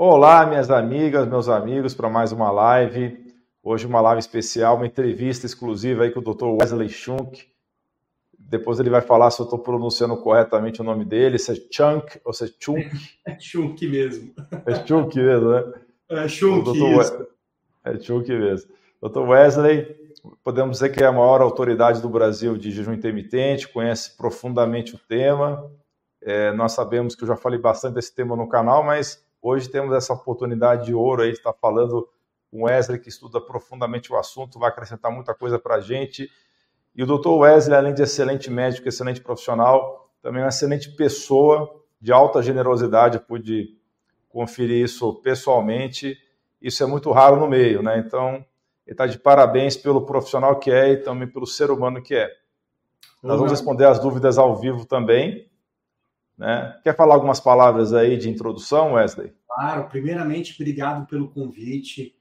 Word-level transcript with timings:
Olá, 0.00 0.46
minhas 0.46 0.70
amigas, 0.70 1.26
meus 1.26 1.48
amigos, 1.48 1.92
para 1.92 2.08
mais 2.08 2.30
uma 2.30 2.52
live. 2.52 3.18
Hoje 3.60 3.84
uma 3.84 4.00
live 4.00 4.20
especial, 4.20 4.76
uma 4.76 4.86
entrevista 4.86 5.44
exclusiva 5.44 6.04
aí 6.04 6.12
com 6.12 6.20
o 6.20 6.22
Dr. 6.22 6.44
Wesley 6.44 6.88
Schunk. 6.88 7.48
Depois 8.38 8.78
ele 8.78 8.90
vai 8.90 9.00
falar 9.00 9.28
se 9.32 9.40
eu 9.40 9.44
estou 9.44 9.58
pronunciando 9.58 10.16
corretamente 10.16 10.80
o 10.80 10.84
nome 10.84 11.04
dele, 11.04 11.36
se 11.36 11.50
é 11.50 11.56
Chunk 11.72 12.20
ou 12.24 12.32
se 12.32 12.44
é 12.44 12.48
Chunk. 12.60 12.88
É 13.26 13.40
Chunk 13.40 13.88
mesmo. 13.88 14.32
É 14.66 14.86
Chunk 14.86 15.16
mesmo, 15.16 15.50
né? 15.50 15.64
É 16.10 16.28
Chunk, 16.28 16.70
isso. 16.70 17.26
É 17.84 17.98
Chunk 17.98 18.30
mesmo. 18.30 18.70
Dr. 19.02 19.18
Wesley, 19.18 20.12
podemos 20.44 20.78
dizer 20.78 20.90
que 20.90 21.02
é 21.02 21.08
a 21.08 21.12
maior 21.12 21.40
autoridade 21.40 22.00
do 22.00 22.08
Brasil 22.08 22.56
de 22.56 22.70
jejum 22.70 22.92
intermitente, 22.92 23.66
conhece 23.66 24.16
profundamente 24.16 24.94
o 24.94 24.98
tema. 25.08 25.68
É, 26.22 26.52
nós 26.52 26.70
sabemos 26.70 27.16
que 27.16 27.24
eu 27.24 27.28
já 27.28 27.36
falei 27.36 27.58
bastante 27.58 27.94
desse 27.94 28.14
tema 28.14 28.36
no 28.36 28.48
canal, 28.48 28.84
mas 28.84 29.26
Hoje 29.40 29.68
temos 29.68 29.94
essa 29.94 30.12
oportunidade 30.12 30.86
de 30.86 30.94
ouro 30.94 31.22
aí 31.22 31.30
de 31.30 31.38
estar 31.38 31.52
falando 31.52 32.08
com 32.50 32.62
o 32.62 32.64
Wesley, 32.64 32.98
que 32.98 33.08
estuda 33.08 33.40
profundamente 33.40 34.12
o 34.12 34.16
assunto, 34.16 34.58
vai 34.58 34.70
acrescentar 34.70 35.12
muita 35.12 35.34
coisa 35.34 35.58
para 35.58 35.76
a 35.76 35.80
gente. 35.80 36.30
E 36.94 37.02
o 37.02 37.06
Dr. 37.06 37.28
Wesley, 37.28 37.76
além 37.76 37.94
de 37.94 38.02
excelente 38.02 38.50
médico, 38.50 38.88
excelente 38.88 39.20
profissional, 39.20 40.10
também 40.22 40.40
é 40.40 40.44
uma 40.44 40.48
excelente 40.48 40.90
pessoa, 40.96 41.78
de 42.00 42.12
alta 42.12 42.42
generosidade, 42.42 43.18
pude 43.20 43.76
conferir 44.28 44.84
isso 44.84 45.14
pessoalmente. 45.16 46.16
Isso 46.60 46.82
é 46.82 46.86
muito 46.86 47.10
raro 47.12 47.36
no 47.36 47.48
meio, 47.48 47.82
né? 47.82 47.98
Então, 47.98 48.44
ele 48.86 48.94
está 48.94 49.06
de 49.06 49.18
parabéns 49.18 49.76
pelo 49.76 50.06
profissional 50.06 50.58
que 50.58 50.70
é 50.70 50.92
e 50.92 50.96
também 50.96 51.28
pelo 51.28 51.46
ser 51.46 51.70
humano 51.70 52.02
que 52.02 52.14
é. 52.14 52.30
Nós 53.22 53.36
vamos 53.36 53.50
responder 53.50 53.84
as 53.84 53.98
dúvidas 53.98 54.38
ao 54.38 54.56
vivo 54.56 54.84
também. 54.84 55.50
Né? 56.38 56.78
Quer 56.84 56.94
falar 56.94 57.14
algumas 57.14 57.40
palavras 57.40 57.92
aí 57.92 58.16
de 58.16 58.30
introdução, 58.30 58.92
Wesley? 58.92 59.34
Claro, 59.46 59.88
primeiramente, 59.88 60.54
obrigado 60.54 61.04
pelo 61.06 61.28
convite. 61.30 62.14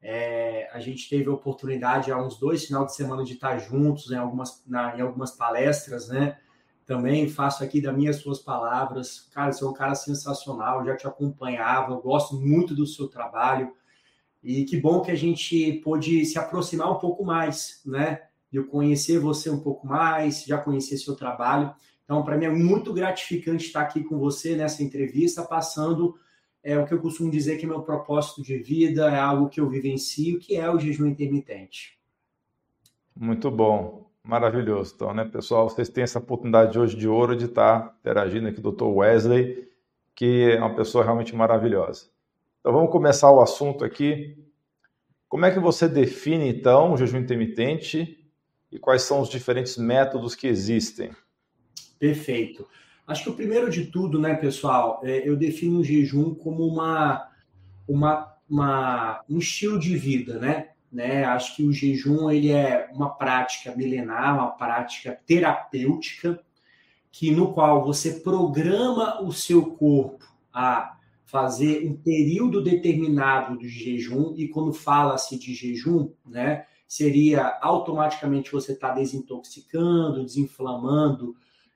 É, 0.00 0.68
a 0.72 0.78
gente 0.78 1.08
teve 1.08 1.28
a 1.28 1.32
oportunidade 1.32 2.12
há 2.12 2.22
uns 2.22 2.38
dois 2.38 2.66
finais 2.66 2.86
de 2.86 2.94
semana 2.94 3.24
de 3.24 3.32
estar 3.32 3.58
juntos 3.58 4.12
em 4.12 4.16
algumas, 4.16 4.62
na, 4.66 4.96
em 4.96 5.00
algumas 5.00 5.32
palestras, 5.32 6.08
né? 6.08 6.38
Também 6.86 7.28
faço 7.28 7.64
aqui 7.64 7.80
das 7.80 7.96
minhas 7.96 8.16
suas 8.16 8.38
palavras. 8.38 9.28
Cara, 9.32 9.50
você 9.50 9.64
é 9.64 9.66
um 9.66 9.72
cara 9.72 9.94
sensacional, 9.94 10.84
já 10.84 10.94
te 10.94 11.06
acompanhava, 11.06 11.92
eu 11.92 12.00
gosto 12.00 12.38
muito 12.38 12.74
do 12.74 12.86
seu 12.86 13.08
trabalho. 13.08 13.72
E 14.42 14.64
que 14.66 14.76
bom 14.76 15.00
que 15.00 15.10
a 15.10 15.16
gente 15.16 15.80
pôde 15.82 16.24
se 16.26 16.38
aproximar 16.38 16.92
um 16.92 16.98
pouco 16.98 17.24
mais, 17.24 17.80
né? 17.84 18.20
Eu 18.52 18.66
conhecer 18.66 19.18
você 19.18 19.48
um 19.50 19.58
pouco 19.58 19.86
mais, 19.86 20.44
já 20.44 20.58
conhecer 20.58 20.98
seu 20.98 21.16
trabalho. 21.16 21.74
Então, 22.04 22.22
para 22.22 22.36
mim 22.36 22.44
é 22.44 22.50
muito 22.50 22.92
gratificante 22.92 23.66
estar 23.66 23.80
aqui 23.80 24.04
com 24.04 24.18
você 24.18 24.54
nessa 24.54 24.82
entrevista, 24.82 25.42
passando 25.42 26.14
é, 26.62 26.78
o 26.78 26.86
que 26.86 26.94
eu 26.94 27.00
costumo 27.00 27.30
dizer 27.30 27.56
que 27.56 27.64
é 27.64 27.68
meu 27.68 27.82
propósito 27.82 28.42
de 28.42 28.58
vida, 28.58 29.10
é 29.10 29.18
algo 29.18 29.48
que 29.48 29.60
eu 29.60 29.68
vivencio, 29.68 30.38
que 30.38 30.56
é 30.56 30.70
o 30.70 30.78
jejum 30.78 31.06
intermitente. 31.06 31.98
Muito 33.14 33.50
bom, 33.50 34.10
maravilhoso. 34.22 34.92
Então, 34.94 35.14
né, 35.14 35.24
pessoal, 35.24 35.68
vocês 35.68 35.88
têm 35.88 36.04
essa 36.04 36.18
oportunidade 36.18 36.78
hoje 36.78 36.96
de 36.96 37.08
ouro 37.08 37.36
de 37.36 37.44
estar 37.46 37.96
interagindo 38.00 38.48
aqui 38.48 38.60
com 38.60 38.68
o 38.68 38.72
Dr. 38.72 38.84
Wesley, 38.84 39.68
que 40.14 40.52
é 40.52 40.58
uma 40.58 40.74
pessoa 40.74 41.04
realmente 41.04 41.34
maravilhosa. 41.34 42.06
Então, 42.60 42.72
vamos 42.72 42.90
começar 42.90 43.30
o 43.30 43.40
assunto 43.40 43.84
aqui. 43.84 44.42
Como 45.28 45.44
é 45.44 45.50
que 45.50 45.60
você 45.60 45.88
define, 45.88 46.48
então, 46.48 46.92
o 46.92 46.96
jejum 46.96 47.18
intermitente 47.18 48.26
e 48.70 48.78
quais 48.78 49.02
são 49.02 49.20
os 49.20 49.28
diferentes 49.28 49.76
métodos 49.76 50.34
que 50.34 50.46
existem? 50.46 51.10
Perfeito. 52.04 52.68
Acho 53.06 53.22
que 53.24 53.30
o 53.30 53.34
primeiro 53.34 53.70
de 53.70 53.86
tudo, 53.86 54.20
né, 54.20 54.34
pessoal, 54.34 55.00
é, 55.02 55.26
eu 55.26 55.34
defino 55.34 55.78
o 55.78 55.84
jejum 55.84 56.34
como 56.34 56.66
uma, 56.66 57.30
uma, 57.88 58.36
uma, 58.46 59.24
um 59.26 59.38
estilo 59.38 59.78
de 59.78 59.96
vida, 59.96 60.38
né? 60.38 60.68
né? 60.92 61.24
Acho 61.24 61.56
que 61.56 61.62
o 61.62 61.72
jejum 61.72 62.30
ele 62.30 62.50
é 62.50 62.90
uma 62.92 63.08
prática 63.08 63.74
milenar, 63.74 64.34
uma 64.34 64.50
prática 64.50 65.18
terapêutica, 65.24 66.38
que 67.10 67.30
no 67.30 67.54
qual 67.54 67.82
você 67.82 68.20
programa 68.20 69.22
o 69.22 69.32
seu 69.32 69.64
corpo 69.64 70.26
a 70.52 70.98
fazer 71.24 71.88
um 71.88 71.96
período 71.96 72.62
determinado 72.62 73.56
de 73.56 73.66
jejum 73.66 74.34
e 74.36 74.46
quando 74.46 74.74
fala-se 74.74 75.38
de 75.38 75.54
jejum, 75.54 76.10
né, 76.26 76.66
seria 76.86 77.58
automaticamente 77.62 78.52
você 78.52 78.72
está 78.72 78.92
desintoxicando, 78.92 80.22
desinflamando, 80.22 81.34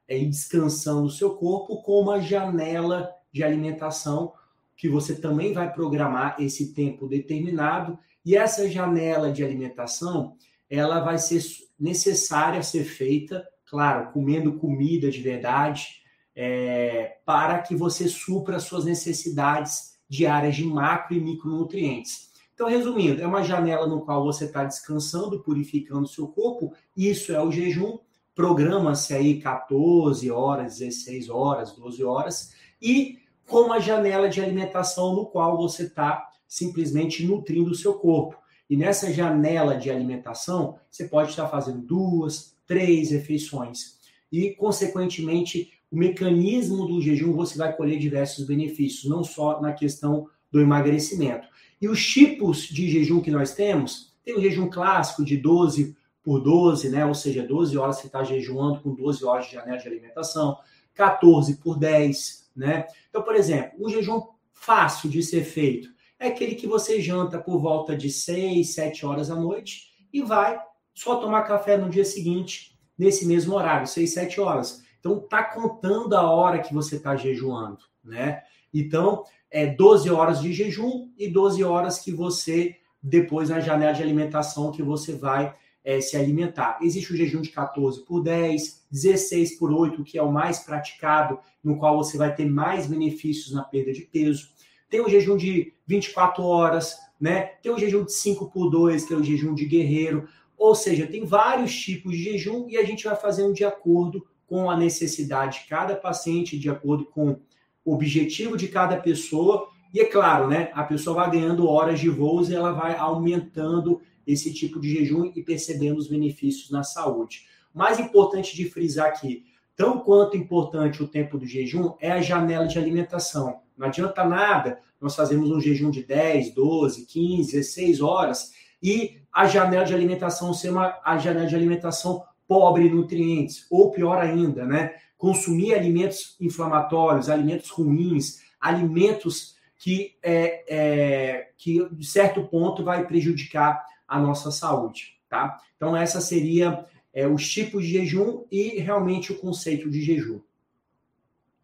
é 0.09 0.19
descansando 0.19 1.05
o 1.05 1.11
seu 1.11 1.35
corpo 1.35 1.83
com 1.83 2.01
uma 2.01 2.21
janela 2.21 3.13
de 3.31 3.45
alimentação 3.45 4.33
que 4.77 4.89
você 4.89 5.15
também 5.15 5.53
vai 5.53 5.73
programar 5.73 6.37
esse 6.39 6.73
tempo 6.73 7.07
determinado 7.07 7.99
e 8.25 8.37
essa 8.37 8.69
janela 8.69 9.31
de 9.31 9.45
alimentação 9.45 10.37
ela 10.71 11.01
vai 11.01 11.19
ser 11.19 11.43
necessária 11.79 12.63
ser 12.63 12.85
feita, 12.85 13.47
claro, 13.67 14.13
comendo 14.13 14.59
comida 14.59 15.11
de 15.11 15.21
verdade, 15.21 16.03
é, 16.35 17.17
para 17.25 17.59
que 17.61 17.75
você 17.75 18.09
supra 18.09 18.61
suas 18.61 18.85
necessidades 18.85 19.99
diárias 20.09 20.57
de 20.57 20.65
macro 20.65 21.17
e 21.17 21.21
micronutrientes. 21.21 22.29
Então, 22.55 22.69
resumindo, 22.69 23.23
é 23.23 23.27
uma 23.27 23.43
janela 23.43 23.87
no 23.87 24.01
qual 24.01 24.25
você 24.25 24.45
está 24.45 24.65
descansando, 24.65 25.43
purificando 25.43 26.09
seu 26.09 26.29
corpo, 26.29 26.73
isso 26.97 27.33
é 27.33 27.41
o 27.41 27.53
jejum, 27.53 27.99
programa-se 28.39 29.13
aí 29.13 29.41
14 29.41 30.31
horas, 30.31 30.79
16 30.79 31.29
horas, 31.29 31.73
12 31.73 32.05
horas, 32.05 32.53
e 32.81 33.19
com 33.45 33.63
uma 33.63 33.81
janela 33.81 34.29
de 34.29 34.41
alimentação 34.41 35.13
no 35.17 35.27
qual 35.27 35.57
você 35.57 35.87
está 35.87 36.25
simplesmente 36.47 37.27
nutrindo 37.27 37.73
o 37.73 37.75
seu 37.75 37.95
corpo. 37.95 38.39
E 38.71 38.77
nessa 38.77 39.13
janela 39.13 39.77
de 39.77 39.91
alimentação, 39.91 40.79
você 40.89 41.09
pode 41.09 41.31
estar 41.31 41.49
fazendo 41.49 41.81
duas, 41.81 42.57
três 42.65 43.11
refeições. 43.11 43.99
E, 44.31 44.55
consequentemente, 44.55 45.73
o 45.91 45.99
mecanismo 45.99 46.87
do 46.87 47.03
jejum 47.03 47.33
você 47.33 47.59
vai 47.59 47.75
colher 47.77 47.99
diversos 47.99 48.47
benefícios, 48.47 49.11
não 49.11 49.25
só 49.25 49.61
na 49.61 49.73
questão 49.73 50.29
do 50.53 50.61
emagrecimento. 50.61 51.49
E 51.83 51.89
os 51.89 52.07
tipos 52.07 52.69
de 52.69 52.89
jejum 52.89 53.21
que 53.21 53.33
nós 53.33 53.53
temos, 53.53 54.15
tem 54.25 54.37
o 54.37 54.41
jejum 54.41 54.71
clássico 54.71 55.25
de 55.25 55.37
12 55.37 55.98
por 56.23 56.41
12, 56.41 56.91
né? 56.91 57.05
Ou 57.07 57.15
seja, 57.15 57.47
12 57.47 57.77
horas 57.79 57.97
você 57.97 58.07
está 58.07 58.23
jejuando 58.25 58.81
com 58.81 58.95
12 58.95 59.25
horas 59.25 59.47
de 59.47 59.53
janela 59.53 59.79
de 59.79 59.87
alimentação, 59.87 60.57
14 60.95 61.57
por 61.57 61.79
10, 61.79 62.51
né? 62.55 62.87
Então, 63.09 63.23
por 63.23 63.35
exemplo, 63.35 63.73
um 63.79 63.89
jejum 63.89 64.21
fácil 64.53 65.09
de 65.09 65.23
ser 65.23 65.45
feito 65.45 65.89
é 66.19 66.29
aquele 66.29 66.57
que 66.57 66.67
você 66.67 67.01
janta 67.01 67.39
por 67.39 67.59
volta 67.61 67.97
de 67.97 68.11
6, 68.11 68.75
7 68.75 69.07
horas 69.07 69.31
à 69.31 69.37
noite 69.37 69.93
e 70.13 70.21
vai 70.21 70.59
só 70.93 71.17
tomar 71.17 71.43
café 71.43 71.77
no 71.77 71.89
dia 71.89 72.05
seguinte, 72.05 72.77
nesse 72.99 73.25
mesmo 73.25 73.55
horário, 73.55 73.87
6, 73.87 74.13
7 74.13 74.41
horas. 74.41 74.83
Então, 74.99 75.21
tá 75.21 75.45
contando 75.45 76.15
a 76.15 76.29
hora 76.29 76.59
que 76.59 76.75
você 76.75 76.97
está 76.97 77.15
jejuando, 77.15 77.79
né? 78.03 78.43
Então, 78.75 79.23
é 79.49 79.67
12 79.67 80.11
horas 80.11 80.41
de 80.41 80.53
jejum 80.53 81.11
e 81.17 81.29
12 81.29 81.63
horas 81.63 82.01
que 82.01 82.11
você, 82.11 82.77
depois 83.01 83.49
na 83.49 83.61
janela 83.61 83.93
de 83.93 84.03
alimentação, 84.03 84.73
que 84.73 84.83
você 84.83 85.15
vai 85.15 85.55
é, 85.85 86.01
se 86.01 86.17
alimentar. 86.17 86.79
Existe 86.83 87.13
o 87.13 87.17
jejum 87.17 87.41
de 87.41 87.51
14 87.51 88.05
por 88.05 88.23
10, 88.23 88.87
16 88.91 89.59
por 89.59 89.73
8, 89.73 90.05
que 90.05 90.19
é 90.19 90.23
o 90.23 90.33
mais 90.33 90.61
praticado, 90.61 91.39
no 91.63 91.79
qual 91.79 91.97
você 91.97 92.17
vai 92.17 92.35
ter 92.35 92.47
mais 92.47 92.87
benefícios 92.87 93.53
na 93.55 93.63
perda 93.63 93.93
de 93.93 94.03
peso. 94.03 94.49
Tem 94.91 95.01
o 95.01 95.09
jejum 95.09 95.37
de 95.37 95.73
24 95.87 96.43
horas, 96.43 96.97
né? 97.21 97.43
Tem 97.63 97.73
o 97.73 97.79
jejum 97.79 98.05
de 98.05 98.13
5 98.13 98.51
por 98.51 98.71
2, 98.71 99.05
que 99.05 99.13
é 99.13 99.17
o 99.17 99.25
jejum 99.25 99.55
de 99.55 99.67
guerreiro. 99.67 100.29
Ou 100.57 100.75
seja, 100.75 101.07
tem 101.07 101.25
vários 101.25 101.75
tipos 101.75 102.13
de 102.13 102.23
jejum 102.23 102.67
e 102.69 102.77
a 102.77 102.85
gente 102.85 103.05
vai 103.05 103.17
fazendo 103.17 103.55
de 103.55 103.65
acordo 103.65 104.27
com 104.47 104.71
a 104.71 104.77
necessidade 104.77 105.61
de 105.61 105.69
cada 105.69 105.95
paciente, 105.95 106.59
de 106.59 106.71
acordo 106.71 107.05
com 107.05 107.39
o 107.85 107.95
objetivo 107.95 108.57
de 108.57 108.69
cada 108.69 108.97
pessoa. 108.97 109.69
E 109.93 110.01
é 110.01 110.05
claro, 110.05 110.49
né? 110.49 110.71
A 110.75 110.83
pessoa 110.83 111.17
vai 111.17 111.31
ganhando 111.31 111.69
horas 111.69 112.01
de 112.01 112.09
voos 112.09 112.51
e 112.51 112.55
ela 112.55 112.73
vai 112.73 112.97
aumentando 112.97 114.01
esse 114.29 114.53
tipo 114.53 114.79
de 114.79 114.91
jejum 114.91 115.33
e 115.35 115.43
percebendo 115.43 115.99
os 115.99 116.07
benefícios 116.07 116.71
na 116.71 116.83
saúde. 116.83 117.47
Mais 117.75 117.99
importante 117.99 118.55
de 118.55 118.69
frisar 118.69 119.09
aqui, 119.09 119.47
tão 119.75 120.01
quanto 120.01 120.37
importante 120.37 121.03
o 121.03 121.09
tempo 121.09 121.39
do 121.39 121.47
jejum 121.47 121.95
é 121.99 122.13
a 122.13 122.21
janela 122.21 122.67
de 122.67 122.79
alimentação. 122.79 123.61
Não 123.77 123.87
adianta 123.87 124.23
nada 124.25 124.81
nós 125.01 125.15
fazemos 125.15 125.51
um 125.51 125.61
jejum 125.61 125.91
de 125.91 126.03
10, 126.03 126.55
12, 126.55 127.07
15, 127.07 127.53
16 127.53 128.01
horas 128.01 128.53
e 128.83 129.19
a 129.33 129.47
janela 129.47 129.85
de 129.85 129.95
alimentação 129.95 130.53
ser 130.53 130.71
uma 130.71 131.01
a 131.05 131.19
janela 131.19 131.47
de 131.47 131.55
alimentação 131.55 132.25
pobre 132.47 132.87
em 132.87 132.95
nutrientes, 132.95 133.67
ou 133.71 133.91
pior 133.91 134.19
ainda, 134.19 134.65
né? 134.65 134.95
Consumir 135.17 135.75
alimentos 135.75 136.37
inflamatórios, 136.41 137.29
alimentos 137.29 137.69
ruins, 137.69 138.41
alimentos 138.59 139.55
que, 139.77 140.17
é, 140.23 140.65
é, 140.69 141.49
que 141.57 141.87
de 141.93 142.07
certo 142.07 142.43
ponto 142.45 142.83
vai 142.83 143.07
prejudicar 143.07 143.85
a 144.09 144.19
nossa 144.19 144.51
saúde, 144.51 145.19
tá? 145.29 145.61
Então, 145.77 145.97
essa 145.97 146.21
seria 146.21 146.87
é, 147.13 147.27
os 147.27 147.49
tipos 147.49 147.85
de 147.85 147.93
jejum 147.93 148.45
e 148.51 148.81
realmente 148.81 149.31
o 149.33 149.39
conceito 149.39 149.91
de 149.91 150.01
jejum. 150.01 150.41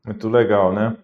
Muito 0.05 0.29
legal, 0.29 0.73
né? 0.73 0.97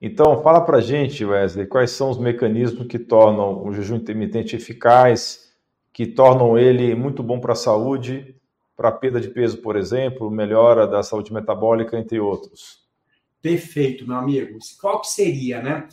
Então, 0.00 0.40
fala 0.42 0.60
para 0.60 0.80
gente, 0.80 1.24
Wesley, 1.24 1.66
quais 1.66 1.90
são 1.90 2.08
os 2.08 2.18
mecanismos 2.18 2.86
que 2.86 2.98
tornam 2.98 3.66
o 3.66 3.72
jejum 3.72 3.96
intermitente 3.96 4.54
eficaz, 4.54 5.52
que 5.92 6.06
tornam 6.06 6.56
ele 6.56 6.94
muito 6.94 7.20
bom 7.20 7.40
para 7.40 7.52
a 7.52 7.56
saúde, 7.56 8.36
para 8.76 8.92
perda 8.92 9.20
de 9.20 9.28
peso, 9.28 9.58
por 9.58 9.74
exemplo, 9.74 10.30
melhora 10.30 10.86
da 10.86 11.02
saúde 11.02 11.32
metabólica, 11.32 11.98
entre 11.98 12.20
outros. 12.20 12.86
Perfeito, 13.42 14.06
meu 14.06 14.16
amigo. 14.16 14.56
Qual 14.80 15.00
que 15.00 15.08
seria, 15.08 15.60
né? 15.60 15.88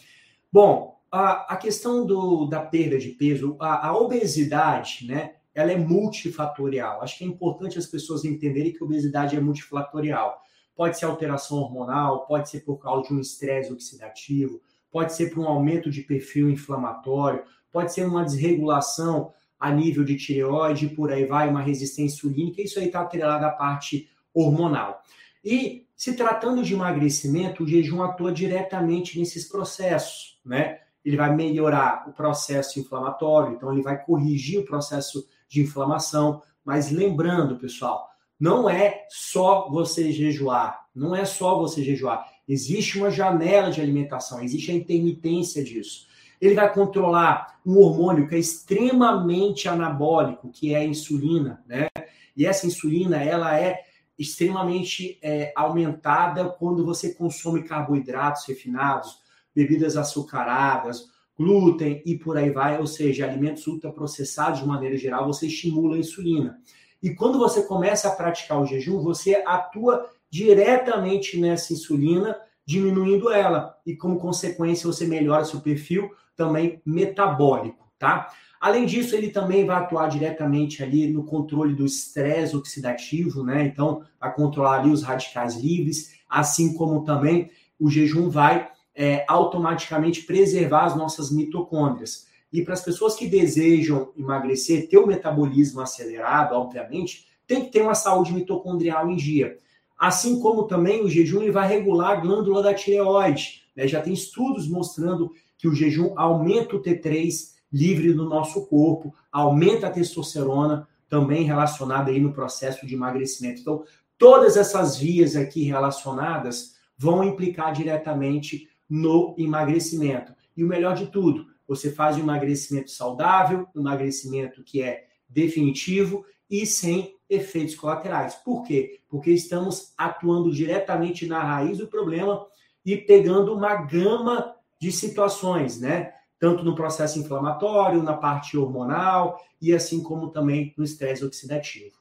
Bom, 0.51 0.94
a, 1.15 1.53
a 1.53 1.57
questão 1.57 2.05
do, 2.05 2.45
da 2.45 2.59
perda 2.61 2.97
de 2.97 3.09
peso, 3.09 3.55
a, 3.59 3.87
a 3.87 3.97
obesidade, 3.97 5.05
né? 5.07 5.35
Ela 5.53 5.71
é 5.71 5.77
multifatorial. 5.77 7.01
Acho 7.01 7.17
que 7.17 7.23
é 7.23 7.27
importante 7.27 7.79
as 7.79 7.85
pessoas 7.85 8.25
entenderem 8.25 8.73
que 8.73 8.83
a 8.83 8.85
obesidade 8.85 9.37
é 9.37 9.39
multifatorial. 9.39 10.41
Pode 10.75 10.99
ser 10.99 11.05
alteração 11.05 11.59
hormonal, 11.59 12.25
pode 12.25 12.49
ser 12.49 12.59
por 12.65 12.77
causa 12.77 13.07
de 13.07 13.13
um 13.13 13.21
estresse 13.21 13.71
oxidativo, 13.71 14.61
pode 14.91 15.13
ser 15.13 15.29
por 15.33 15.39
um 15.39 15.47
aumento 15.47 15.89
de 15.89 16.01
perfil 16.01 16.49
inflamatório, 16.49 17.43
pode 17.71 17.93
ser 17.93 18.05
uma 18.05 18.25
desregulação 18.25 19.31
a 19.57 19.71
nível 19.71 20.03
de 20.03 20.17
tireoide, 20.17 20.89
por 20.89 21.09
aí 21.13 21.25
vai, 21.25 21.49
uma 21.49 21.61
resistência 21.61 22.17
insulínica, 22.17 22.61
isso 22.61 22.77
aí 22.77 22.87
está 22.87 22.99
atrelado 22.99 23.45
à 23.45 23.51
parte 23.51 24.09
hormonal. 24.33 25.01
E 25.41 25.87
se 25.95 26.13
tratando 26.13 26.61
de 26.61 26.73
emagrecimento, 26.73 27.63
o 27.63 27.67
jejum 27.67 28.03
atua 28.03 28.33
diretamente 28.33 29.17
nesses 29.17 29.47
processos, 29.47 30.41
né? 30.43 30.79
Ele 31.05 31.15
vai 31.15 31.33
melhorar 31.33 32.09
o 32.09 32.11
processo 32.11 32.79
inflamatório, 32.79 33.53
então 33.53 33.71
ele 33.71 33.83
vai 33.83 34.03
corrigir 34.03 34.59
o 34.59 34.65
processo 34.65 35.25
de 35.47 35.61
inflamação. 35.61 36.41
Mas 36.65 36.89
lembrando, 36.89 37.57
pessoal, 37.57 38.09
não 38.39 38.69
é 38.69 39.05
só 39.07 39.69
você 39.69 40.11
jejuar, 40.11 40.87
não 40.93 41.15
é 41.15 41.23
só 41.23 41.57
você 41.59 41.83
jejuar. 41.83 42.25
Existe 42.47 42.97
uma 42.97 43.11
janela 43.11 43.71
de 43.71 43.81
alimentação, 43.81 44.41
existe 44.41 44.71
a 44.71 44.75
intermitência 44.75 45.63
disso. 45.63 46.07
Ele 46.41 46.53
vai 46.53 46.71
controlar 46.73 47.59
um 47.65 47.77
hormônio 47.77 48.27
que 48.27 48.35
é 48.35 48.39
extremamente 48.39 49.69
anabólico, 49.69 50.49
que 50.51 50.73
é 50.73 50.79
a 50.79 50.85
insulina, 50.85 51.63
né? 51.65 51.87
E 52.35 52.45
essa 52.45 52.67
insulina, 52.67 53.23
ela 53.23 53.57
é 53.57 53.81
extremamente 54.17 55.17
é, 55.21 55.53
aumentada 55.55 56.45
quando 56.49 56.85
você 56.85 57.13
consome 57.13 57.63
carboidratos 57.63 58.45
refinados, 58.45 59.19
bebidas 59.55 59.95
açucaradas, 59.95 61.05
glúten 61.37 62.01
e 62.05 62.17
por 62.17 62.37
aí 62.37 62.49
vai, 62.49 62.79
ou 62.79 62.87
seja, 62.87 63.25
alimentos 63.25 63.65
ultraprocessados 63.67 64.59
de 64.59 64.67
maneira 64.67 64.97
geral, 64.97 65.25
você 65.25 65.47
estimula 65.47 65.95
a 65.95 65.99
insulina. 65.99 66.59
E 67.01 67.13
quando 67.13 67.37
você 67.37 67.63
começa 67.63 68.07
a 68.07 68.15
praticar 68.15 68.61
o 68.61 68.65
jejum, 68.65 68.99
você 68.99 69.43
atua 69.45 70.09
diretamente 70.29 71.39
nessa 71.39 71.73
insulina, 71.73 72.35
diminuindo 72.65 73.31
ela. 73.31 73.77
E 73.85 73.95
como 73.95 74.19
consequência, 74.19 74.87
você 74.87 75.05
melhora 75.05 75.45
seu 75.45 75.61
perfil 75.61 76.09
também 76.35 76.81
metabólico, 76.85 77.87
tá? 77.99 78.29
Além 78.59 78.85
disso, 78.85 79.15
ele 79.15 79.29
também 79.29 79.65
vai 79.65 79.75
atuar 79.75 80.07
diretamente 80.07 80.81
ali 80.81 81.07
no 81.07 81.23
controle 81.23 81.75
do 81.75 81.85
estresse 81.85 82.55
oxidativo, 82.55 83.43
né? 83.43 83.65
Então, 83.65 84.03
vai 84.19 84.33
controlar 84.33 84.79
ali 84.79 84.89
os 84.89 85.03
radicais 85.03 85.55
livres, 85.55 86.15
assim 86.27 86.73
como 86.73 87.03
também 87.03 87.51
o 87.79 87.89
jejum 87.89 88.29
vai 88.29 88.71
é, 88.95 89.25
automaticamente 89.27 90.23
preservar 90.23 90.85
as 90.85 90.95
nossas 90.95 91.31
mitocôndrias. 91.31 92.27
E 92.51 92.63
para 92.63 92.73
as 92.73 92.81
pessoas 92.81 93.15
que 93.15 93.27
desejam 93.27 94.11
emagrecer, 94.17 94.87
ter 94.87 94.97
o 94.97 95.07
metabolismo 95.07 95.81
acelerado, 95.81 96.55
obviamente, 96.55 97.27
tem 97.45 97.65
que 97.65 97.71
ter 97.71 97.81
uma 97.81 97.95
saúde 97.95 98.33
mitocondrial 98.33 99.09
em 99.09 99.15
dia. 99.15 99.59
Assim 99.97 100.39
como 100.39 100.63
também 100.63 101.03
o 101.03 101.09
jejum 101.09 101.51
vai 101.51 101.67
regular 101.67 102.11
a 102.11 102.21
glândula 102.21 102.63
da 102.63 102.73
tireoide. 102.73 103.63
Né? 103.75 103.87
Já 103.87 104.01
tem 104.01 104.13
estudos 104.13 104.69
mostrando 104.69 105.31
que 105.57 105.67
o 105.67 105.73
jejum 105.73 106.13
aumenta 106.17 106.75
o 106.75 106.81
T3 106.81 107.55
livre 107.71 108.13
do 108.13 108.25
nosso 108.25 108.65
corpo, 108.67 109.13
aumenta 109.31 109.87
a 109.87 109.91
testosterona, 109.91 110.87
também 111.09 111.43
relacionada 111.43 112.09
aí 112.09 112.19
no 112.19 112.33
processo 112.33 112.85
de 112.85 112.95
emagrecimento. 112.95 113.61
Então, 113.61 113.83
todas 114.17 114.57
essas 114.57 114.97
vias 114.97 115.35
aqui 115.35 115.63
relacionadas 115.63 116.75
vão 116.97 117.23
implicar 117.23 117.73
diretamente 117.73 118.69
no 118.89 119.35
emagrecimento. 119.37 120.33
E 120.55 120.63
o 120.63 120.67
melhor 120.67 120.95
de 120.95 121.07
tudo, 121.07 121.47
você 121.67 121.91
faz 121.91 122.17
um 122.17 122.21
emagrecimento 122.21 122.91
saudável, 122.91 123.67
um 123.75 123.81
emagrecimento 123.81 124.63
que 124.63 124.81
é 124.81 125.05
definitivo 125.27 126.25
e 126.49 126.65
sem 126.65 127.15
efeitos 127.29 127.75
colaterais. 127.75 128.35
Por 128.35 128.63
quê? 128.63 128.99
Porque 129.09 129.31
estamos 129.31 129.93
atuando 129.97 130.51
diretamente 130.51 131.25
na 131.27 131.43
raiz 131.43 131.79
do 131.79 131.87
problema 131.87 132.45
e 132.85 132.95
pegando 132.95 133.53
uma 133.53 133.75
gama 133.75 134.55
de 134.79 134.91
situações, 134.91 135.79
né? 135.79 136.13
Tanto 136.39 136.63
no 136.63 136.75
processo 136.75 137.17
inflamatório, 137.17 138.03
na 138.03 138.13
parte 138.13 138.57
hormonal 138.57 139.41
e 139.59 139.73
assim 139.73 140.03
como 140.03 140.29
também 140.29 140.73
no 140.77 140.83
estresse 140.83 141.25
oxidativo. 141.25 141.95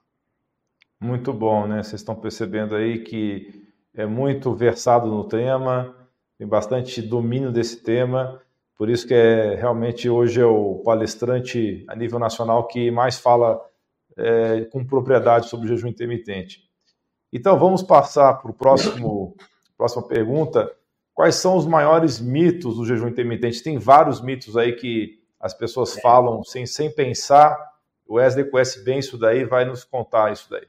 Muito 1.01 1.33
bom, 1.33 1.67
né? 1.67 1.83
Vocês 1.83 2.01
estão 2.01 2.15
percebendo 2.15 2.75
aí 2.75 3.03
que 3.03 3.65
é 3.95 4.05
muito 4.05 4.53
versado 4.55 5.07
no 5.07 5.25
tema, 5.25 5.95
tem 6.45 6.49
bastante 6.49 7.01
domínio 7.01 7.51
desse 7.51 7.83
tema 7.83 8.41
por 8.77 8.91
isso 8.91 9.07
que 9.07 9.15
é 9.15 9.55
realmente 9.55 10.09
hoje 10.09 10.41
é 10.41 10.45
o 10.45 10.83
palestrante 10.85 11.85
a 11.89 11.95
nível 11.95 12.19
nacional 12.19 12.67
que 12.67 12.91
mais 12.91 13.19
fala 13.19 13.65
é, 14.17 14.65
com 14.65 14.85
propriedade 14.85 15.49
sobre 15.49 15.67
o 15.67 15.69
jejum 15.69 15.89
intermitente. 15.89 16.69
Então 17.33 17.59
vamos 17.59 17.83
passar 17.83 18.35
para 18.35 18.51
o 18.51 18.55
próximo 18.55 19.37
próxima 19.77 20.07
pergunta. 20.07 20.71
Quais 21.13 21.37
são 21.37 21.57
os 21.57 21.67
maiores 21.67 22.21
mitos 22.21 22.77
do 22.77 22.85
jejum 22.85 23.09
intermitente? 23.09 23.63
Tem 23.63 23.79
vários 23.79 24.21
mitos 24.21 24.57
aí 24.57 24.73
que 24.73 25.21
as 25.39 25.55
pessoas 25.55 25.99
falam 26.01 26.43
sem, 26.43 26.67
sem 26.67 26.93
pensar. 26.93 27.57
O 28.07 28.15
Wesley 28.15 28.51
conhece 28.51 28.85
bem 28.85 28.99
isso 28.99 29.17
daí, 29.17 29.45
vai 29.45 29.65
nos 29.65 29.85
contar 29.85 30.33
isso 30.33 30.51
daí. 30.51 30.67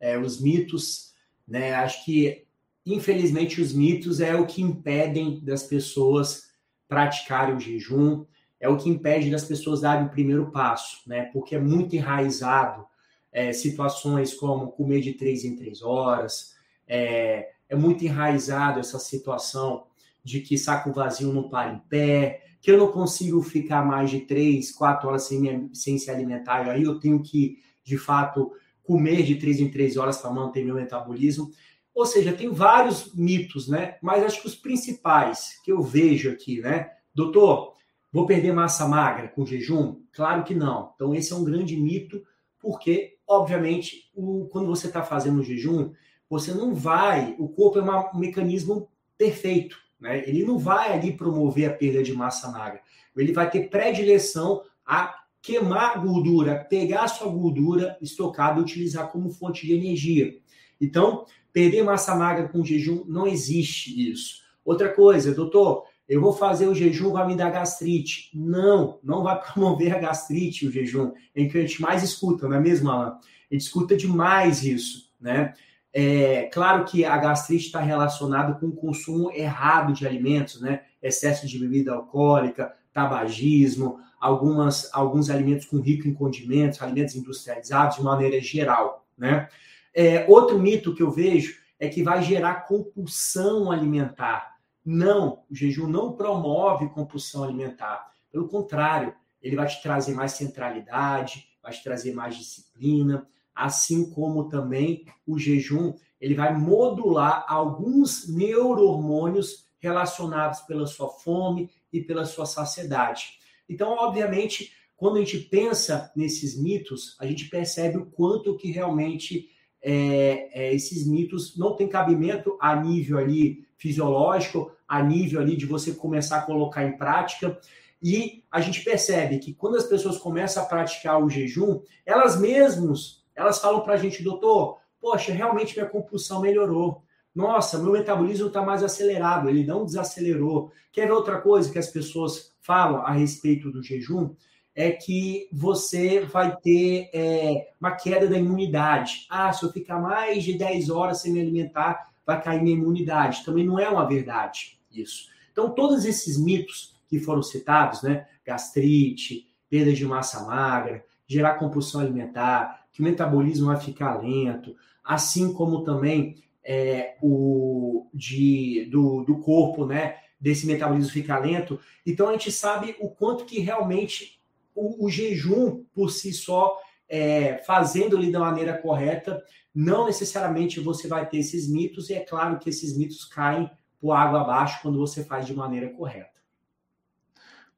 É, 0.00 0.18
os 0.18 0.40
mitos, 0.40 1.14
né? 1.46 1.74
Acho 1.74 2.04
que 2.04 2.43
infelizmente 2.86 3.60
os 3.60 3.72
mitos 3.72 4.20
é 4.20 4.34
o 4.34 4.46
que 4.46 4.62
impedem 4.62 5.40
das 5.44 5.62
pessoas 5.62 6.44
praticarem 6.88 7.56
o 7.56 7.60
jejum, 7.60 8.24
é 8.60 8.68
o 8.68 8.76
que 8.76 8.88
impede 8.88 9.30
das 9.30 9.44
pessoas 9.44 9.80
darem 9.80 10.06
o 10.06 10.10
primeiro 10.10 10.50
passo, 10.50 10.98
né? 11.06 11.24
Porque 11.32 11.54
é 11.54 11.60
muito 11.60 11.96
enraizado 11.96 12.86
é, 13.32 13.52
situações 13.52 14.32
como 14.32 14.72
comer 14.72 15.00
de 15.00 15.14
três 15.14 15.44
em 15.44 15.56
três 15.56 15.82
horas, 15.82 16.54
é, 16.86 17.50
é 17.68 17.74
muito 17.74 18.04
enraizado 18.04 18.78
essa 18.78 18.98
situação 18.98 19.86
de 20.22 20.40
que 20.40 20.56
saco 20.56 20.92
vazio 20.92 21.32
não 21.32 21.48
para 21.48 21.72
em 21.72 21.78
pé, 21.80 22.42
que 22.60 22.70
eu 22.70 22.78
não 22.78 22.90
consigo 22.90 23.42
ficar 23.42 23.84
mais 23.84 24.10
de 24.10 24.20
três, 24.20 24.72
quatro 24.72 25.08
horas 25.08 25.24
sem, 25.24 25.68
sem 25.74 25.98
se 25.98 26.10
alimentar, 26.10 26.66
e 26.66 26.70
aí 26.70 26.82
eu 26.82 26.98
tenho 26.98 27.22
que, 27.22 27.58
de 27.84 27.98
fato, 27.98 28.52
comer 28.82 29.22
de 29.22 29.34
três 29.34 29.60
em 29.60 29.70
três 29.70 29.96
horas 29.96 30.18
para 30.18 30.30
manter 30.30 30.64
meu 30.64 30.74
metabolismo. 30.74 31.50
Ou 31.94 32.04
seja, 32.04 32.32
tem 32.32 32.50
vários 32.50 33.14
mitos, 33.14 33.68
né? 33.68 33.96
Mas 34.02 34.24
acho 34.24 34.40
que 34.40 34.48
os 34.48 34.56
principais 34.56 35.60
que 35.64 35.70
eu 35.70 35.80
vejo 35.80 36.30
aqui, 36.30 36.60
né? 36.60 36.90
Doutor, 37.14 37.74
vou 38.12 38.26
perder 38.26 38.52
massa 38.52 38.88
magra 38.88 39.28
com 39.28 39.46
jejum? 39.46 40.02
Claro 40.12 40.42
que 40.42 40.54
não. 40.54 40.92
Então, 40.94 41.14
esse 41.14 41.32
é 41.32 41.36
um 41.36 41.44
grande 41.44 41.76
mito, 41.76 42.22
porque, 42.58 43.16
obviamente, 43.26 44.10
o, 44.14 44.48
quando 44.50 44.66
você 44.66 44.88
está 44.88 45.02
fazendo 45.02 45.42
jejum, 45.42 45.92
você 46.28 46.52
não 46.52 46.74
vai. 46.74 47.36
O 47.38 47.48
corpo 47.48 47.78
é 47.78 47.82
uma, 47.82 48.10
um 48.12 48.18
mecanismo 48.18 48.88
perfeito, 49.16 49.78
né? 50.00 50.28
Ele 50.28 50.44
não 50.44 50.58
vai 50.58 50.92
ali 50.92 51.12
promover 51.12 51.70
a 51.70 51.74
perda 51.74 52.02
de 52.02 52.12
massa 52.12 52.50
magra. 52.50 52.80
Ele 53.16 53.32
vai 53.32 53.48
ter 53.48 53.68
predileção 53.68 54.62
a 54.84 55.14
queimar 55.40 56.02
gordura, 56.02 56.64
pegar 56.68 57.06
sua 57.06 57.30
gordura 57.30 57.96
estocada 58.00 58.58
e 58.58 58.62
utilizar 58.62 59.12
como 59.12 59.30
fonte 59.30 59.66
de 59.66 59.74
energia. 59.74 60.34
Então, 60.80 61.26
Perder 61.54 61.84
massa 61.84 62.16
magra 62.16 62.48
com 62.48 62.64
jejum 62.64 63.04
não 63.06 63.28
existe 63.28 64.10
isso. 64.10 64.42
Outra 64.64 64.92
coisa, 64.92 65.32
doutor, 65.32 65.84
eu 66.08 66.20
vou 66.20 66.32
fazer 66.32 66.66
o 66.66 66.74
jejum, 66.74 67.12
vai 67.12 67.24
me 67.28 67.36
dar 67.36 67.50
gastrite. 67.50 68.28
Não, 68.34 68.98
não 69.04 69.22
vai 69.22 69.38
promover 69.52 69.94
a 69.94 70.00
gastrite 70.00 70.66
o 70.66 70.72
jejum. 70.72 71.12
É 71.32 71.44
o 71.44 71.48
que 71.48 71.56
a 71.56 71.60
gente 71.60 71.80
mais 71.80 72.02
escuta, 72.02 72.48
não 72.48 72.56
é 72.56 72.60
mesmo, 72.60 72.90
Alan? 72.90 73.20
A 73.48 73.54
gente 73.54 73.62
escuta 73.62 73.96
demais 73.96 74.64
isso, 74.64 75.12
né? 75.20 75.54
É 75.92 76.50
claro 76.52 76.84
que 76.86 77.04
a 77.04 77.16
gastrite 77.18 77.66
está 77.66 77.78
relacionada 77.78 78.54
com 78.54 78.66
o 78.66 78.74
consumo 78.74 79.30
errado 79.30 79.92
de 79.92 80.04
alimentos, 80.04 80.60
né? 80.60 80.80
Excesso 81.00 81.46
de 81.46 81.56
bebida 81.56 81.92
alcoólica, 81.92 82.74
tabagismo, 82.92 84.00
algumas, 84.20 84.90
alguns 84.92 85.30
alimentos 85.30 85.66
com 85.66 85.78
rico 85.78 86.08
em 86.08 86.14
condimentos, 86.14 86.82
alimentos 86.82 87.14
industrializados 87.14 87.98
de 87.98 88.02
maneira 88.02 88.40
geral, 88.40 89.06
né? 89.16 89.48
É, 89.94 90.26
outro 90.28 90.58
mito 90.58 90.94
que 90.94 91.02
eu 91.02 91.10
vejo 91.10 91.56
é 91.78 91.88
que 91.88 92.02
vai 92.02 92.22
gerar 92.22 92.66
compulsão 92.66 93.70
alimentar. 93.70 94.56
Não, 94.84 95.44
o 95.50 95.54
jejum 95.54 95.86
não 95.86 96.12
promove 96.12 96.88
compulsão 96.90 97.44
alimentar. 97.44 98.10
Pelo 98.30 98.48
contrário, 98.48 99.14
ele 99.40 99.56
vai 99.56 99.66
te 99.66 99.80
trazer 99.82 100.14
mais 100.14 100.32
centralidade, 100.32 101.48
vai 101.62 101.72
te 101.72 101.82
trazer 101.82 102.12
mais 102.12 102.36
disciplina, 102.36 103.26
assim 103.54 104.10
como 104.10 104.48
também 104.48 105.06
o 105.26 105.38
jejum, 105.38 105.94
ele 106.20 106.34
vai 106.34 106.56
modular 106.56 107.44
alguns 107.46 108.28
neurohormônios 108.28 109.66
relacionados 109.78 110.60
pela 110.60 110.86
sua 110.86 111.08
fome 111.08 111.70
e 111.92 112.00
pela 112.00 112.24
sua 112.24 112.46
saciedade. 112.46 113.38
Então, 113.68 113.90
obviamente, 113.92 114.72
quando 114.96 115.16
a 115.16 115.20
gente 115.20 115.38
pensa 115.38 116.10
nesses 116.16 116.58
mitos, 116.58 117.16
a 117.20 117.26
gente 117.26 117.48
percebe 117.48 117.98
o 117.98 118.06
quanto 118.06 118.56
que 118.56 118.70
realmente 118.70 119.50
é, 119.84 120.48
é, 120.54 120.74
esses 120.74 121.06
mitos 121.06 121.58
não 121.58 121.76
têm 121.76 121.86
cabimento 121.86 122.56
a 122.58 122.74
nível 122.74 123.18
ali 123.18 123.66
fisiológico, 123.76 124.72
a 124.88 125.02
nível 125.02 125.40
ali 125.40 125.56
de 125.56 125.66
você 125.66 125.92
começar 125.92 126.38
a 126.38 126.42
colocar 126.42 126.84
em 126.84 126.96
prática. 126.96 127.60
E 128.02 128.42
a 128.50 128.62
gente 128.62 128.82
percebe 128.82 129.38
que 129.38 129.52
quando 129.52 129.76
as 129.76 129.84
pessoas 129.84 130.16
começam 130.16 130.62
a 130.62 130.66
praticar 130.66 131.22
o 131.22 131.28
jejum, 131.28 131.82
elas 132.06 132.40
mesmas, 132.40 133.22
elas 133.34 133.60
falam 133.60 133.82
para 133.82 133.94
a 133.94 133.96
gente, 133.98 134.22
doutor, 134.22 134.78
poxa, 134.98 135.32
realmente 135.32 135.76
minha 135.76 135.88
compulsão 135.88 136.40
melhorou. 136.40 137.02
Nossa, 137.34 137.78
meu 137.78 137.92
metabolismo 137.92 138.46
está 138.46 138.62
mais 138.62 138.82
acelerado, 138.82 139.50
ele 139.50 139.66
não 139.66 139.84
desacelerou. 139.84 140.72
Quer 140.90 141.06
ver 141.06 141.12
outra 141.12 141.40
coisa 141.40 141.70
que 141.70 141.78
as 141.78 141.88
pessoas 141.88 142.54
falam 142.60 143.02
a 143.02 143.10
respeito 143.10 143.70
do 143.70 143.82
jejum? 143.82 144.34
É 144.74 144.90
que 144.90 145.48
você 145.52 146.20
vai 146.20 146.56
ter 146.56 147.08
é, 147.12 147.72
uma 147.80 147.92
queda 147.92 148.26
da 148.26 148.36
imunidade. 148.36 149.26
Ah, 149.30 149.52
se 149.52 149.64
eu 149.64 149.72
ficar 149.72 150.00
mais 150.00 150.42
de 150.42 150.58
10 150.58 150.90
horas 150.90 151.20
sem 151.20 151.32
me 151.32 151.40
alimentar, 151.40 152.12
vai 152.26 152.42
cair 152.42 152.62
minha 152.62 152.76
imunidade. 152.76 153.44
Também 153.44 153.64
não 153.64 153.78
é 153.78 153.88
uma 153.88 154.06
verdade 154.06 154.78
isso. 154.90 155.28
Então, 155.52 155.70
todos 155.70 156.04
esses 156.04 156.36
mitos 156.36 156.96
que 157.08 157.20
foram 157.20 157.42
citados, 157.42 158.02
né? 158.02 158.26
Gastrite, 158.44 159.46
perda 159.68 159.92
de 159.92 160.04
massa 160.04 160.44
magra, 160.44 161.04
gerar 161.26 161.54
compulsão 161.54 162.00
alimentar, 162.00 162.86
que 162.92 163.00
o 163.00 163.04
metabolismo 163.04 163.66
vai 163.66 163.76
ficar 163.76 164.20
lento, 164.20 164.74
assim 165.04 165.52
como 165.52 165.84
também 165.84 166.42
é, 166.64 167.16
o 167.22 168.08
de, 168.12 168.88
do, 168.90 169.22
do 169.24 169.38
corpo, 169.38 169.86
né? 169.86 170.16
Desse 170.40 170.66
metabolismo 170.66 171.12
ficar 171.12 171.38
lento. 171.38 171.78
Então, 172.04 172.28
a 172.28 172.32
gente 172.32 172.50
sabe 172.50 172.96
o 173.00 173.08
quanto 173.08 173.44
que 173.44 173.60
realmente 173.60 174.40
o, 174.74 175.06
o 175.06 175.10
jejum 175.10 175.84
por 175.92 176.10
si 176.10 176.32
só, 176.32 176.78
é, 177.08 177.58
fazendo 177.58 178.16
ele 178.16 178.30
da 178.30 178.40
maneira 178.40 178.76
correta, 178.76 179.42
não 179.74 180.06
necessariamente 180.06 180.80
você 180.80 181.08
vai 181.08 181.28
ter 181.28 181.38
esses 181.38 181.68
mitos, 181.70 182.10
e 182.10 182.14
é 182.14 182.20
claro 182.20 182.58
que 182.58 182.70
esses 182.70 182.96
mitos 182.96 183.24
caem 183.24 183.70
por 184.00 184.12
água 184.12 184.42
abaixo 184.42 184.80
quando 184.82 184.98
você 184.98 185.24
faz 185.24 185.46
de 185.46 185.54
maneira 185.54 185.88
correta. 185.90 186.34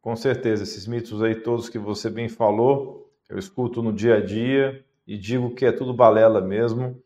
Com 0.00 0.14
certeza, 0.14 0.62
esses 0.62 0.86
mitos 0.86 1.22
aí 1.22 1.34
todos 1.34 1.68
que 1.68 1.78
você 1.78 2.08
bem 2.08 2.28
falou, 2.28 3.12
eu 3.28 3.38
escuto 3.38 3.82
no 3.82 3.92
dia 3.92 4.16
a 4.16 4.20
dia 4.24 4.84
e 5.06 5.16
digo 5.18 5.54
que 5.54 5.64
é 5.64 5.72
tudo 5.72 5.92
balela 5.92 6.40
mesmo. 6.40 7.02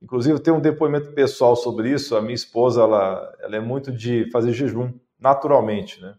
Inclusive, 0.00 0.38
tem 0.38 0.52
um 0.52 0.60
depoimento 0.60 1.12
pessoal 1.12 1.56
sobre 1.56 1.90
isso. 1.90 2.16
A 2.16 2.22
minha 2.22 2.34
esposa, 2.34 2.82
ela, 2.82 3.36
ela 3.40 3.56
é 3.56 3.60
muito 3.60 3.90
de 3.90 4.30
fazer 4.30 4.52
jejum, 4.52 4.92
naturalmente, 5.18 6.00
né? 6.00 6.14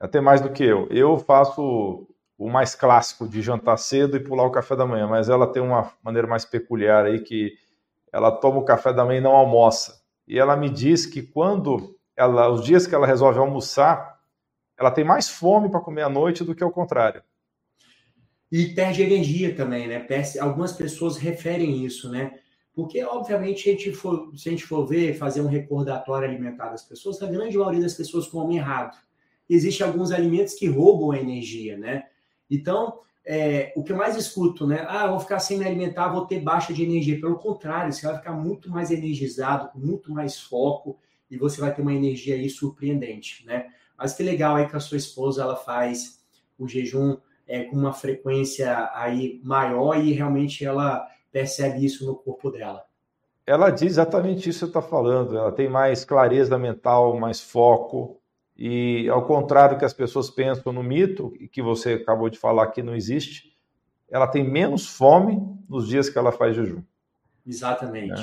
Até 0.00 0.20
mais 0.20 0.40
do 0.40 0.50
que 0.50 0.64
eu. 0.64 0.88
Eu 0.90 1.16
faço 1.16 2.08
o 2.42 2.50
mais 2.50 2.74
clássico 2.74 3.28
de 3.28 3.40
jantar 3.40 3.76
cedo 3.76 4.16
e 4.16 4.20
pular 4.20 4.44
o 4.44 4.50
café 4.50 4.74
da 4.74 4.84
manhã, 4.84 5.06
mas 5.06 5.28
ela 5.28 5.46
tem 5.46 5.62
uma 5.62 5.92
maneira 6.02 6.26
mais 6.26 6.44
peculiar 6.44 7.04
aí 7.04 7.20
que 7.20 7.52
ela 8.12 8.32
toma 8.32 8.58
o 8.58 8.64
café 8.64 8.92
da 8.92 9.04
manhã 9.04 9.18
e 9.18 9.22
não 9.22 9.36
almoça. 9.36 10.02
E 10.26 10.40
ela 10.40 10.56
me 10.56 10.68
diz 10.68 11.06
que 11.06 11.22
quando 11.22 11.96
ela, 12.16 12.50
os 12.50 12.64
dias 12.64 12.84
que 12.84 12.96
ela 12.96 13.06
resolve 13.06 13.38
almoçar, 13.38 14.18
ela 14.76 14.90
tem 14.90 15.04
mais 15.04 15.28
fome 15.28 15.70
para 15.70 15.78
comer 15.78 16.02
à 16.02 16.08
noite 16.08 16.42
do 16.42 16.52
que 16.52 16.64
ao 16.64 16.72
contrário. 16.72 17.22
E 18.50 18.66
perde 18.74 19.02
energia 19.02 19.54
também, 19.54 19.86
né? 19.86 20.04
Algumas 20.40 20.72
pessoas 20.72 21.16
referem 21.16 21.84
isso, 21.84 22.10
né? 22.10 22.34
Porque, 22.74 23.04
obviamente, 23.04 23.68
a 23.68 23.72
gente 23.72 23.92
for, 23.92 24.32
se 24.36 24.48
a 24.48 24.52
gente 24.52 24.64
for 24.64 24.84
ver, 24.84 25.14
fazer 25.14 25.42
um 25.42 25.46
recordatório 25.46 26.28
alimentar 26.28 26.70
das 26.70 26.82
pessoas, 26.82 27.22
a 27.22 27.26
grande 27.26 27.56
maioria 27.56 27.82
das 27.82 27.94
pessoas 27.94 28.26
come 28.26 28.56
errado. 28.56 28.98
Existem 29.48 29.86
alguns 29.86 30.10
alimentos 30.10 30.54
que 30.54 30.66
roubam 30.66 31.14
energia, 31.14 31.78
né? 31.78 32.06
Então, 32.54 32.98
é, 33.24 33.72
o 33.74 33.82
que 33.82 33.92
eu 33.92 33.96
mais 33.96 34.14
escuto, 34.14 34.66
né? 34.66 34.84
Ah, 34.86 35.06
vou 35.06 35.18
ficar 35.18 35.38
sem 35.38 35.58
me 35.58 35.64
alimentar, 35.64 36.08
vou 36.08 36.26
ter 36.26 36.40
baixa 36.40 36.74
de 36.74 36.82
energia. 36.82 37.18
Pelo 37.18 37.38
contrário, 37.38 37.92
você 37.92 38.06
vai 38.06 38.16
ficar 38.16 38.32
muito 38.32 38.70
mais 38.70 38.90
energizado, 38.90 39.70
com 39.70 39.78
muito 39.78 40.12
mais 40.12 40.38
foco 40.38 40.98
e 41.30 41.38
você 41.38 41.60
vai 41.60 41.74
ter 41.74 41.80
uma 41.80 41.94
energia 41.94 42.34
aí 42.34 42.50
surpreendente, 42.50 43.46
né? 43.46 43.68
Mas 43.96 44.12
que 44.12 44.22
legal 44.22 44.56
aí 44.56 44.68
que 44.68 44.76
a 44.76 44.80
sua 44.80 44.98
esposa 44.98 45.42
ela 45.42 45.56
faz 45.56 46.20
o 46.58 46.68
jejum 46.68 47.16
é, 47.46 47.64
com 47.64 47.76
uma 47.76 47.92
frequência 47.92 48.90
aí 48.94 49.40
maior 49.42 49.96
e 49.96 50.12
realmente 50.12 50.64
ela 50.64 51.06
percebe 51.30 51.84
isso 51.84 52.04
no 52.04 52.16
corpo 52.16 52.50
dela. 52.50 52.84
Ela 53.46 53.70
diz 53.70 53.92
exatamente 53.92 54.48
isso 54.50 54.66
que 54.66 54.72
você 54.72 54.78
está 54.78 54.82
falando. 54.82 55.36
Ela 55.36 55.52
tem 55.52 55.68
mais 55.68 56.04
clareza 56.04 56.58
mental, 56.58 57.18
mais 57.18 57.40
foco, 57.40 58.20
e 58.64 59.08
ao 59.08 59.26
contrário 59.26 59.76
que 59.76 59.84
as 59.84 59.92
pessoas 59.92 60.30
pensam 60.30 60.72
no 60.72 60.84
mito, 60.84 61.32
que 61.50 61.60
você 61.60 61.94
acabou 61.94 62.30
de 62.30 62.38
falar 62.38 62.68
que 62.68 62.80
não 62.80 62.94
existe, 62.94 63.58
ela 64.08 64.28
tem 64.28 64.48
menos 64.48 64.86
fome 64.86 65.42
nos 65.68 65.88
dias 65.88 66.08
que 66.08 66.16
ela 66.16 66.30
faz 66.30 66.54
jejum. 66.54 66.80
Exatamente. 67.44 68.22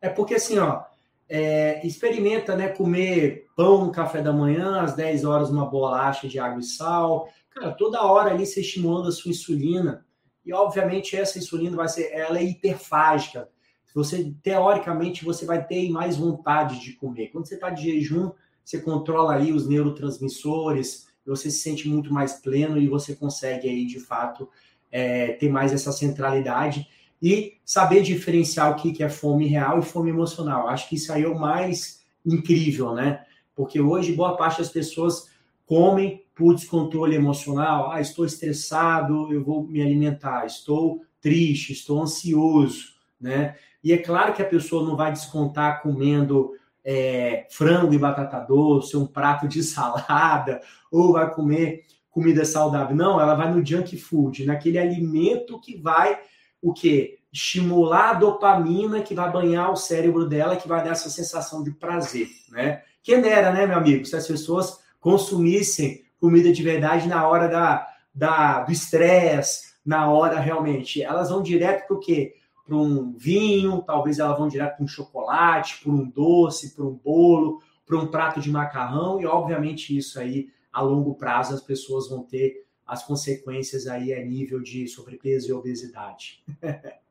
É, 0.00 0.06
é 0.06 0.08
porque 0.08 0.36
assim, 0.36 0.58
ó, 0.58 0.84
é, 1.28 1.86
experimenta 1.86 2.56
né, 2.56 2.68
comer 2.68 3.44
pão 3.54 3.84
no 3.84 3.92
café 3.92 4.22
da 4.22 4.32
manhã, 4.32 4.80
às 4.80 4.94
10 4.94 5.26
horas 5.26 5.50
uma 5.50 5.66
bolacha 5.66 6.26
de 6.26 6.38
água 6.38 6.60
e 6.60 6.64
sal. 6.64 7.28
Cara, 7.50 7.72
toda 7.72 8.06
hora 8.06 8.30
ali 8.30 8.46
você 8.46 8.62
estimulando 8.62 9.08
a 9.08 9.12
sua 9.12 9.32
insulina. 9.32 10.06
E 10.46 10.54
obviamente 10.54 11.14
essa 11.14 11.38
insulina 11.38 11.76
vai 11.76 11.88
ser, 11.88 12.10
ela 12.10 12.38
é 12.38 12.42
hiperfágica. 12.42 13.50
Você 13.94 14.34
teoricamente 14.42 15.26
você 15.26 15.44
vai 15.44 15.62
ter 15.62 15.90
mais 15.90 16.16
vontade 16.16 16.80
de 16.80 16.94
comer. 16.94 17.28
Quando 17.28 17.46
você 17.46 17.56
está 17.56 17.68
de 17.68 17.82
jejum, 17.82 18.32
você 18.64 18.80
controla 18.80 19.34
aí 19.34 19.52
os 19.52 19.68
neurotransmissores, 19.68 21.06
você 21.26 21.50
se 21.50 21.58
sente 21.58 21.88
muito 21.88 22.12
mais 22.12 22.34
pleno 22.34 22.78
e 22.78 22.88
você 22.88 23.14
consegue 23.14 23.68
aí, 23.68 23.86
de 23.86 24.00
fato, 24.00 24.48
é, 24.90 25.32
ter 25.32 25.48
mais 25.48 25.72
essa 25.72 25.92
centralidade 25.92 26.88
e 27.22 27.54
saber 27.64 28.02
diferenciar 28.02 28.70
o 28.70 28.76
que 28.76 29.02
é 29.02 29.08
fome 29.08 29.46
real 29.46 29.78
e 29.78 29.82
fome 29.82 30.10
emocional. 30.10 30.68
Acho 30.68 30.88
que 30.88 30.96
isso 30.96 31.12
aí 31.12 31.22
é 31.22 31.28
o 31.28 31.38
mais 31.38 32.04
incrível, 32.24 32.94
né? 32.94 33.24
Porque 33.54 33.80
hoje 33.80 34.12
boa 34.12 34.36
parte 34.36 34.58
das 34.58 34.68
pessoas 34.68 35.30
comem 35.66 36.22
por 36.34 36.54
descontrole 36.54 37.14
emocional. 37.14 37.90
Ah, 37.90 38.00
estou 38.00 38.24
estressado, 38.26 39.32
eu 39.32 39.42
vou 39.42 39.62
me 39.62 39.80
alimentar. 39.80 40.44
Estou 40.44 41.02
triste, 41.20 41.72
estou 41.72 42.02
ansioso, 42.02 42.92
né? 43.20 43.56
E 43.82 43.92
é 43.92 43.98
claro 43.98 44.34
que 44.34 44.42
a 44.42 44.48
pessoa 44.48 44.86
não 44.86 44.96
vai 44.96 45.12
descontar 45.12 45.82
comendo 45.82 46.52
é, 46.84 47.46
frango 47.50 47.94
e 47.94 47.98
batata 47.98 48.38
doce, 48.40 48.96
um 48.96 49.06
prato 49.06 49.48
de 49.48 49.62
salada, 49.64 50.60
ou 50.90 51.12
vai 51.12 51.32
comer 51.32 51.84
comida 52.10 52.44
saudável. 52.44 52.94
Não, 52.94 53.20
ela 53.20 53.34
vai 53.34 53.52
no 53.52 53.64
junk 53.64 53.96
food, 53.96 54.44
naquele 54.44 54.78
alimento 54.78 55.60
que 55.60 55.76
vai 55.76 56.18
o 56.62 56.72
quê? 56.72 57.18
Estimular 57.32 58.10
a 58.10 58.14
dopamina 58.14 59.02
que 59.02 59.14
vai 59.14 59.30
banhar 59.30 59.72
o 59.72 59.76
cérebro 59.76 60.28
dela, 60.28 60.56
que 60.56 60.68
vai 60.68 60.84
dar 60.84 60.90
essa 60.90 61.10
sensação 61.10 61.62
de 61.62 61.72
prazer, 61.72 62.28
né? 62.50 62.82
Quem 63.02 63.20
dera, 63.20 63.52
né, 63.52 63.66
meu 63.66 63.76
amigo, 63.76 64.04
se 64.06 64.16
as 64.16 64.26
pessoas 64.26 64.78
consumissem 64.98 66.04
comida 66.18 66.50
de 66.50 66.62
verdade 66.62 67.06
na 67.06 67.28
hora 67.28 67.48
da, 67.48 67.86
da 68.14 68.60
do 68.60 68.72
estresse, 68.72 69.74
na 69.84 70.10
hora 70.10 70.40
realmente. 70.40 71.02
Elas 71.02 71.28
vão 71.28 71.42
direto 71.42 71.86
para 71.86 71.96
o 71.96 72.00
quê? 72.00 72.34
Para 72.64 72.76
um 72.76 73.12
vinho, 73.12 73.82
talvez 73.82 74.18
elas 74.18 74.38
vão 74.38 74.48
direto 74.48 74.76
para 74.76 74.84
um 74.84 74.88
chocolate, 74.88 75.82
para 75.82 75.92
um 75.92 76.08
doce, 76.08 76.74
para 76.74 76.84
um 76.84 76.94
bolo, 76.94 77.60
para 77.86 77.96
um 77.96 78.06
prato 78.06 78.40
de 78.40 78.50
macarrão, 78.50 79.20
e 79.20 79.26
obviamente 79.26 79.96
isso 79.96 80.18
aí, 80.18 80.48
a 80.72 80.80
longo 80.80 81.14
prazo, 81.14 81.54
as 81.54 81.60
pessoas 81.60 82.08
vão 82.08 82.22
ter 82.22 82.64
as 82.86 83.02
consequências 83.04 83.86
aí 83.86 84.12
a 84.12 84.22
nível 84.22 84.60
de 84.60 84.86
sobrepeso 84.86 85.48
e 85.48 85.52
obesidade. 85.52 86.42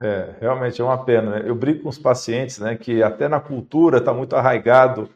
É, 0.06 0.36
realmente 0.42 0.82
é 0.82 0.84
uma 0.84 1.02
pena. 1.02 1.40
Né? 1.40 1.44
Eu 1.50 1.56
brinco 1.56 1.84
com 1.84 1.90
os 1.90 1.98
pacientes, 1.98 2.60
né, 2.60 2.76
que 2.76 3.02
até 3.02 3.30
na 3.30 3.40
cultura 3.40 4.00
está 4.00 4.14
muito 4.14 4.36
arraigado 4.36 5.10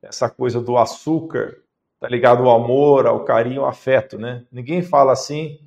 essa 0.00 0.30
coisa 0.30 0.60
do 0.60 0.78
açúcar, 0.78 1.58
tá 1.98 2.08
ligado 2.08 2.48
ao 2.48 2.62
amor, 2.62 3.06
ao 3.06 3.24
carinho, 3.24 3.62
ao 3.62 3.68
afeto, 3.68 4.16
né? 4.16 4.44
Ninguém 4.52 4.80
fala 4.80 5.12
assim, 5.12 5.58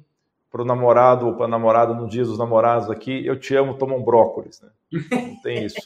para 0.52 0.62
o 0.62 0.66
namorado 0.66 1.28
ou 1.28 1.36
para 1.36 1.46
a 1.46 1.50
namorada 1.50 1.94
no 1.94 2.08
dia 2.08 2.26
dos 2.26 2.38
namorados 2.38 2.90
aqui, 2.90 3.26
eu 3.26 3.40
te 3.40 3.56
amo, 3.56 3.78
toma 3.78 3.96
um 3.96 4.04
brócolis, 4.04 4.62
né? 4.62 4.70
Não 5.10 5.42
tem 5.42 5.66
isso. 5.66 5.80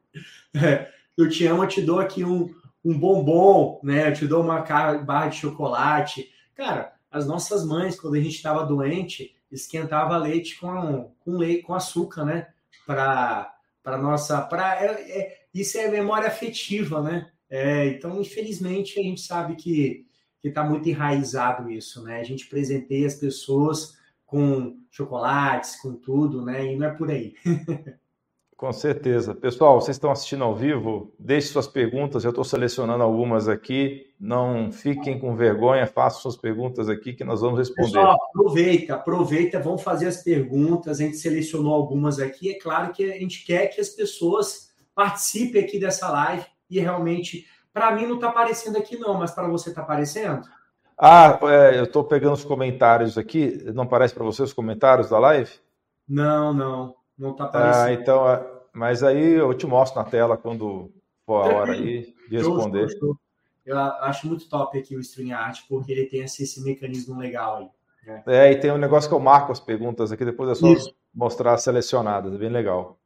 é, 0.56 0.88
eu 1.16 1.28
te 1.28 1.46
amo, 1.46 1.62
eu 1.62 1.68
te 1.68 1.82
dou 1.82 2.00
aqui 2.00 2.24
um, 2.24 2.52
um 2.82 2.98
bombom, 2.98 3.78
né? 3.84 4.08
Eu 4.08 4.14
te 4.14 4.26
dou 4.26 4.42
uma 4.42 4.60
barra 4.60 5.28
de 5.28 5.36
chocolate. 5.36 6.30
Cara, 6.54 6.94
as 7.10 7.26
nossas 7.26 7.64
mães, 7.64 8.00
quando 8.00 8.14
a 8.14 8.20
gente 8.20 8.36
estava 8.36 8.64
doente, 8.64 9.36
esquentava 9.52 10.16
leite 10.16 10.58
com, 10.58 11.12
com 11.20 11.36
leite 11.36 11.62
com 11.62 11.74
açúcar, 11.74 12.24
né? 12.24 12.48
Para 12.86 13.52
para 13.82 13.98
nossa, 13.98 14.40
para 14.40 14.82
é, 14.82 14.86
é, 15.18 15.38
isso 15.54 15.78
é 15.78 15.86
memória 15.86 16.26
afetiva, 16.26 17.00
né? 17.00 17.30
É, 17.48 17.86
então, 17.86 18.20
infelizmente, 18.20 18.98
a 18.98 19.02
gente 19.02 19.20
sabe 19.20 19.54
que 19.54 20.06
que 20.40 20.48
está 20.48 20.62
muito 20.62 20.88
enraizado 20.88 21.68
isso, 21.70 22.02
né? 22.04 22.20
A 22.20 22.24
gente 22.24 22.46
presenteia 22.46 23.06
as 23.06 23.14
pessoas 23.14 23.96
com 24.26 24.76
chocolates, 24.90 25.80
com 25.80 25.94
tudo, 25.94 26.44
né? 26.44 26.72
E 26.72 26.76
não 26.76 26.86
é 26.86 26.90
por 26.90 27.10
aí. 27.10 27.34
Com 28.56 28.72
certeza. 28.72 29.34
Pessoal, 29.34 29.78
vocês 29.78 29.96
estão 29.96 30.10
assistindo 30.10 30.42
ao 30.42 30.54
vivo? 30.54 31.12
Deixe 31.18 31.48
suas 31.48 31.66
perguntas, 31.66 32.24
eu 32.24 32.30
estou 32.30 32.42
selecionando 32.42 33.04
algumas 33.04 33.48
aqui. 33.48 34.06
Não 34.18 34.72
fiquem 34.72 35.18
com 35.20 35.36
vergonha, 35.36 35.86
façam 35.86 36.22
suas 36.22 36.38
perguntas 36.38 36.88
aqui 36.88 37.12
que 37.12 37.22
nós 37.22 37.42
vamos 37.42 37.58
responder. 37.58 37.92
Pessoal, 37.92 38.16
aproveita, 38.30 38.94
aproveita, 38.94 39.60
vamos 39.60 39.82
fazer 39.82 40.06
as 40.06 40.22
perguntas. 40.22 40.98
A 40.98 41.04
gente 41.04 41.18
selecionou 41.18 41.74
algumas 41.74 42.18
aqui. 42.18 42.50
É 42.50 42.58
claro 42.58 42.94
que 42.94 43.04
a 43.04 43.18
gente 43.18 43.44
quer 43.44 43.66
que 43.66 43.78
as 43.78 43.90
pessoas 43.90 44.70
participem 44.94 45.62
aqui 45.62 45.78
dessa 45.78 46.10
live 46.10 46.46
e 46.70 46.80
realmente, 46.80 47.46
para 47.74 47.94
mim 47.94 48.06
não 48.06 48.14
está 48.14 48.30
aparecendo 48.30 48.78
aqui 48.78 48.96
não, 48.96 49.18
mas 49.18 49.32
para 49.32 49.48
você 49.48 49.68
está 49.68 49.82
aparecendo? 49.82 50.48
Ah, 50.98 51.38
é, 51.42 51.78
eu 51.78 51.84
estou 51.84 52.04
pegando 52.04 52.34
os 52.34 52.44
comentários 52.44 53.18
aqui. 53.18 53.62
Não 53.74 53.84
aparece 53.84 54.14
para 54.14 54.24
você 54.24 54.42
os 54.42 54.52
comentários 54.52 55.10
da 55.10 55.18
live? 55.18 55.50
Não, 56.08 56.52
não. 56.54 56.94
Não 57.18 57.32
está 57.32 57.44
aparecendo. 57.44 57.84
Ah, 57.84 57.92
então, 57.92 58.28
é, 58.28 58.46
mas 58.72 59.02
aí 59.02 59.34
eu 59.34 59.52
te 59.54 59.66
mostro 59.66 60.00
na 60.00 60.08
tela 60.08 60.36
quando 60.36 60.90
for 61.24 61.50
a 61.50 61.54
hora 61.54 61.72
aí 61.72 62.14
de 62.28 62.36
responder. 62.36 62.88
Eu 63.64 63.78
acho 63.78 64.28
muito 64.28 64.48
top 64.48 64.78
aqui 64.78 64.96
o 64.96 65.00
StreamYard, 65.00 65.64
porque 65.68 65.90
ele 65.90 66.06
tem 66.06 66.22
esse, 66.22 66.44
esse 66.44 66.62
mecanismo 66.62 67.18
legal 67.18 67.56
aí. 67.56 67.68
Né? 68.06 68.22
É, 68.26 68.52
e 68.52 68.56
tem 68.56 68.70
um 68.70 68.78
negócio 68.78 69.08
que 69.08 69.14
eu 69.14 69.20
marco 69.20 69.50
as 69.50 69.58
perguntas 69.58 70.12
aqui, 70.12 70.24
depois 70.24 70.50
é 70.50 70.54
só 70.54 70.68
Isso. 70.68 70.94
mostrar 71.12 71.58
selecionadas, 71.58 72.32
é 72.32 72.38
bem 72.38 72.48
legal. 72.48 72.98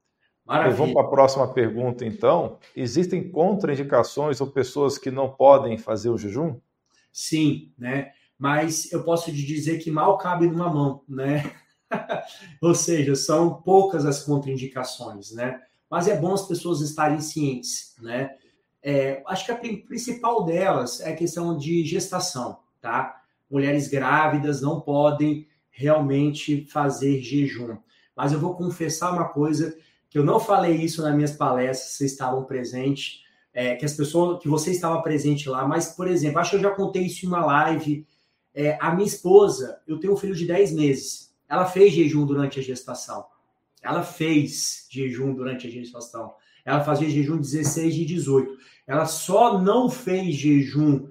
Maravilha. 0.45 0.77
vamos 0.77 0.95
para 0.95 1.03
a 1.05 1.09
próxima 1.09 1.49
pergunta, 1.49 2.05
então. 2.05 2.59
Existem 2.77 3.31
contraindicações 3.31 4.41
ou 4.41 4.49
pessoas 4.49 4.99
que 4.99 5.11
não 5.11 5.31
podem 5.31 5.79
fazer 5.79 6.11
o 6.11 6.19
jejum? 6.19 6.57
Sim, 7.13 7.73
né? 7.79 8.13
Mas 8.39 8.91
eu 8.93 9.03
posso 9.05 9.27
te 9.27 9.45
dizer 9.45 9.79
que 9.79 9.91
mal 9.91 10.17
cabe 10.17 10.47
numa 10.47 10.73
mão, 10.73 11.03
né? 11.09 11.53
Ou 12.63 12.75
seja, 12.75 13.15
são 13.15 13.61
poucas 13.63 14.07
as 14.07 14.23
contraindicações, 14.23 15.33
né? 15.33 15.61
Mas 15.91 16.09
é 16.09 16.17
bom 16.17 16.33
as 16.33 16.47
pessoas 16.47 16.81
estarem 16.81 17.21
cientes, 17.21 17.95
né? 18.01 18.37
É, 18.83 19.23
acho 19.27 19.45
que 19.45 19.53
a 19.53 19.57
principal 19.57 20.45
delas 20.45 21.01
é 21.01 21.13
a 21.13 21.17
questão 21.17 21.57
de 21.57 21.85
gestação, 21.85 22.61
tá? 22.81 23.21
Mulheres 23.51 23.89
grávidas 23.89 24.63
não 24.63 24.81
podem 24.81 25.47
realmente 25.71 26.65
fazer 26.67 27.21
jejum. 27.21 27.77
Mas 28.17 28.33
eu 28.33 28.41
vou 28.41 28.55
confessar 28.55 29.13
uma 29.13 29.29
coisa 29.29 29.77
que 30.09 30.19
eu 30.19 30.25
não 30.25 30.41
falei 30.41 30.77
isso 30.77 31.03
nas 31.03 31.15
minhas 31.15 31.33
palestras, 31.33 31.93
vocês 31.93 32.13
estavam 32.13 32.45
presentes, 32.45 33.23
é, 33.53 33.75
que 33.75 33.85
as 33.85 33.95
pessoas, 33.95 34.41
que 34.41 34.49
você 34.49 34.71
estava 34.71 35.03
presente 35.03 35.49
lá, 35.49 35.67
mas, 35.67 35.89
por 35.89 36.09
exemplo, 36.09 36.39
acho 36.39 36.51
que 36.51 36.57
eu 36.57 36.61
já 36.61 36.71
contei 36.71 37.03
isso 37.03 37.25
em 37.25 37.29
uma 37.29 37.45
live. 37.45 38.07
É, 38.55 38.79
a 38.81 38.95
minha 38.95 39.07
esposa, 39.07 39.81
eu 39.87 39.99
tenho 39.99 40.13
um 40.13 40.17
filho 40.17 40.35
de 40.35 40.47
10 40.47 40.73
meses. 40.73 41.35
Ela 41.49 41.67
fez 41.67 41.93
jejum 41.93 42.25
durante 42.25 42.61
a 42.61 42.63
gestação. 42.63 43.25
Ela 43.83 44.03
fez 44.03 44.87
jejum 44.91 45.35
durante 45.35 45.67
a 45.67 45.71
gestação. 45.71 46.35
Ela 46.65 46.85
fazia 46.85 47.09
jejum 47.11 47.39
16 47.39 47.95
e 47.95 48.05
18. 48.05 48.59
Ela 48.87 49.07
só 49.07 49.61
não 49.61 49.89
fez 49.89 50.35
jejum 50.35 51.09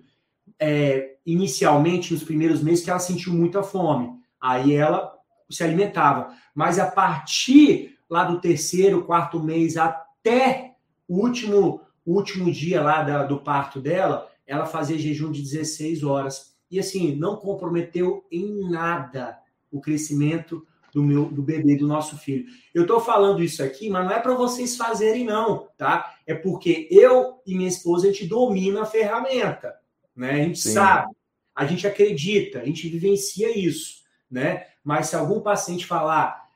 é, 0.59 1.15
inicialmente 1.25 2.13
nos 2.13 2.23
primeiros 2.23 2.61
meses 2.61 2.83
que 2.83 2.89
ela 2.89 2.99
sentiu 2.99 3.33
muita 3.33 3.63
fome. 3.63 4.11
Aí 4.39 4.73
ela 4.73 5.13
se 5.49 5.63
alimentava. 5.63 6.33
Mas 6.53 6.79
a 6.79 6.89
partir 6.89 7.97
lá 8.09 8.23
do 8.23 8.39
terceiro, 8.39 9.05
quarto 9.05 9.39
mês 9.41 9.77
até 9.77 10.75
o 11.07 11.23
último, 11.23 11.81
último 12.13 12.51
dia 12.51 12.81
lá 12.81 13.03
da, 13.03 13.23
do 13.23 13.39
parto 13.39 13.79
dela, 13.79 14.29
ela 14.45 14.65
fazia 14.65 14.97
jejum 14.97 15.31
de 15.31 15.41
16 15.41 16.03
horas. 16.03 16.55
E 16.71 16.79
assim, 16.79 17.15
não 17.15 17.35
comprometeu 17.35 18.25
em 18.31 18.69
nada 18.69 19.37
o 19.71 19.79
crescimento 19.79 20.65
do 20.93 21.03
meu 21.03 21.25
do 21.25 21.41
bebê, 21.41 21.75
do 21.75 21.87
nosso 21.87 22.17
filho. 22.17 22.45
Eu 22.73 22.83
estou 22.83 22.99
falando 22.99 23.43
isso 23.43 23.61
aqui, 23.63 23.89
mas 23.89 24.05
não 24.05 24.11
é 24.11 24.19
para 24.19 24.33
vocês 24.33 24.75
fazerem, 24.75 25.23
não, 25.23 25.67
tá? 25.77 26.15
É 26.25 26.33
porque 26.33 26.87
eu 26.89 27.39
e 27.45 27.55
minha 27.55 27.69
esposa 27.69 28.07
a 28.07 28.11
gente 28.11 28.27
domina 28.27 28.81
a 28.81 28.85
ferramenta, 28.85 29.75
né? 30.15 30.31
A 30.31 30.43
gente 30.43 30.59
Sim. 30.59 30.73
sabe, 30.73 31.13
a 31.55 31.65
gente 31.65 31.85
acredita, 31.85 32.59
a 32.61 32.65
gente 32.65 32.89
vivencia 32.89 33.55
isso, 33.55 34.03
né? 34.29 34.65
Mas 34.83 35.07
se 35.07 35.15
algum 35.15 35.41
paciente 35.41 35.85
falar 35.85 36.48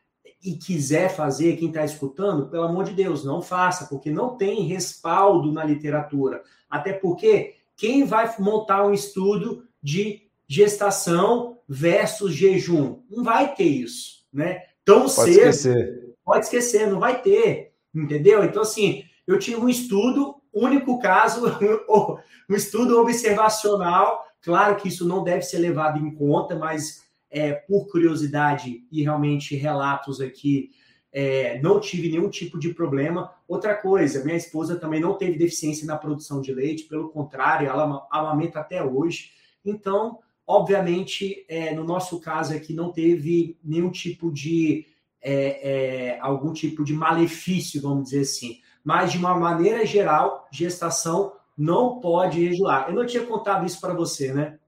e 0.43 0.55
quiser 0.55 1.09
fazer, 1.09 1.55
quem 1.55 1.69
está 1.69 1.85
escutando, 1.85 2.49
pelo 2.49 2.63
amor 2.63 2.83
de 2.83 2.93
Deus, 2.93 3.23
não 3.23 3.41
faça, 3.41 3.85
porque 3.85 4.11
não 4.11 4.35
tem 4.35 4.63
respaldo 4.63 5.51
na 5.51 5.63
literatura. 5.63 6.43
Até 6.69 6.91
porque 6.93 7.55
quem 7.77 8.03
vai 8.03 8.33
montar 8.39 8.85
um 8.85 8.93
estudo 8.93 9.65
de 9.81 10.23
gestação 10.47 11.57
versus 11.67 12.33
jejum. 12.33 13.01
Não 13.09 13.23
vai 13.23 13.55
ter 13.55 13.63
isso, 13.63 14.25
né? 14.31 14.63
Tão 14.85 15.01
pode 15.01 15.11
cedo. 15.13 15.29
Esquecer. 15.29 16.15
Pode 16.23 16.45
esquecer, 16.45 16.87
não 16.87 16.99
vai 16.99 17.21
ter, 17.21 17.73
entendeu? 17.93 18.43
Então, 18.43 18.61
assim, 18.61 19.03
eu 19.27 19.39
tive 19.39 19.57
um 19.57 19.69
estudo, 19.69 20.35
único 20.53 20.99
caso, 20.99 21.41
um 22.49 22.55
estudo 22.55 22.99
observacional. 22.99 24.25
Claro 24.41 24.75
que 24.75 24.87
isso 24.87 25.07
não 25.07 25.23
deve 25.23 25.41
ser 25.41 25.57
levado 25.57 25.97
em 25.99 26.13
conta, 26.13 26.55
mas 26.55 27.02
é, 27.33 27.53
por 27.53 27.87
curiosidade 27.87 28.85
e 28.89 29.01
realmente 29.01 29.55
relatos 29.55 30.21
aqui, 30.21 30.71
é, 31.11 31.59
não 31.61 31.79
tive 31.79 32.09
nenhum 32.09 32.29
tipo 32.29 32.57
de 32.57 32.73
problema. 32.73 33.33
Outra 33.47 33.75
coisa, 33.75 34.23
minha 34.23 34.37
esposa 34.37 34.77
também 34.77 35.01
não 35.01 35.15
teve 35.15 35.37
deficiência 35.37 35.85
na 35.85 35.97
produção 35.97 36.39
de 36.39 36.53
leite, 36.53 36.85
pelo 36.85 37.09
contrário, 37.09 37.67
ela 37.67 38.07
amamenta 38.09 38.59
até 38.59 38.83
hoje. 38.83 39.31
Então, 39.65 40.19
Obviamente, 40.45 41.45
é, 41.47 41.73
no 41.73 41.85
nosso 41.85 42.19
caso 42.19 42.53
aqui, 42.53 42.73
não 42.73 42.91
teve 42.91 43.57
nenhum 43.63 43.89
tipo 43.89 44.31
de 44.31 44.85
é, 45.21 46.15
é, 46.15 46.19
algum 46.19 46.51
tipo 46.51 46.83
de 46.83 46.93
malefício, 46.93 47.81
vamos 47.81 48.05
dizer 48.05 48.21
assim. 48.21 48.59
Mas, 48.83 49.13
de 49.13 49.17
uma 49.17 49.33
maneira 49.39 49.85
geral, 49.85 50.47
gestação 50.51 51.33
não 51.57 52.01
pode 52.01 52.43
regular. 52.43 52.89
Eu 52.89 52.95
não 52.95 53.05
tinha 53.05 53.25
contado 53.25 53.65
isso 53.65 53.79
para 53.79 53.93
você, 53.93 54.33
né? 54.33 54.59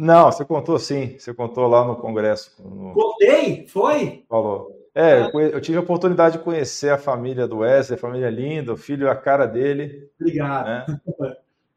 Não, 0.00 0.32
você 0.32 0.46
contou 0.46 0.78
sim. 0.78 1.18
Você 1.18 1.34
contou 1.34 1.66
lá 1.68 1.84
no 1.84 1.94
congresso. 1.94 2.50
No... 2.58 2.94
Contei? 2.94 3.66
Foi? 3.66 4.24
Falou. 4.26 4.74
É, 4.94 5.30
eu 5.34 5.60
tive 5.60 5.76
a 5.76 5.82
oportunidade 5.82 6.38
de 6.38 6.42
conhecer 6.42 6.88
a 6.88 6.96
família 6.96 7.46
do 7.46 7.58
Wesley, 7.58 7.98
a 7.98 8.00
família 8.00 8.30
linda, 8.30 8.72
o 8.72 8.78
filho 8.78 9.10
a 9.10 9.14
cara 9.14 9.44
dele. 9.44 10.08
Obrigado. 10.18 10.66
Né? 10.66 10.86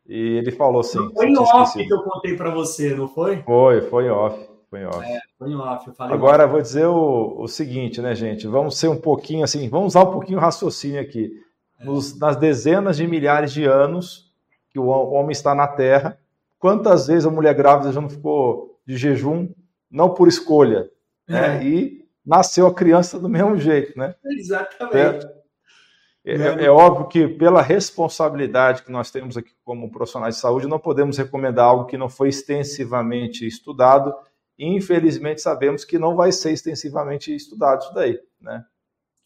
E 0.07 0.37
ele 0.37 0.51
falou 0.51 0.79
assim. 0.79 0.99
Foi 1.13 1.27
em 1.27 1.37
off 1.37 1.63
esquecido. 1.63 1.87
que 1.87 1.93
eu 1.93 2.03
contei 2.09 2.37
para 2.37 2.49
você, 2.49 2.95
não 2.95 3.09
foi? 3.09 3.41
Foi, 3.43 3.81
foi 3.81 4.05
em 4.05 4.09
off. 4.09 4.49
Foi 4.69 4.79
em 4.79 4.85
off. 4.85 5.03
É, 5.03 5.19
foi 5.37 5.49
em 5.49 5.55
off. 5.55 5.91
Agora, 5.99 6.47
vou 6.47 6.61
dizer 6.61 6.87
o, 6.87 7.41
o 7.41 7.47
seguinte, 7.49 8.01
né, 8.01 8.15
gente? 8.15 8.47
Vamos 8.47 8.77
ser 8.77 8.87
um 8.87 8.99
pouquinho 8.99 9.43
assim, 9.43 9.67
vamos 9.67 9.87
usar 9.87 10.03
um 10.03 10.11
pouquinho 10.11 10.37
o 10.37 10.41
raciocínio 10.41 11.01
aqui. 11.01 11.29
É. 11.77 11.85
Nos, 11.85 12.17
nas 12.17 12.37
dezenas 12.37 12.95
de 12.95 13.05
milhares 13.05 13.51
de 13.51 13.65
anos 13.65 14.31
que 14.69 14.79
o 14.79 14.87
homem 14.87 15.31
está 15.31 15.53
na 15.53 15.67
Terra, 15.67 16.17
quantas 16.63 17.07
vezes 17.07 17.25
a 17.25 17.29
mulher 17.29 17.53
grávida 17.53 17.91
já 17.91 17.99
não 17.99 18.09
ficou 18.09 18.79
de 18.87 18.95
jejum, 18.95 19.49
não 19.91 20.13
por 20.13 20.29
escolha, 20.29 20.89
né? 21.27 21.57
É. 21.57 21.67
E 21.67 22.07
nasceu 22.25 22.65
a 22.65 22.73
criança 22.73 23.19
do 23.19 23.27
mesmo 23.27 23.57
jeito, 23.57 23.99
né? 23.99 24.15
Exatamente. 24.23 24.93
Certo? 24.93 25.27
É, 26.25 26.63
é, 26.63 26.71
óbvio 26.71 27.09
que, 27.09 27.27
pela 27.27 27.61
responsabilidade 27.61 28.83
que 28.83 28.93
nós 28.93 29.11
temos 29.11 29.35
aqui 29.35 29.51
como 29.65 29.91
profissionais 29.91 30.35
de 30.35 30.41
saúde, 30.41 30.65
não 30.65 30.79
podemos 30.79 31.17
recomendar 31.17 31.65
algo 31.65 31.85
que 31.85 31.97
não 31.97 32.07
foi 32.07 32.29
extensivamente 32.29 33.45
estudado. 33.45 34.15
E, 34.57 34.65
infelizmente, 34.65 35.41
sabemos 35.41 35.83
que 35.83 35.99
não 35.99 36.15
vai 36.15 36.31
ser 36.31 36.53
extensivamente 36.53 37.35
estudado 37.35 37.81
isso 37.81 37.93
daí, 37.93 38.17
né? 38.39 38.63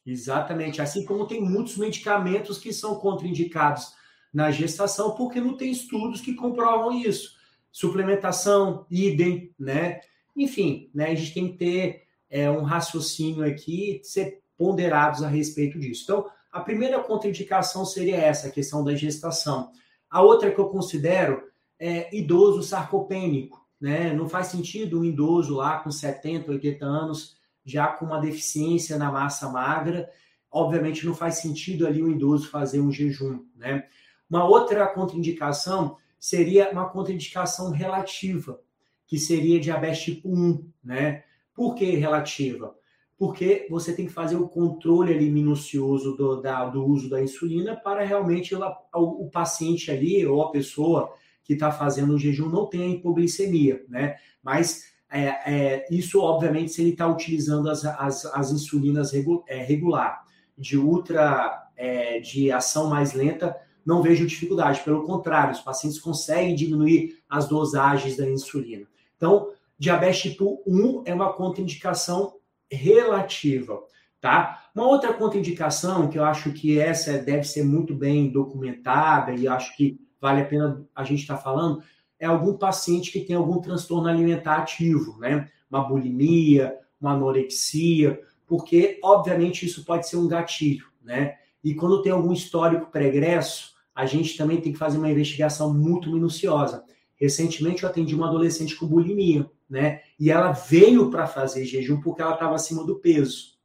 Exatamente. 0.04 0.82
Assim 0.82 1.06
como 1.06 1.28
tem 1.28 1.40
muitos 1.40 1.78
medicamentos 1.78 2.58
que 2.58 2.74
são 2.74 2.96
contraindicados 2.96 3.94
na 4.38 4.52
gestação, 4.52 5.16
porque 5.16 5.42
não 5.42 5.58
tem 5.58 5.72
estudos 5.72 6.22
que 6.22 6.36
comprovam 6.36 6.92
isso. 6.92 7.32
Suplementação, 7.72 8.86
idem, 8.88 9.52
né? 9.58 10.00
Enfim, 10.36 10.92
né, 10.94 11.08
a 11.08 11.16
gente 11.16 11.34
tem 11.34 11.52
que 11.52 11.58
ter 11.58 12.04
é, 12.30 12.48
um 12.48 12.62
raciocínio 12.62 13.44
aqui, 13.44 14.00
ser 14.04 14.44
ponderados 14.56 15.24
a 15.24 15.28
respeito 15.28 15.80
disso. 15.80 16.04
Então, 16.04 16.30
a 16.52 16.60
primeira 16.60 17.00
contraindicação 17.00 17.84
seria 17.84 18.18
essa, 18.18 18.48
a 18.48 18.52
questão 18.52 18.84
da 18.84 18.94
gestação. 18.94 19.72
A 20.08 20.22
outra 20.22 20.52
que 20.52 20.60
eu 20.60 20.70
considero 20.70 21.42
é 21.80 22.16
idoso 22.16 22.62
sarcopênico. 22.62 23.68
Né? 23.82 24.14
Não 24.14 24.30
faz 24.30 24.48
sentido 24.48 25.00
um 25.00 25.04
idoso 25.04 25.56
lá 25.56 25.80
com 25.80 25.90
70, 25.90 26.52
80 26.52 26.86
anos, 26.86 27.38
já 27.66 27.88
com 27.88 28.06
uma 28.06 28.22
deficiência 28.22 29.00
na 29.00 29.12
massa 29.12 29.50
magra. 29.50 30.08
Obviamente 30.52 31.08
não 31.08 31.16
faz 31.16 31.40
sentido 31.40 31.88
ali 31.88 32.04
o 32.04 32.12
idoso 32.12 32.52
fazer 32.52 32.80
um 32.80 32.92
jejum. 32.92 33.44
Né? 33.56 33.84
Uma 34.30 34.46
outra 34.46 34.86
contraindicação 34.88 35.98
seria 36.20 36.72
uma 36.72 36.90
contraindicação 36.90 37.72
relativa, 37.72 38.60
que 39.06 39.18
seria 39.18 39.60
diabetes 39.60 40.04
tipo 40.04 40.30
1. 40.30 40.70
Né? 40.84 41.24
Por 41.54 41.76
que 41.76 41.86
relativa? 41.92 42.76
porque 43.18 43.66
você 43.70 43.94
tem 43.94 44.06
que 44.06 44.14
fazer 44.14 44.36
o 44.36 44.48
controle 44.48 45.12
ali 45.12 45.30
minucioso 45.30 46.16
do, 46.16 46.40
da, 46.40 46.66
do 46.66 46.86
uso 46.86 47.10
da 47.10 47.22
insulina 47.22 47.76
para 47.76 48.04
realmente 48.06 48.54
ela, 48.54 48.78
o, 48.94 49.26
o, 49.26 49.32
paciente 49.32 49.90
ali 49.90 50.26
ou 50.26 50.44
a 50.44 50.52
pessoa 50.52 51.12
que 51.44 51.54
está 51.54 51.72
fazendo 51.72 52.14
o 52.14 52.20
jejum 52.20 52.48
não 52.48 52.68
tenha 52.68 52.88
hipoglicemia, 52.88 53.84
né? 53.90 54.18
Mas 54.44 54.84
é, 55.10 55.26
é, 55.26 55.88
isso, 55.90 56.22
obviamente, 56.22 56.72
se 56.72 56.82
ele 56.82 56.92
está 56.92 57.08
utilizando 57.08 57.70
as, 57.70 57.84
as, 57.86 58.26
as 58.26 58.52
insulinas 58.52 59.12
regu, 59.12 59.44
é, 59.48 59.64
regular. 59.64 60.24
de 60.58 60.78
ultra, 60.78 61.72
é, 61.76 62.20
de 62.20 62.52
ação 62.52 62.90
mais 62.90 63.14
lenta, 63.14 63.56
não 63.88 64.02
vejo 64.02 64.28
dificuldade. 64.28 64.82
Pelo 64.82 65.06
contrário, 65.06 65.54
os 65.54 65.62
pacientes 65.62 65.98
conseguem 65.98 66.54
diminuir 66.54 67.24
as 67.30 67.48
dosagens 67.48 68.18
da 68.18 68.30
insulina. 68.30 68.86
Então, 69.16 69.54
diabetes 69.80 70.24
tipo 70.24 70.62
1 70.68 71.04
é 71.06 71.14
uma 71.14 71.32
contraindicação 71.32 72.36
relativa, 72.70 73.82
tá? 74.20 74.66
Uma 74.76 74.86
outra 74.86 75.14
contraindicação 75.14 76.10
que 76.10 76.20
eu 76.20 76.26
acho 76.26 76.52
que 76.52 76.78
essa 76.78 77.18
deve 77.18 77.46
ser 77.46 77.64
muito 77.64 77.96
bem 77.96 78.30
documentada 78.30 79.32
e 79.34 79.48
acho 79.48 79.74
que 79.78 79.98
vale 80.20 80.42
a 80.42 80.46
pena 80.46 80.86
a 80.94 81.06
gente 81.06 81.22
estar 81.22 81.38
tá 81.38 81.42
falando 81.42 81.82
é 82.20 82.26
algum 82.26 82.58
paciente 82.58 83.10
que 83.10 83.22
tem 83.22 83.38
algum 83.38 83.62
transtorno 83.62 84.10
alimentar 84.10 84.58
ativo, 84.58 85.18
né? 85.18 85.50
Uma 85.72 85.88
bulimia, 85.88 86.78
uma 87.00 87.14
anorexia, 87.14 88.20
porque 88.46 89.00
obviamente 89.02 89.66
isso 89.66 89.86
pode 89.86 90.10
ser 90.10 90.18
um 90.18 90.28
gatilho, 90.28 90.88
né? 91.02 91.36
E 91.64 91.74
quando 91.74 92.02
tem 92.02 92.12
algum 92.12 92.34
histórico 92.34 92.92
pregresso, 92.92 93.77
a 93.98 94.06
gente 94.06 94.38
também 94.38 94.62
tem 94.62 94.72
que 94.72 94.78
fazer 94.78 95.00
uma 95.00 95.10
investigação 95.10 95.74
muito 95.74 96.12
minuciosa. 96.12 96.84
Recentemente 97.16 97.82
eu 97.82 97.90
atendi 97.90 98.14
uma 98.14 98.28
adolescente 98.28 98.76
com 98.76 98.86
bulimia, 98.86 99.50
né? 99.68 100.02
E 100.20 100.30
ela 100.30 100.52
veio 100.52 101.10
para 101.10 101.26
fazer 101.26 101.66
jejum 101.66 102.00
porque 102.00 102.22
ela 102.22 102.36
estava 102.36 102.54
acima 102.54 102.86
do 102.86 102.98
peso, 103.00 103.58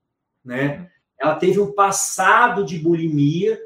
né? 0.42 0.88
Ela 1.20 1.34
teve 1.34 1.60
um 1.60 1.70
passado 1.70 2.64
de 2.64 2.78
bulimia, 2.78 3.60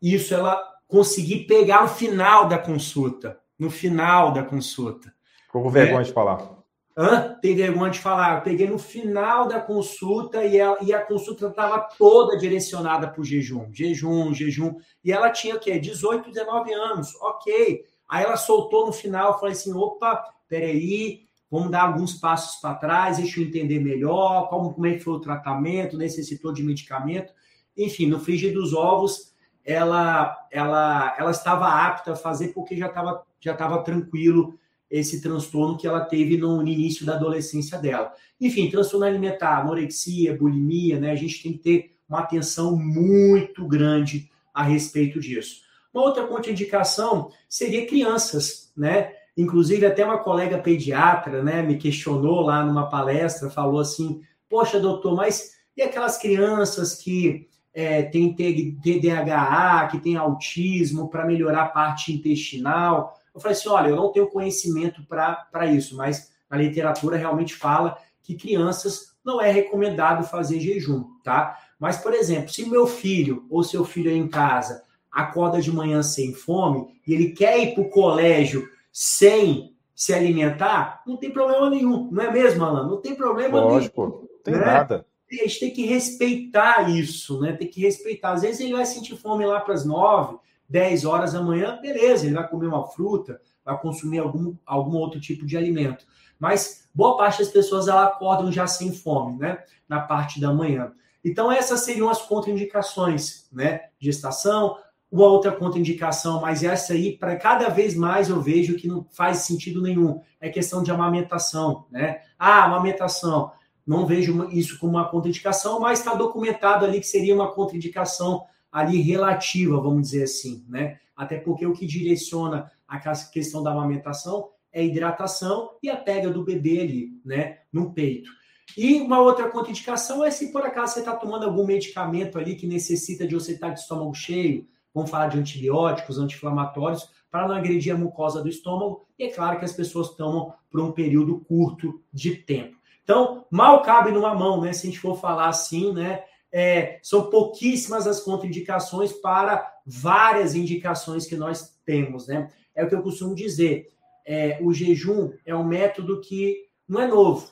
isso 0.00 0.32
ela 0.32 0.62
consegui 0.86 1.40
pegar 1.44 1.82
no 1.82 1.88
final 1.88 2.46
da 2.46 2.56
consulta, 2.56 3.40
no 3.58 3.68
final 3.68 4.32
da 4.32 4.44
consulta. 4.44 5.12
Ficou 5.46 5.64
com 5.64 5.70
vergonha 5.70 6.02
é. 6.02 6.04
de 6.04 6.12
falar. 6.12 6.55
Hã? 6.96 7.36
Tem 7.42 7.54
vergonha 7.54 7.90
de 7.90 7.98
falar. 7.98 8.36
Eu 8.36 8.42
peguei 8.42 8.66
no 8.66 8.78
final 8.78 9.46
da 9.46 9.60
consulta 9.60 10.42
e 10.44 10.58
a, 10.58 10.78
e 10.80 10.94
a 10.94 11.04
consulta 11.04 11.48
estava 11.48 11.80
toda 11.98 12.38
direcionada 12.38 13.08
para 13.08 13.20
o 13.20 13.24
jejum. 13.24 13.68
Jejum, 13.70 14.32
jejum. 14.32 14.76
E 15.04 15.12
ela 15.12 15.30
tinha 15.30 15.56
o 15.56 15.60
quê? 15.60 15.78
18, 15.78 16.30
19 16.30 16.72
anos. 16.72 17.14
Ok. 17.16 17.84
Aí 18.08 18.24
ela 18.24 18.36
soltou 18.36 18.86
no 18.86 18.92
final, 18.92 19.38
falei 19.38 19.52
assim: 19.52 19.74
opa, 19.74 20.24
peraí, 20.48 21.26
vamos 21.50 21.70
dar 21.70 21.82
alguns 21.82 22.14
passos 22.14 22.60
para 22.60 22.76
trás, 22.76 23.18
deixa 23.18 23.40
eu 23.40 23.44
entender 23.44 23.78
melhor, 23.78 24.48
como, 24.48 24.72
como 24.72 24.86
é 24.86 24.94
que 24.94 25.00
foi 25.00 25.14
o 25.14 25.20
tratamento, 25.20 25.98
necessitou 25.98 26.52
de 26.52 26.62
medicamento. 26.62 27.32
Enfim, 27.76 28.06
no 28.06 28.18
frigir 28.18 28.54
dos 28.54 28.72
ovos, 28.72 29.34
ela, 29.62 30.34
ela, 30.50 31.14
ela 31.18 31.30
estava 31.30 31.66
apta 31.66 32.12
a 32.12 32.16
fazer 32.16 32.48
porque 32.54 32.76
já 32.76 32.86
estava 32.86 33.26
já 33.38 33.52
estava 33.52 33.82
tranquilo 33.82 34.58
esse 34.98 35.20
transtorno 35.20 35.76
que 35.76 35.86
ela 35.86 36.00
teve 36.00 36.36
no, 36.36 36.60
início 36.66 37.04
da 37.04 37.14
adolescência 37.14 37.78
dela. 37.78 38.12
Enfim, 38.40 38.70
transtorno 38.70 39.06
alimentar, 39.06 39.60
anorexia, 39.60 40.36
bulimia, 40.36 40.98
né? 40.98 41.10
A 41.12 41.16
gente 41.16 41.42
tem 41.42 41.52
que 41.52 41.58
ter 41.58 41.96
uma 42.08 42.20
atenção 42.20 42.76
muito 42.76 43.66
grande 43.66 44.30
a 44.54 44.62
respeito 44.62 45.20
disso. 45.20 45.62
Uma 45.92 46.04
outra 46.04 46.26
contraindicação 46.26 47.30
seria 47.48 47.86
crianças, 47.86 48.72
né? 48.76 49.12
Inclusive, 49.36 49.84
até 49.84 50.04
uma 50.04 50.18
colega 50.18 50.58
pediatra, 50.58 51.42
né, 51.42 51.60
me 51.60 51.76
questionou 51.76 52.40
lá 52.40 52.64
numa 52.64 52.88
palestra, 52.88 53.50
falou 53.50 53.80
assim: 53.80 54.22
Poxa, 54.48 54.80
doutor, 54.80 55.14
mas 55.14 55.56
e 55.76 55.82
aquelas 55.82 56.16
crianças 56.16 56.94
que 56.94 57.46
é, 57.74 58.02
têm 58.02 58.34
TDAH, 58.34 59.88
que 59.88 59.98
têm 59.98 60.16
autismo, 60.16 61.08
para 61.08 61.26
melhorar 61.26 61.64
a 61.64 61.68
parte 61.68 62.12
intestinal? 62.12 63.14
Eu 63.36 63.40
falei 63.40 63.56
assim: 63.56 63.68
olha, 63.68 63.88
eu 63.90 63.96
não 63.96 64.10
tenho 64.10 64.26
conhecimento 64.28 65.02
para 65.06 65.66
isso, 65.66 65.94
mas 65.94 66.32
a 66.48 66.56
literatura 66.56 67.18
realmente 67.18 67.54
fala 67.54 67.98
que 68.22 68.34
crianças 68.34 69.14
não 69.22 69.40
é 69.40 69.50
recomendado 69.50 70.26
fazer 70.26 70.58
jejum, 70.58 71.04
tá? 71.22 71.58
Mas, 71.78 71.98
por 71.98 72.14
exemplo, 72.14 72.48
se 72.48 72.64
meu 72.64 72.86
filho 72.86 73.44
ou 73.50 73.62
seu 73.62 73.84
filho 73.84 74.10
aí 74.10 74.16
em 74.16 74.26
casa 74.26 74.82
acorda 75.12 75.60
de 75.60 75.70
manhã 75.70 76.02
sem 76.02 76.32
fome 76.32 76.88
e 77.06 77.12
ele 77.12 77.32
quer 77.32 77.58
ir 77.58 77.74
para 77.74 77.82
o 77.82 77.90
colégio 77.90 78.68
sem 78.90 79.74
se 79.94 80.14
alimentar, 80.14 81.02
não 81.06 81.16
tem 81.16 81.30
problema 81.30 81.68
nenhum, 81.68 82.10
não 82.10 82.22
é 82.22 82.30
mesmo, 82.30 82.64
Alan? 82.64 82.88
Não 82.88 83.00
tem 83.00 83.14
problema 83.14 83.60
Lógico, 83.60 84.00
nenhum. 84.00 84.20
Não 84.20 84.42
tem 84.42 84.54
né? 84.54 84.60
nada. 84.60 85.06
A 85.30 85.34
gente 85.34 85.60
tem 85.60 85.70
que 85.70 85.84
respeitar 85.84 86.88
isso, 86.88 87.40
né? 87.40 87.52
Tem 87.52 87.68
que 87.68 87.80
respeitar. 87.80 88.32
Às 88.32 88.42
vezes 88.42 88.60
ele 88.60 88.74
vai 88.74 88.86
sentir 88.86 89.16
fome 89.16 89.44
lá 89.44 89.60
para 89.60 89.74
as 89.74 89.84
nove, 89.84 90.38
10 90.68 91.04
horas 91.04 91.32
da 91.32 91.42
manhã, 91.42 91.78
beleza, 91.80 92.26
ele 92.26 92.34
vai 92.34 92.48
comer 92.48 92.66
uma 92.66 92.86
fruta, 92.86 93.40
vai 93.64 93.78
consumir 93.80 94.18
algum, 94.18 94.54
algum 94.64 94.96
outro 94.96 95.20
tipo 95.20 95.46
de 95.46 95.56
alimento. 95.56 96.04
Mas 96.38 96.88
boa 96.94 97.16
parte 97.16 97.38
das 97.38 97.48
pessoas 97.48 97.88
ela 97.88 98.04
acordam 98.04 98.50
já 98.50 98.66
sem 98.66 98.92
fome, 98.92 99.38
né? 99.38 99.58
Na 99.88 100.00
parte 100.00 100.40
da 100.40 100.52
manhã. 100.52 100.92
Então, 101.24 101.50
essas 101.50 101.80
seriam 101.80 102.08
as 102.08 102.22
contraindicações, 102.22 103.48
né? 103.52 103.86
Gestação, 103.98 104.76
uma 105.10 105.26
outra 105.26 105.52
contraindicação, 105.52 106.40
mas 106.40 106.62
essa 106.62 106.92
aí, 106.92 107.16
para 107.16 107.36
cada 107.36 107.68
vez 107.68 107.96
mais 107.96 108.28
eu 108.28 108.40
vejo 108.40 108.76
que 108.76 108.88
não 108.88 109.06
faz 109.10 109.38
sentido 109.38 109.80
nenhum. 109.80 110.20
É 110.40 110.48
questão 110.48 110.82
de 110.82 110.90
amamentação, 110.90 111.86
né? 111.90 112.20
Ah, 112.38 112.64
amamentação. 112.64 113.52
Não 113.86 114.04
vejo 114.04 114.48
isso 114.50 114.78
como 114.78 114.92
uma 114.92 115.08
contraindicação, 115.08 115.80
mas 115.80 116.00
está 116.00 116.14
documentado 116.14 116.84
ali 116.84 117.00
que 117.00 117.06
seria 117.06 117.34
uma 117.34 117.52
contraindicação 117.52 118.44
ali 118.76 119.00
relativa, 119.00 119.80
vamos 119.80 120.02
dizer 120.02 120.24
assim, 120.24 120.62
né? 120.68 120.98
Até 121.16 121.38
porque 121.38 121.64
o 121.64 121.72
que 121.72 121.86
direciona 121.86 122.70
a 122.86 122.98
questão 122.98 123.62
da 123.62 123.72
amamentação 123.72 124.50
é 124.70 124.82
a 124.82 124.84
hidratação 124.84 125.70
e 125.82 125.88
a 125.88 125.96
pega 125.96 126.28
do 126.28 126.44
bebê 126.44 126.80
ali, 126.80 127.08
né, 127.24 127.60
no 127.72 127.94
peito. 127.94 128.28
E 128.76 129.00
uma 129.00 129.18
outra 129.18 129.48
contraindicação 129.48 130.22
é 130.22 130.30
se 130.30 130.52
por 130.52 130.60
acaso 130.60 130.92
você 130.92 130.98
está 130.98 131.16
tomando 131.16 131.46
algum 131.46 131.64
medicamento 131.64 132.38
ali 132.38 132.54
que 132.54 132.66
necessita 132.66 133.26
de 133.26 133.34
você 133.34 133.52
estar 133.52 133.70
de 133.70 133.80
estômago 133.80 134.12
cheio, 134.12 134.68
vamos 134.94 135.10
falar 135.10 135.28
de 135.28 135.38
antibióticos, 135.38 136.18
anti-inflamatórios, 136.18 137.08
para 137.30 137.48
não 137.48 137.54
agredir 137.54 137.94
a 137.94 137.98
mucosa 137.98 138.42
do 138.42 138.48
estômago, 138.50 139.06
e 139.18 139.24
é 139.24 139.30
claro 139.30 139.58
que 139.58 139.64
as 139.64 139.72
pessoas 139.72 140.10
tomam 140.10 140.52
por 140.70 140.82
um 140.82 140.92
período 140.92 141.38
curto 141.48 142.02
de 142.12 142.36
tempo. 142.36 142.76
Então, 143.02 143.46
mal 143.50 143.80
cabe 143.80 144.12
numa 144.12 144.34
mão, 144.34 144.60
né? 144.60 144.74
Se 144.74 144.86
a 144.86 144.90
gente 144.90 145.00
for 145.00 145.18
falar 145.18 145.48
assim, 145.48 145.94
né? 145.94 146.24
É, 146.58 146.98
são 147.02 147.28
pouquíssimas 147.28 148.06
as 148.06 148.20
contraindicações 148.20 149.12
para 149.12 149.78
várias 149.84 150.54
indicações 150.54 151.26
que 151.26 151.36
nós 151.36 151.76
temos, 151.84 152.28
né? 152.28 152.50
É 152.74 152.82
o 152.82 152.88
que 152.88 152.94
eu 152.94 153.02
costumo 153.02 153.34
dizer. 153.34 153.92
É, 154.24 154.58
o 154.62 154.72
jejum 154.72 155.34
é 155.44 155.54
um 155.54 155.62
método 155.62 156.18
que 156.18 156.66
não 156.88 157.02
é 157.02 157.06
novo, 157.06 157.46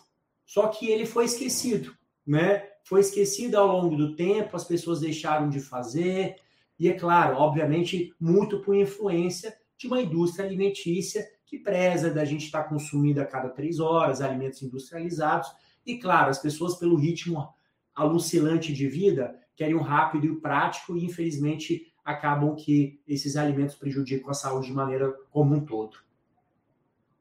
só 0.47 0.69
que 0.69 0.89
ele 0.89 1.05
foi 1.05 1.27
esquecido, 1.27 1.95
né? 2.27 2.67
Foi 2.83 3.01
esquecido 3.01 3.57
ao 3.57 3.67
longo 3.67 3.95
do 3.95 4.17
tempo, 4.17 4.57
as 4.57 4.65
pessoas 4.65 5.01
deixaram 5.01 5.51
de 5.51 5.61
fazer, 5.61 6.37
e 6.79 6.89
é 6.89 6.95
claro, 6.95 7.37
obviamente, 7.37 8.15
muito 8.19 8.61
por 8.61 8.75
influência 8.75 9.55
de 9.77 9.87
uma 9.87 10.01
indústria 10.01 10.47
alimentícia 10.47 11.29
que 11.45 11.59
preza 11.59 12.11
da 12.11 12.25
gente 12.25 12.47
estar 12.47 12.65
consumindo 12.65 13.21
a 13.21 13.27
cada 13.27 13.51
três 13.51 13.81
horas 13.81 14.23
alimentos 14.23 14.63
industrializados, 14.63 15.53
e 15.85 15.99
claro, 15.99 16.31
as 16.31 16.39
pessoas, 16.39 16.77
pelo 16.77 16.97
ritmo 16.97 17.53
alucinante 17.95 18.73
de 18.73 18.89
vida, 18.89 19.39
querem 19.55 19.75
um 19.75 19.83
rápido 19.83 20.27
e 20.27 20.37
prático, 20.41 20.97
e 20.97 21.05
infelizmente 21.05 21.93
acabam 22.05 22.55
que 22.55 23.01
esses 23.07 23.37
alimentos 23.37 23.75
prejudicam 23.75 24.31
a 24.31 24.35
saúde 24.35 24.67
de 24.67 24.73
maneira 24.73 25.13
como 25.31 25.55
um 25.55 25.65
todo. 25.65 25.97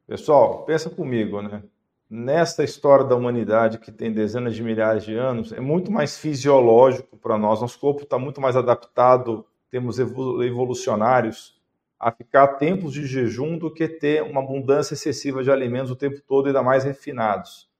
Pessoal, 0.06 0.66
pensa 0.66 0.90
comigo, 0.90 1.42
né? 1.42 1.64
Nesta 2.10 2.64
história 2.64 3.06
da 3.06 3.16
humanidade 3.16 3.80
que 3.80 3.92
tem 3.92 4.12
dezenas 4.12 4.56
de 4.56 4.62
milhares 4.62 5.04
de 5.04 5.16
anos, 5.16 5.52
é 5.52 5.60
muito 5.60 5.92
mais 5.92 6.18
fisiológico 6.18 7.18
para 7.18 7.38
nós. 7.38 7.62
Nosso 7.62 7.80
corpo 7.80 8.04
está 8.04 8.20
muito 8.20 8.40
mais 8.42 8.56
adaptado, 8.56 9.46
temos 9.72 9.98
evolucionários, 9.98 11.60
a 12.00 12.12
ficar 12.12 12.48
tempos 12.58 12.94
de 12.94 13.08
jejum 13.08 13.58
do 13.58 13.74
que 13.74 13.88
ter 13.88 14.22
uma 14.22 14.42
abundância 14.42 14.94
excessiva 14.94 15.42
de 15.42 15.50
alimentos 15.50 15.90
o 15.90 15.96
tempo 15.96 16.22
todo, 16.28 16.48
ainda 16.48 16.62
mais 16.62 16.84
refinados. 16.84 17.72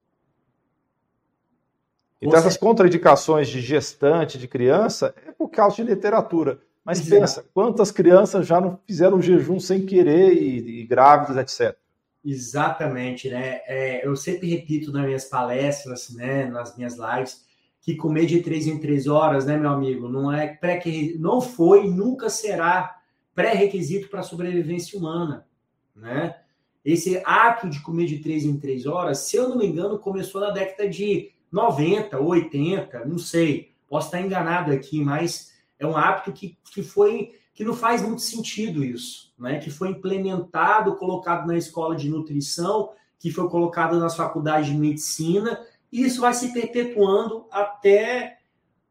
Então, 2.28 2.40
essas 2.40 2.58
contraindicações 2.58 3.48
de 3.48 3.62
gestante, 3.62 4.38
de 4.38 4.48
criança, 4.48 5.14
é 5.28 5.32
por 5.32 5.50
causa 5.50 5.76
de 5.78 5.84
literatura. 5.84 6.60
Mas 6.84 7.00
Exato. 7.00 7.22
pensa, 7.22 7.46
quantas 7.54 7.92
crianças 7.92 8.46
já 8.46 8.60
não 8.60 8.80
fizeram 8.86 9.22
jejum 9.22 9.60
sem 9.60 9.86
querer 9.86 10.34
e, 10.34 10.82
e 10.82 10.86
grávidas, 10.86 11.38
etc. 11.38 11.78
Exatamente, 12.26 13.30
né? 13.30 13.62
É, 13.68 14.06
eu 14.06 14.16
sempre 14.16 14.48
repito 14.50 14.92
nas 14.92 15.06
minhas 15.06 15.26
palestras, 15.26 16.10
né, 16.14 16.46
nas 16.46 16.76
minhas 16.78 16.96
lives, 16.98 17.44
que 17.82 17.96
comer 17.96 18.26
de 18.26 18.42
três 18.42 18.66
em 18.66 18.80
três 18.80 19.08
horas, 19.08 19.46
né, 19.46 19.58
meu 19.58 19.70
amigo, 19.70 20.08
não 20.08 20.32
é 20.32 20.48
pré 20.48 20.82
não 21.20 21.42
foi 21.42 21.86
e 21.86 21.90
nunca 21.90 22.30
será 22.30 22.96
pré-requisito 23.36 24.10
para 24.10 24.22
a 24.22 24.24
sobrevivência 24.24 24.98
humana, 24.98 25.46
né? 25.94 26.38
Esse 26.84 27.22
ato 27.26 27.70
de 27.70 27.82
comer 27.82 28.06
de 28.06 28.20
três 28.20 28.44
em 28.44 28.58
três 28.58 28.86
horas, 28.86 29.20
se 29.20 29.38
eu 29.38 29.48
não 29.50 29.58
me 29.58 29.66
engano, 29.66 30.00
começou 30.00 30.40
na 30.42 30.50
década 30.50 30.88
de 30.88 31.32
90, 31.54 32.20
80, 32.20 33.06
não 33.06 33.20
sei, 33.20 33.74
posso 33.88 34.08
estar 34.08 34.20
enganado 34.20 34.72
aqui, 34.72 35.00
mas 35.04 35.54
é 35.78 35.86
um 35.86 35.96
hábito 35.96 36.34
que, 36.34 36.58
que 36.74 36.82
foi 36.82 37.36
que 37.54 37.64
não 37.64 37.76
faz 37.76 38.02
muito 38.02 38.24
sentido 38.24 38.84
isso, 38.84 39.32
né? 39.38 39.60
Que 39.60 39.70
foi 39.70 39.90
implementado, 39.90 40.96
colocado 40.96 41.46
na 41.46 41.56
escola 41.56 41.96
de 41.96 42.10
nutrição, 42.10 42.90
que 43.20 43.30
foi 43.30 43.48
colocado 43.48 44.00
nas 44.00 44.16
faculdades 44.16 44.68
de 44.72 44.76
medicina, 44.76 45.64
e 45.92 46.02
isso 46.02 46.22
vai 46.22 46.34
se 46.34 46.52
perpetuando 46.52 47.46
até 47.52 48.40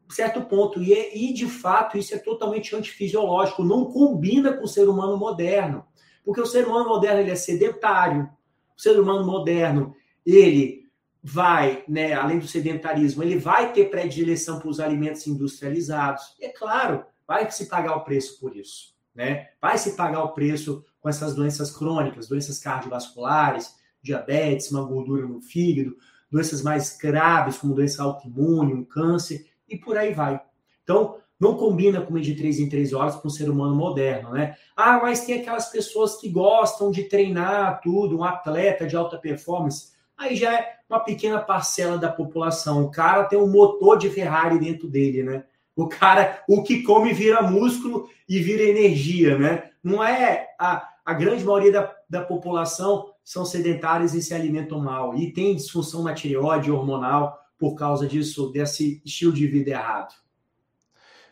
certo 0.09 0.41
ponto. 0.41 0.81
E, 0.81 0.93
é, 0.93 1.17
e, 1.17 1.33
de 1.33 1.47
fato, 1.47 1.97
isso 1.97 2.15
é 2.15 2.17
totalmente 2.17 2.73
antifisiológico, 2.73 3.63
não 3.63 3.85
combina 3.85 4.53
com 4.53 4.63
o 4.63 4.67
ser 4.67 4.87
humano 4.87 5.17
moderno. 5.17 5.85
Porque 6.23 6.39
o 6.39 6.45
ser 6.45 6.65
humano 6.65 6.87
moderno 6.87 7.19
ele 7.19 7.31
é 7.31 7.35
sedentário, 7.35 8.29
o 8.77 8.81
ser 8.81 8.97
humano 8.97 9.25
moderno 9.25 9.93
ele 10.25 10.82
vai, 11.23 11.85
né, 11.87 12.13
além 12.13 12.37
do 12.37 12.47
sedentarismo, 12.47 13.23
ele 13.23 13.37
vai 13.37 13.71
ter 13.71 13.89
predileção 13.89 14.59
para 14.59 14.67
os 14.67 14.81
alimentos 14.81 15.25
industrializados. 15.25 16.35
E 16.37 16.45
é 16.45 16.49
claro, 16.49 17.05
vai 17.25 17.49
se 17.49 17.67
pagar 17.67 17.95
o 17.95 18.03
preço 18.03 18.37
por 18.39 18.57
isso. 18.57 18.93
Né? 19.15 19.47
Vai 19.61 19.77
se 19.77 19.95
pagar 19.95 20.23
o 20.23 20.33
preço 20.33 20.83
com 20.99 21.07
essas 21.07 21.33
doenças 21.33 21.71
crônicas, 21.71 22.27
doenças 22.27 22.59
cardiovasculares, 22.59 23.73
diabetes, 24.01 24.69
uma 24.69 24.83
gordura 24.83 25.25
no 25.25 25.41
fígado, 25.41 25.95
doenças 26.29 26.61
mais 26.61 26.97
graves, 26.97 27.57
como 27.57 27.75
doença 27.75 28.03
autoimune, 28.03 28.73
um 28.73 28.83
câncer, 28.83 29.45
e 29.69 29.77
por 29.77 29.97
aí 29.97 30.13
vai. 30.13 30.41
Então, 30.83 31.17
não 31.39 31.55
combina 31.55 32.01
comer 32.01 32.21
de 32.21 32.35
três 32.35 32.59
em 32.59 32.67
três 32.67 32.91
horas 32.91 33.15
com 33.15 33.27
um 33.27 33.31
ser 33.31 33.49
humano 33.49 33.75
moderno, 33.75 34.31
né? 34.31 34.55
Ah, 34.75 34.99
mas 35.01 35.25
tem 35.25 35.39
aquelas 35.39 35.69
pessoas 35.69 36.15
que 36.15 36.29
gostam 36.29 36.91
de 36.91 37.03
treinar 37.03 37.81
tudo, 37.81 38.17
um 38.17 38.23
atleta 38.23 38.87
de 38.87 38.95
alta 38.95 39.17
performance. 39.17 39.92
Aí 40.23 40.37
já 40.37 40.53
é 40.53 40.77
uma 40.89 41.01
pequena 41.01 41.39
parcela 41.39 41.97
da 41.97 42.09
população. 42.09 42.85
O 42.85 42.89
cara 42.91 43.25
tem 43.25 43.37
um 43.37 43.51
motor 43.51 43.97
de 43.97 44.09
Ferrari 44.09 44.57
dentro 44.57 44.87
dele, 44.87 45.21
né? 45.21 45.43
O 45.75 45.87
cara, 45.87 46.41
o 46.47 46.63
que 46.63 46.81
come 46.83 47.11
vira 47.13 47.41
músculo 47.41 48.07
e 48.29 48.39
vira 48.39 48.63
energia, 48.63 49.37
né? 49.37 49.71
Não 49.83 50.01
é 50.01 50.47
a, 50.57 50.87
a 51.03 51.13
grande 51.13 51.43
maioria 51.43 51.71
da, 51.73 51.95
da 52.09 52.21
população 52.21 53.11
são 53.21 53.43
sedentários 53.43 54.13
e 54.13 54.21
se 54.21 54.33
alimentam 54.33 54.79
mal 54.79 55.13
e 55.13 55.33
tem 55.33 55.55
disfunção 55.55 56.03
na 56.03 56.13
tireoide 56.13 56.71
hormonal 56.71 57.37
por 57.57 57.75
causa 57.75 58.07
disso, 58.07 58.49
desse 58.51 59.01
estilo 59.03 59.33
de 59.33 59.45
vida 59.45 59.71
errado. 59.71 60.13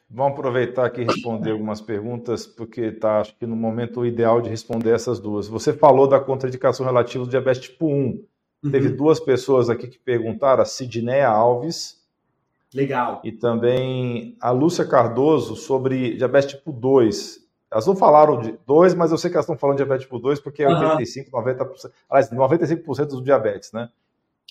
Vamos 0.10 0.34
aproveitar 0.34 0.86
aqui 0.86 1.02
e 1.02 1.06
responder 1.06 1.52
algumas 1.52 1.80
perguntas, 1.80 2.46
porque 2.46 2.82
está, 2.82 3.22
acho 3.22 3.34
que 3.38 3.46
no 3.46 3.56
momento 3.56 4.06
ideal 4.06 4.42
de 4.42 4.50
responder 4.50 4.94
essas 4.94 5.22
duas. 5.22 5.48
Você 5.48 5.72
falou 5.72 6.06
da 6.06 6.20
contraindicação 6.20 6.86
relativa 6.86 7.24
do 7.24 7.30
diabetes 7.30 7.62
tipo 7.62 7.88
1. 7.88 8.22
Uhum. 8.64 8.72
Teve 8.72 8.90
duas 8.90 9.20
pessoas 9.20 9.70
aqui 9.70 9.88
que 9.88 9.98
perguntaram, 9.98 10.62
a 10.62 10.66
Sidneia 10.66 11.28
Alves. 11.28 12.00
Legal. 12.74 13.22
E 13.24 13.32
também 13.32 14.38
a 14.40 14.52
Lúcia 14.52 14.86
Cardoso 14.86 15.56
sobre 15.56 16.16
diabetes 16.16 16.52
tipo 16.52 16.72
2. 16.72 17.42
Elas 17.72 17.88
não 17.88 17.96
falaram 17.96 18.40
de 18.40 18.58
2, 18.66 18.94
mas 18.94 19.12
eu 19.12 19.18
sei 19.18 19.30
que 19.30 19.36
elas 19.36 19.46
estão 19.46 19.58
falando 19.58 19.78
de 19.78 19.84
diabetes 19.84 20.06
tipo 20.06 20.20
2 20.20 20.40
porque 20.40 20.64
é 20.64 20.68
uhum. 20.68 20.92
85, 20.92 21.32
90%, 21.32 21.92
aliás, 22.10 22.30
95% 22.30 23.06
dos 23.08 23.24
diabetes, 23.24 23.72
né? 23.72 23.90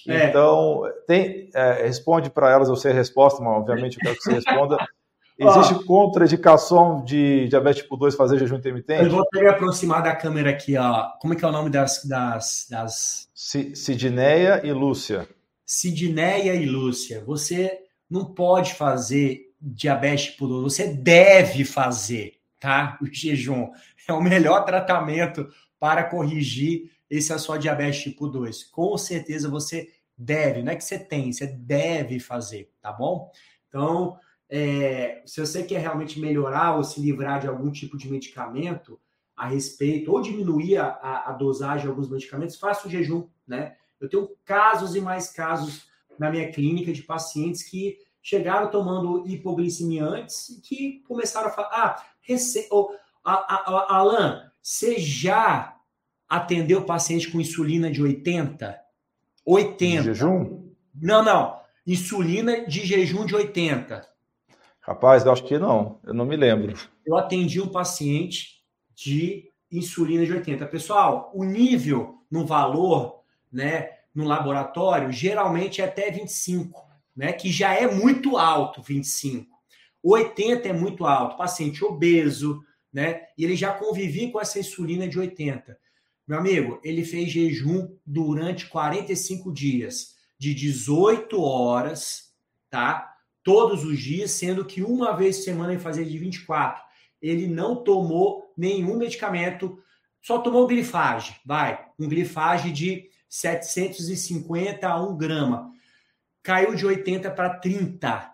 É. 0.09 0.29
Então, 0.29 0.83
tem, 1.07 1.51
é, 1.55 1.85
responde 1.85 2.31
para 2.31 2.51
elas, 2.51 2.69
eu 2.69 2.77
sei 2.77 2.93
a 2.93 2.95
resposta, 2.95 3.43
mas 3.43 3.53
obviamente 3.53 3.99
eu 3.99 4.03
quero 4.03 4.17
que 4.17 4.23
você 4.23 4.33
responda. 4.33 4.77
Existe 5.41 5.75
ó, 5.75 5.83
contraindicação 5.85 7.03
de 7.03 7.49
diabetes 7.49 7.83
tipo 7.83 7.97
2 7.97 8.15
fazer 8.15 8.39
jejum 8.39 8.57
intermitente? 8.57 9.05
Eu 9.05 9.11
vou 9.11 9.27
me 9.33 9.47
aproximar 9.47 10.03
da 10.03 10.15
câmera 10.15 10.51
aqui, 10.51 10.77
ó. 10.77 11.11
Como 11.19 11.33
é 11.33 11.37
que 11.37 11.45
é 11.45 11.49
o 11.49 11.53
nome 11.53 11.71
das. 11.71 12.05
das, 12.05 12.67
das... 12.69 13.29
Sidneia 13.35 14.61
e 14.65 14.73
Lúcia. 14.73 15.27
Sidneia 15.65 16.55
e 16.55 16.67
Lúcia. 16.67 17.25
Você 17.25 17.79
não 18.09 18.27
pode 18.27 18.75
fazer 18.75 19.51
diabetes 19.61 20.33
tipo 20.33 20.47
2, 20.47 20.63
você 20.63 20.89
deve 20.89 21.65
fazer, 21.65 22.35
tá? 22.59 22.99
O 23.01 23.07
jejum. 23.07 23.71
É 24.09 24.13
o 24.13 24.21
melhor 24.21 24.65
tratamento 24.65 25.49
para 25.79 26.05
corrigir 26.05 26.91
esse 27.11 27.33
é 27.33 27.35
a 27.35 27.39
sua 27.39 27.59
diabetes 27.59 28.03
tipo 28.03 28.29
2. 28.29 28.65
Com 28.65 28.97
certeza 28.97 29.49
você 29.49 29.89
deve, 30.17 30.63
não 30.63 30.73
é 30.73 30.77
que 30.77 30.85
você 30.85 30.99
tem, 30.99 31.33
você 31.33 31.47
deve 31.47 32.21
fazer, 32.21 32.71
tá 32.81 32.93
bom? 32.93 33.31
Então, 33.69 34.19
é, 34.51 35.23
se 35.25 35.41
você 35.41 35.63
quer 35.63 35.81
realmente 35.81 36.19
melhorar 36.19 36.77
ou 36.77 36.83
se 36.83 37.01
livrar 37.01 37.41
de 37.41 37.47
algum 37.47 37.71
tipo 37.71 37.97
de 37.97 38.11
medicamento 38.11 38.99
a 39.37 39.47
respeito, 39.47 40.13
ou 40.13 40.21
diminuir 40.21 40.77
a, 40.77 41.25
a, 41.27 41.33
dosagem 41.33 41.83
de 41.83 41.89
alguns 41.89 42.11
medicamentos, 42.11 42.57
faça 42.57 42.87
o 42.87 42.91
jejum, 42.91 43.27
né? 43.47 43.77
Eu 44.01 44.09
tenho 44.09 44.29
casos 44.45 44.97
e 44.97 45.01
mais 45.01 45.31
casos 45.31 45.89
na 46.19 46.31
minha 46.31 46.51
clínica 46.51 46.93
de 46.93 47.03
pacientes 47.03 47.63
que 47.63 47.97
chegaram 48.21 48.71
tomando 48.71 49.27
hipoglicemia 49.27 50.05
antes 50.05 50.49
e 50.51 50.61
que 50.61 51.05
começaram 51.07 51.49
a 51.49 51.53
falar: 51.53 51.69
ah, 51.73 52.05
rece... 52.21 52.67
oh, 52.71 52.91
a, 53.25 53.35
a, 53.35 53.97
Alan, 53.97 54.51
você 54.61 54.99
já 54.99 55.77
atendeu 56.29 56.85
paciente 56.85 57.31
com 57.31 57.41
insulina 57.41 57.91
de 57.91 58.03
80? 58.03 58.79
80. 59.47 60.03
De 60.03 60.09
jejum? 60.09 60.71
Não, 60.95 61.23
não. 61.23 61.61
Insulina 61.87 62.67
de 62.67 62.85
jejum 62.85 63.25
de 63.25 63.35
80. 63.35 64.10
Rapaz, 64.91 65.25
eu 65.25 65.31
acho 65.31 65.45
que 65.45 65.57
não. 65.57 66.01
Eu 66.03 66.13
não 66.13 66.25
me 66.25 66.35
lembro. 66.35 66.75
Eu 67.07 67.17
atendi 67.17 67.61
um 67.61 67.69
paciente 67.69 68.65
de 68.93 69.49
insulina 69.71 70.27
de 70.27 70.33
80. 70.33 70.67
Pessoal, 70.67 71.31
o 71.33 71.45
nível 71.45 72.25
no 72.29 72.45
valor, 72.45 73.21
né, 73.53 73.89
no 74.13 74.25
laboratório, 74.25 75.13
geralmente 75.13 75.81
é 75.81 75.85
até 75.85 76.11
25, 76.11 76.85
né, 77.15 77.33
que 77.33 77.53
já 77.53 77.73
é 77.73 77.87
muito 77.87 78.37
alto, 78.37 78.83
25. 78.83 79.47
80 80.03 80.69
é 80.69 80.73
muito 80.73 81.07
alto, 81.07 81.37
paciente 81.37 81.85
obeso, 81.85 82.61
né, 82.93 83.27
e 83.39 83.45
ele 83.45 83.55
já 83.55 83.73
convivia 83.73 84.33
com 84.33 84.41
essa 84.41 84.59
insulina 84.59 85.07
de 85.07 85.21
80. 85.21 85.79
Meu 86.27 86.37
amigo, 86.37 86.81
ele 86.83 87.05
fez 87.05 87.31
jejum 87.31 87.97
durante 88.05 88.67
45 88.67 89.53
dias, 89.53 90.17
de 90.37 90.53
18 90.53 91.41
horas, 91.41 92.35
tá? 92.69 93.10
Todos 93.43 93.85
os 93.85 93.99
dias, 93.99 94.33
sendo 94.33 94.65
que 94.65 94.83
uma 94.83 95.17
vez 95.17 95.39
por 95.39 95.45
semana 95.45 95.73
ele 95.73 95.81
fazia 95.81 96.05
de 96.05 96.19
24. 96.19 96.83
Ele 97.21 97.47
não 97.47 97.83
tomou 97.83 98.53
nenhum 98.57 98.97
medicamento, 98.97 99.79
só 100.23 100.39
tomou 100.39 100.67
glifage, 100.67 101.37
vai, 101.45 101.87
um 101.99 102.09
glifage 102.09 102.71
de 102.71 103.09
750 103.29 104.87
a 104.87 105.01
1 105.01 105.17
grama. 105.17 105.71
Caiu 106.43 106.75
de 106.75 106.87
80 106.87 107.31
para 107.31 107.59
30. 107.59 108.31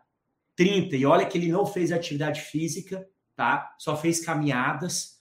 30. 0.57 0.97
E 0.97 1.05
olha 1.05 1.27
que 1.27 1.37
ele 1.37 1.53
não 1.53 1.67
fez 1.67 1.93
atividade 1.93 2.41
física, 2.41 3.07
tá? 3.37 3.75
Só 3.79 3.97
fez 3.97 4.25
caminhadas 4.25 5.17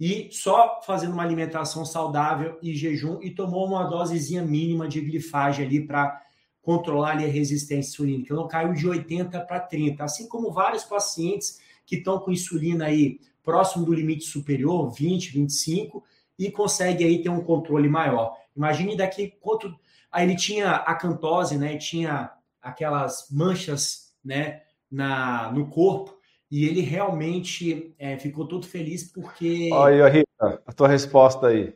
e 0.00 0.30
só 0.32 0.80
fazendo 0.84 1.12
uma 1.12 1.22
alimentação 1.22 1.84
saudável 1.84 2.58
e 2.62 2.74
jejum 2.74 3.20
e 3.22 3.30
tomou 3.30 3.66
uma 3.66 3.84
dosezinha 3.84 4.42
mínima 4.42 4.88
de 4.88 5.00
glifagem 5.00 5.66
ali 5.66 5.86
para 5.86 6.20
controlar 6.62 7.12
ali, 7.12 7.24
a 7.24 7.28
resistência 7.28 7.90
insulínica. 7.90 8.32
Então 8.32 8.48
caiu 8.48 8.72
de 8.72 8.88
80 8.88 9.40
para 9.40 9.60
30, 9.60 10.04
assim 10.04 10.28
como 10.28 10.52
vários 10.52 10.84
pacientes 10.84 11.60
que 11.86 11.96
estão 11.96 12.18
com 12.18 12.30
insulina 12.30 12.86
aí 12.86 13.20
próximo 13.42 13.84
do 13.84 13.92
limite 13.92 14.24
superior, 14.24 14.90
20, 14.90 15.32
25, 15.32 16.04
e 16.38 16.50
consegue 16.50 17.04
aí 17.04 17.22
ter 17.22 17.28
um 17.28 17.42
controle 17.42 17.88
maior. 17.88 18.36
Imagine 18.56 18.96
daqui 18.96 19.34
quanto 19.40 19.74
aí 20.10 20.24
ele 20.26 20.36
tinha 20.36 20.72
a 20.72 20.94
cantose, 20.94 21.56
né? 21.58 21.76
Tinha 21.76 22.30
aquelas 22.60 23.26
manchas, 23.30 24.14
né, 24.22 24.62
na 24.90 25.50
no 25.52 25.68
corpo 25.68 26.20
e 26.50 26.66
ele 26.66 26.80
realmente 26.80 27.94
é, 27.98 28.18
ficou 28.18 28.46
todo 28.46 28.66
feliz 28.66 29.04
porque. 29.04 29.70
Olha, 29.72 30.08
Rita, 30.08 30.62
a 30.66 30.72
tua 30.72 30.88
resposta 30.88 31.46
aí. 31.46 31.74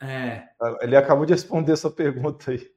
É. 0.00 0.44
Ele 0.80 0.96
acabou 0.96 1.26
de 1.26 1.32
responder 1.32 1.72
essa 1.72 1.90
pergunta 1.90 2.50
aí. 2.50 2.70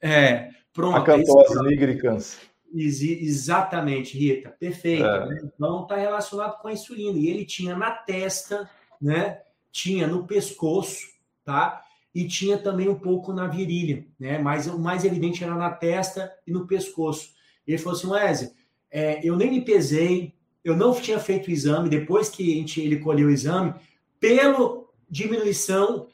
É, 0.00 0.50
pronto. 0.74 0.96
Acantose 0.96 1.62
nigricans. 1.62 2.38
Exatamente, 2.74 4.18
Rita, 4.18 4.50
perfeito. 4.50 5.04
É. 5.04 5.26
Né? 5.26 5.40
Então 5.44 5.82
está 5.82 5.96
relacionado 5.96 6.60
com 6.60 6.68
a 6.68 6.72
insulina. 6.72 7.16
E 7.18 7.28
ele 7.28 7.44
tinha 7.44 7.76
na 7.76 7.92
testa, 7.92 8.68
né? 9.00 9.40
Tinha 9.70 10.06
no 10.06 10.26
pescoço, 10.26 11.06
tá? 11.44 11.82
E 12.12 12.26
tinha 12.26 12.58
também 12.58 12.88
um 12.88 12.98
pouco 12.98 13.32
na 13.32 13.46
virilha, 13.46 14.04
né? 14.18 14.38
Mas 14.38 14.66
o 14.66 14.78
mais 14.78 15.04
evidente 15.04 15.44
era 15.44 15.54
na 15.54 15.70
testa 15.70 16.32
e 16.46 16.52
no 16.52 16.66
pescoço. 16.66 17.32
Ele 17.66 17.78
falou 17.78 17.96
assim, 17.96 18.08
Wesley, 18.08 18.50
é, 18.90 19.20
eu 19.26 19.36
nem 19.36 19.50
me 19.50 19.60
pesei, 19.64 20.34
eu 20.64 20.76
não 20.76 20.94
tinha 20.94 21.18
feito 21.18 21.48
o 21.48 21.50
exame, 21.50 21.88
depois 21.88 22.28
que 22.28 22.52
a 22.52 22.56
gente, 22.56 22.80
ele 22.80 22.98
colheu 22.98 23.28
o 23.28 23.32
exame, 23.32 23.74
pela 24.18 24.84
diminuição 25.08 26.08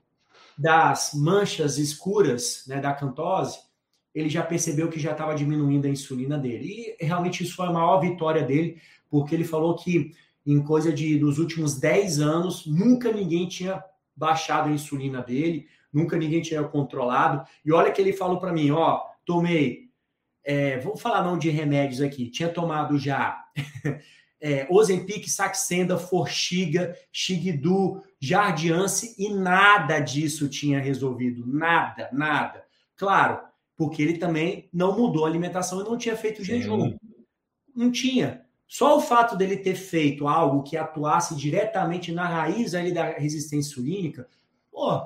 das 0.56 1.12
manchas 1.14 1.78
escuras 1.78 2.64
né, 2.66 2.80
da 2.80 2.92
cantose, 2.92 3.58
ele 4.14 4.28
já 4.28 4.42
percebeu 4.42 4.88
que 4.88 4.98
já 4.98 5.12
estava 5.12 5.34
diminuindo 5.34 5.86
a 5.86 5.90
insulina 5.90 6.38
dele. 6.38 6.96
E 6.98 7.04
realmente 7.04 7.42
isso 7.42 7.54
foi 7.54 7.66
a 7.66 7.72
maior 7.72 8.00
vitória 8.00 8.42
dele, 8.42 8.80
porque 9.08 9.34
ele 9.34 9.44
falou 9.44 9.76
que 9.76 10.12
em 10.46 10.60
coisa 10.62 10.92
de 10.92 11.18
dos 11.18 11.38
últimos 11.38 11.78
10 11.78 12.20
anos, 12.20 12.66
nunca 12.66 13.12
ninguém 13.12 13.46
tinha 13.46 13.82
baixado 14.16 14.68
a 14.68 14.72
insulina 14.72 15.22
dele, 15.22 15.66
nunca 15.92 16.16
ninguém 16.16 16.42
tinha 16.42 16.62
controlado. 16.64 17.46
E 17.64 17.72
olha 17.72 17.92
que 17.92 18.00
ele 18.00 18.12
falou 18.12 18.38
para 18.38 18.52
mim, 18.52 18.70
ó, 18.70 19.00
tomei, 19.24 19.90
é, 20.42 20.78
vamos 20.78 21.00
falar 21.00 21.22
não 21.22 21.38
de 21.38 21.50
remédios 21.50 22.00
aqui, 22.00 22.30
tinha 22.30 22.48
tomado 22.48 22.98
já 22.98 23.44
é, 24.40 24.66
Ozempic, 24.70 25.28
Saxenda, 25.28 25.98
Forxiga, 25.98 26.96
Xigdu, 27.12 28.02
Jardiance 28.18 29.14
e 29.18 29.32
nada 29.32 30.00
disso 30.00 30.48
tinha 30.48 30.80
resolvido. 30.80 31.46
Nada, 31.46 32.08
nada. 32.12 32.64
Claro, 32.96 33.40
porque 33.80 34.02
ele 34.02 34.18
também 34.18 34.68
não 34.70 34.94
mudou 34.94 35.24
a 35.24 35.28
alimentação 35.28 35.80
e 35.80 35.84
não 35.84 35.96
tinha 35.96 36.14
feito 36.14 36.44
jejum. 36.44 36.98
não 37.74 37.90
tinha. 37.90 38.44
Só 38.68 38.98
o 38.98 39.00
fato 39.00 39.38
dele 39.38 39.56
ter 39.56 39.74
feito 39.74 40.28
algo 40.28 40.62
que 40.62 40.76
atuasse 40.76 41.34
diretamente 41.34 42.12
na 42.12 42.28
raiz 42.28 42.74
ali 42.74 42.92
da 42.92 43.04
resistência 43.04 43.70
insulínica, 43.70 44.28
pô, 44.70 45.00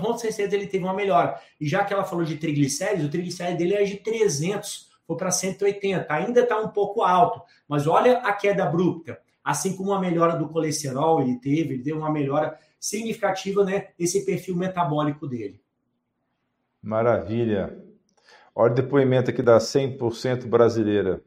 com 0.00 0.18
certeza 0.18 0.56
ele 0.56 0.66
teve 0.66 0.82
uma 0.82 0.92
melhora. 0.92 1.40
E 1.60 1.68
já 1.68 1.84
que 1.84 1.94
ela 1.94 2.02
falou 2.02 2.24
de 2.24 2.36
triglicéridos, 2.36 3.06
o 3.06 3.10
triglicérido 3.10 3.58
dele 3.58 3.74
é 3.74 3.84
de 3.84 3.98
300, 3.98 4.90
foi 5.06 5.16
para 5.16 5.30
180. 5.30 6.12
Ainda 6.12 6.40
está 6.40 6.58
um 6.58 6.70
pouco 6.70 7.02
alto, 7.02 7.40
mas 7.68 7.86
olha 7.86 8.18
a 8.18 8.32
queda 8.32 8.64
abrupta. 8.64 9.20
Assim 9.44 9.76
como 9.76 9.92
a 9.92 10.00
melhora 10.00 10.36
do 10.36 10.48
colesterol 10.48 11.22
ele 11.22 11.38
teve, 11.38 11.74
ele 11.74 11.84
teve 11.84 11.96
uma 11.96 12.10
melhora 12.10 12.58
significativa, 12.80 13.64
né? 13.64 13.90
Esse 13.96 14.26
perfil 14.26 14.56
metabólico 14.56 15.28
dele. 15.28 15.60
Maravilha. 16.82 17.85
Olha 18.58 18.72
o 18.72 18.74
depoimento 18.74 19.28
aqui 19.28 19.42
da 19.42 19.58
100% 19.58 20.46
brasileira. 20.46 21.22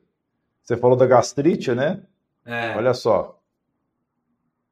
Você 0.64 0.76
falou 0.76 0.98
da 0.98 1.06
gastrite, 1.06 1.76
né? 1.76 2.02
É. 2.44 2.76
Olha 2.76 2.92
só. 2.92 3.40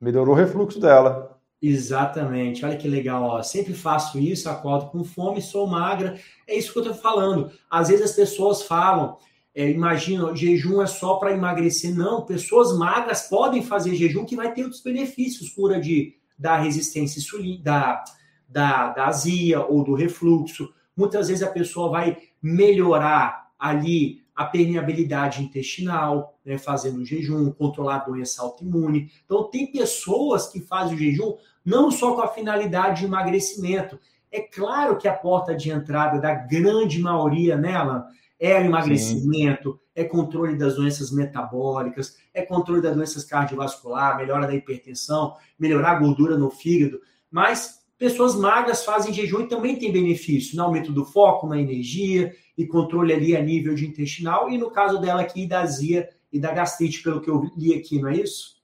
Melhorou 0.02 0.34
o 0.34 0.38
refluxo 0.38 0.80
dela. 0.80 1.40
Exatamente. 1.62 2.66
Olha 2.66 2.76
que 2.76 2.88
legal. 2.88 3.22
Ó. 3.26 3.44
Sempre 3.44 3.76
faço 3.76 4.18
isso, 4.18 4.50
acordo 4.50 4.90
com 4.90 5.04
fome, 5.04 5.40
sou 5.40 5.68
magra. 5.68 6.20
É 6.48 6.56
isso 6.56 6.74
que 6.74 6.80
eu 6.80 6.84
estou 6.84 6.98
falando. 6.98 7.52
Às 7.70 7.90
vezes 7.90 8.06
as 8.06 8.16
pessoas 8.16 8.64
falam, 8.64 9.20
é, 9.54 9.70
imagina, 9.70 10.36
jejum 10.36 10.82
é 10.82 10.88
só 10.88 11.18
para 11.18 11.34
emagrecer. 11.34 11.96
Não, 11.96 12.26
pessoas 12.26 12.76
magras 12.76 13.30
podem 13.30 13.62
fazer 13.62 13.94
jejum 13.94 14.26
que 14.26 14.36
vai 14.36 14.52
ter 14.52 14.64
outros 14.64 14.82
benefícios, 14.82 15.50
cura 15.52 15.80
de, 15.80 16.16
da 16.36 16.58
resistência 16.58 17.20
insulina, 17.20 17.64
da, 17.64 18.04
da, 18.50 18.90
da 18.94 19.06
azia 19.06 19.64
ou 19.64 19.84
do 19.84 19.94
refluxo. 19.94 20.74
Muitas 20.96 21.28
vezes 21.28 21.44
a 21.44 21.52
pessoa 21.52 21.92
vai 21.92 22.18
melhorar 22.42 23.52
ali 23.58 24.22
a 24.36 24.46
permeabilidade 24.46 25.42
intestinal, 25.42 26.38
né, 26.46 26.58
fazendo 26.60 27.04
jejum, 27.04 27.52
controlar 27.52 27.96
a 27.96 28.06
doença 28.06 28.44
autoimune. 28.44 29.12
Então, 29.26 29.46
tem 29.46 29.72
pessoas 29.72 30.48
que 30.48 30.62
fazem 30.62 30.96
o 30.96 31.00
jejum 31.00 31.36
não 31.66 31.90
só 31.90 32.16
com 32.16 32.22
a 32.22 32.28
finalidade 32.28 33.00
de 33.00 33.06
emagrecimento. 33.06 34.00
É 34.32 34.40
claro 34.40 34.98
que 34.98 35.08
a 35.08 35.14
porta 35.14 35.56
de 35.56 35.72
entrada 35.72 36.20
da 36.20 36.34
grande 36.34 37.00
maioria 37.00 37.58
nela 37.58 38.08
é 38.40 38.60
o 38.60 38.66
emagrecimento, 38.66 39.74
Sim. 39.74 39.80
é 39.96 40.04
controle 40.04 40.56
das 40.56 40.76
doenças 40.76 41.12
metabólicas, 41.12 42.18
é 42.34 42.44
controle 42.44 42.82
das 42.82 42.96
doenças 42.96 43.24
cardiovasculares, 43.24 44.20
melhora 44.20 44.46
da 44.46 44.54
hipertensão, 44.54 45.36
melhorar 45.58 45.94
a 45.94 46.00
gordura 46.00 46.38
no 46.38 46.52
fígado. 46.52 47.02
Mas 47.32 47.82
pessoas 47.98 48.36
magras 48.36 48.86
fazem 48.86 49.14
jejum 49.14 49.42
e 49.42 49.48
também 49.48 49.78
tem 49.78 49.92
benefício 49.92 50.56
no 50.56 50.64
aumento 50.64 50.92
do 50.92 51.06
foco, 51.06 51.48
na 51.48 51.60
energia, 51.60 52.34
e 52.58 52.66
controle 52.66 53.14
ali 53.14 53.36
a 53.36 53.42
nível 53.42 53.76
de 53.76 53.86
intestinal, 53.86 54.50
e 54.50 54.58
no 54.58 54.72
caso 54.72 55.00
dela 55.00 55.22
aqui, 55.22 55.48
da 55.48 55.62
azia 55.62 56.10
e 56.32 56.40
da 56.40 56.52
gastrite, 56.52 57.04
pelo 57.04 57.22
que 57.22 57.30
eu 57.30 57.50
li 57.56 57.74
aqui, 57.74 58.02
não 58.02 58.10
é 58.10 58.18
isso? 58.18 58.58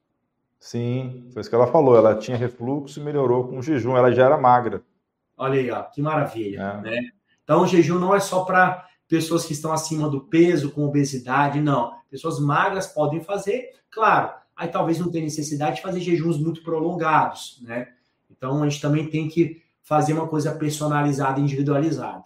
Sim, 0.59 1.25
foi 1.31 1.41
isso 1.41 1.49
que 1.49 1.55
ela 1.55 1.67
falou. 1.67 1.97
Ela 1.97 2.15
tinha 2.15 2.37
refluxo 2.37 2.99
e 2.99 3.03
melhorou 3.03 3.47
com 3.47 3.59
o 3.59 3.61
jejum, 3.61 3.97
ela 3.97 4.11
já 4.11 4.25
era 4.25 4.37
magra. 4.37 4.81
Olha 5.37 5.59
aí, 5.59 5.69
ó, 5.69 5.83
que 5.83 6.01
maravilha. 6.01 6.61
É. 6.61 6.81
Né? 6.81 7.09
Então, 7.43 7.63
o 7.63 7.67
jejum 7.67 7.99
não 7.99 8.15
é 8.15 8.19
só 8.19 8.45
para 8.45 8.87
pessoas 9.07 9.45
que 9.45 9.53
estão 9.53 9.73
acima 9.73 10.09
do 10.09 10.21
peso, 10.21 10.71
com 10.71 10.85
obesidade, 10.85 11.59
não. 11.59 11.91
Pessoas 12.09 12.39
magras 12.39 12.87
podem 12.87 13.21
fazer, 13.21 13.71
claro. 13.91 14.31
Aí 14.55 14.67
talvez 14.67 14.99
não 14.99 15.11
tenha 15.11 15.25
necessidade 15.25 15.77
de 15.77 15.81
fazer 15.81 15.99
jejuns 15.99 16.39
muito 16.39 16.63
prolongados, 16.63 17.59
né? 17.61 17.89
Então 18.43 18.61
a 18.61 18.67
gente 18.67 18.81
também 18.81 19.07
tem 19.07 19.29
que 19.29 19.61
fazer 19.83 20.11
uma 20.11 20.27
coisa 20.27 20.51
personalizada, 20.51 21.39
individualizada. 21.39 22.25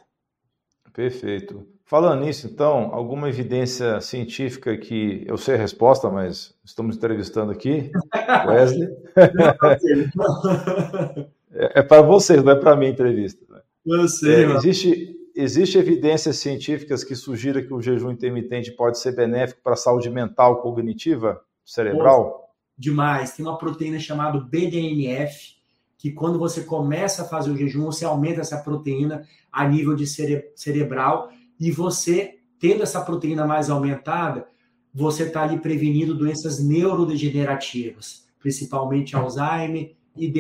Perfeito. 0.92 1.68
Falando 1.86 2.26
nisso, 2.26 2.48
então, 2.48 2.90
alguma 2.92 3.30
evidência 3.30 4.02
científica 4.02 4.76
que 4.76 5.24
eu 5.28 5.38
sei 5.38 5.54
a 5.54 5.60
resposta, 5.60 6.10
mas 6.10 6.56
estamos 6.66 6.98
entrevistando 6.98 7.52
aqui, 7.52 7.92
Wesley. 8.48 8.90
é, 11.54 11.80
é 11.80 11.84
para 11.84 12.02
vocês, 12.02 12.44
não 12.44 12.52
é 12.52 12.56
para 12.56 12.76
mim 12.76 12.88
a 12.88 12.90
entrevista. 12.90 13.46
Né? 13.48 13.62
Eu 13.86 14.08
sei. 14.08 14.46
É, 14.46 14.56
existe, 14.56 15.16
existe 15.36 15.78
evidências 15.78 16.38
científicas 16.38 17.04
que 17.04 17.16
sugiram 17.16 17.62
que 17.62 17.72
o 17.72 17.80
jejum 17.80 18.10
intermitente 18.10 18.72
pode 18.72 18.98
ser 18.98 19.16
benéfico 19.16 19.62
para 19.62 19.74
a 19.74 19.78
saúde 19.78 20.10
mental, 20.10 20.64
cognitiva, 20.64 21.40
cerebral? 21.64 22.56
Demais. 22.76 23.34
Tem 23.34 23.46
uma 23.46 23.58
proteína 23.58 24.00
chamada 24.00 24.40
BDNF, 24.40 25.57
que 25.98 26.12
quando 26.12 26.38
você 26.38 26.62
começa 26.62 27.24
a 27.24 27.26
fazer 27.26 27.50
o 27.50 27.58
jejum, 27.58 27.86
você 27.86 28.06
aumenta 28.06 28.42
essa 28.42 28.58
proteína 28.58 29.28
a 29.52 29.68
nível 29.68 29.96
de 29.96 30.06
cere 30.06 30.52
cerebral 30.56 31.32
e 31.60 31.72
você, 31.72 32.38
tendo 32.60 32.84
essa 32.84 33.02
proteína 33.02 33.46
mais 33.46 33.70
aumentada, 33.70 34.48
você 34.94 35.24
está 35.24 35.44
ali 35.44 35.60
prevenindo 35.60 36.16
doenças 36.16 36.64
neurodegenerativas, 36.64 38.28
principalmente 38.40 39.16
Alzheimer 39.16 39.96
e, 40.16 40.32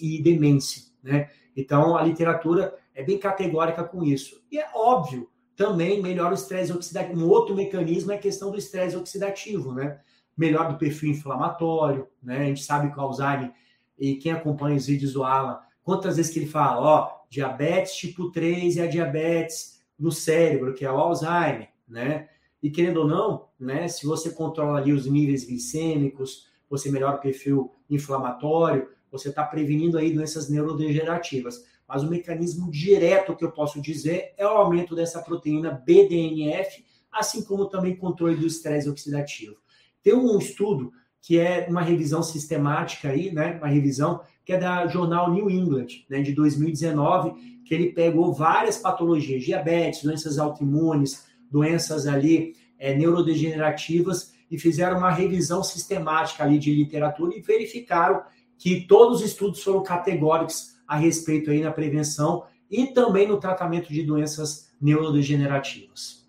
e 0.00 0.22
demência, 0.22 0.82
né? 1.02 1.30
Então, 1.56 1.96
a 1.96 2.02
literatura 2.02 2.74
é 2.94 3.02
bem 3.02 3.18
categórica 3.18 3.82
com 3.82 4.04
isso. 4.04 4.42
E 4.50 4.58
é 4.58 4.68
óbvio, 4.74 5.28
também 5.56 6.02
melhora 6.02 6.32
o 6.32 6.34
estresse 6.34 6.72
oxidativo. 6.72 7.18
Um 7.18 7.28
outro 7.28 7.54
mecanismo 7.54 8.12
é 8.12 8.16
a 8.16 8.20
questão 8.20 8.50
do 8.50 8.58
estresse 8.58 8.96
oxidativo, 8.96 9.72
né? 9.72 9.98
Melhor 10.36 10.70
do 10.70 10.78
perfil 10.78 11.10
inflamatório, 11.10 12.06
né? 12.22 12.38
A 12.38 12.44
gente 12.44 12.62
sabe 12.62 12.92
que 12.92 12.98
o 12.98 13.00
Alzheimer 13.00 13.52
e 13.98 14.16
quem 14.16 14.32
acompanha 14.32 14.76
os 14.76 14.86
vídeos 14.86 15.12
do 15.12 15.24
Alan, 15.24 15.58
quantas 15.82 16.16
vezes 16.16 16.32
que 16.32 16.38
ele 16.38 16.48
fala, 16.48 16.80
ó, 16.80 17.16
diabetes 17.28 17.94
tipo 17.94 18.30
3 18.30 18.76
e 18.76 18.80
a 18.80 18.86
diabetes 18.86 19.80
no 19.98 20.12
cérebro, 20.12 20.74
que 20.74 20.84
é 20.84 20.90
o 20.90 20.96
Alzheimer, 20.96 21.68
né? 21.88 22.28
E 22.62 22.70
querendo 22.70 22.98
ou 22.98 23.06
não, 23.06 23.48
né, 23.58 23.86
se 23.88 24.06
você 24.06 24.30
controla 24.30 24.78
ali 24.78 24.92
os 24.92 25.06
níveis 25.06 25.44
glicêmicos, 25.44 26.48
você 26.68 26.90
melhora 26.90 27.16
o 27.16 27.20
perfil 27.20 27.72
inflamatório, 27.88 28.88
você 29.10 29.28
está 29.28 29.44
prevenindo 29.44 29.96
aí 29.96 30.12
doenças 30.12 30.48
neurodegenerativas. 30.48 31.64
Mas 31.86 32.02
o 32.02 32.10
mecanismo 32.10 32.70
direto 32.70 33.36
que 33.36 33.44
eu 33.44 33.52
posso 33.52 33.80
dizer 33.80 34.34
é 34.36 34.44
o 34.44 34.50
aumento 34.50 34.94
dessa 34.94 35.22
proteína 35.22 35.70
BDNF, 35.70 36.84
assim 37.12 37.42
como 37.44 37.66
também 37.66 37.94
controle 37.94 38.36
do 38.36 38.46
estresse 38.46 38.88
oxidativo. 38.88 39.56
Tem 40.02 40.14
um 40.14 40.38
estudo 40.38 40.92
que 41.26 41.40
é 41.40 41.66
uma 41.68 41.82
revisão 41.82 42.22
sistemática 42.22 43.08
aí, 43.08 43.32
né? 43.32 43.56
Uma 43.58 43.66
revisão 43.66 44.20
que 44.44 44.52
é 44.52 44.58
da 44.58 44.86
jornal 44.86 45.28
New 45.28 45.50
England, 45.50 45.88
né, 46.08 46.22
de 46.22 46.32
2019, 46.32 47.64
que 47.64 47.74
ele 47.74 47.90
pegou 47.90 48.32
várias 48.32 48.78
patologias, 48.78 49.42
diabetes, 49.42 50.04
doenças 50.04 50.38
autoimunes, 50.38 51.26
doenças 51.50 52.06
ali 52.06 52.54
é, 52.78 52.94
neurodegenerativas 52.94 54.34
e 54.48 54.56
fizeram 54.56 54.98
uma 54.98 55.10
revisão 55.10 55.64
sistemática 55.64 56.44
ali 56.44 56.60
de 56.60 56.72
literatura 56.72 57.36
e 57.36 57.40
verificaram 57.40 58.22
que 58.56 58.82
todos 58.82 59.18
os 59.18 59.26
estudos 59.26 59.60
foram 59.64 59.82
categóricos 59.82 60.76
a 60.86 60.96
respeito 60.96 61.50
aí 61.50 61.60
na 61.60 61.72
prevenção 61.72 62.44
e 62.70 62.86
também 62.86 63.26
no 63.26 63.40
tratamento 63.40 63.92
de 63.92 64.04
doenças 64.04 64.70
neurodegenerativas. 64.80 66.24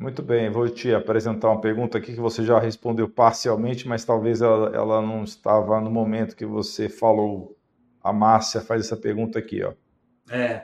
Muito 0.00 0.22
bem, 0.22 0.48
vou 0.48 0.66
te 0.66 0.94
apresentar 0.94 1.50
uma 1.50 1.60
pergunta 1.60 1.98
aqui 1.98 2.14
que 2.14 2.20
você 2.20 2.42
já 2.42 2.58
respondeu 2.58 3.06
parcialmente, 3.06 3.86
mas 3.86 4.02
talvez 4.02 4.40
ela, 4.40 4.74
ela 4.74 5.02
não 5.02 5.24
estava 5.24 5.78
no 5.78 5.90
momento 5.90 6.34
que 6.34 6.46
você 6.46 6.88
falou. 6.88 7.54
A 8.02 8.10
Márcia 8.10 8.62
faz 8.62 8.86
essa 8.86 8.96
pergunta 8.96 9.38
aqui, 9.38 9.62
ó. 9.62 9.74
É, 10.30 10.62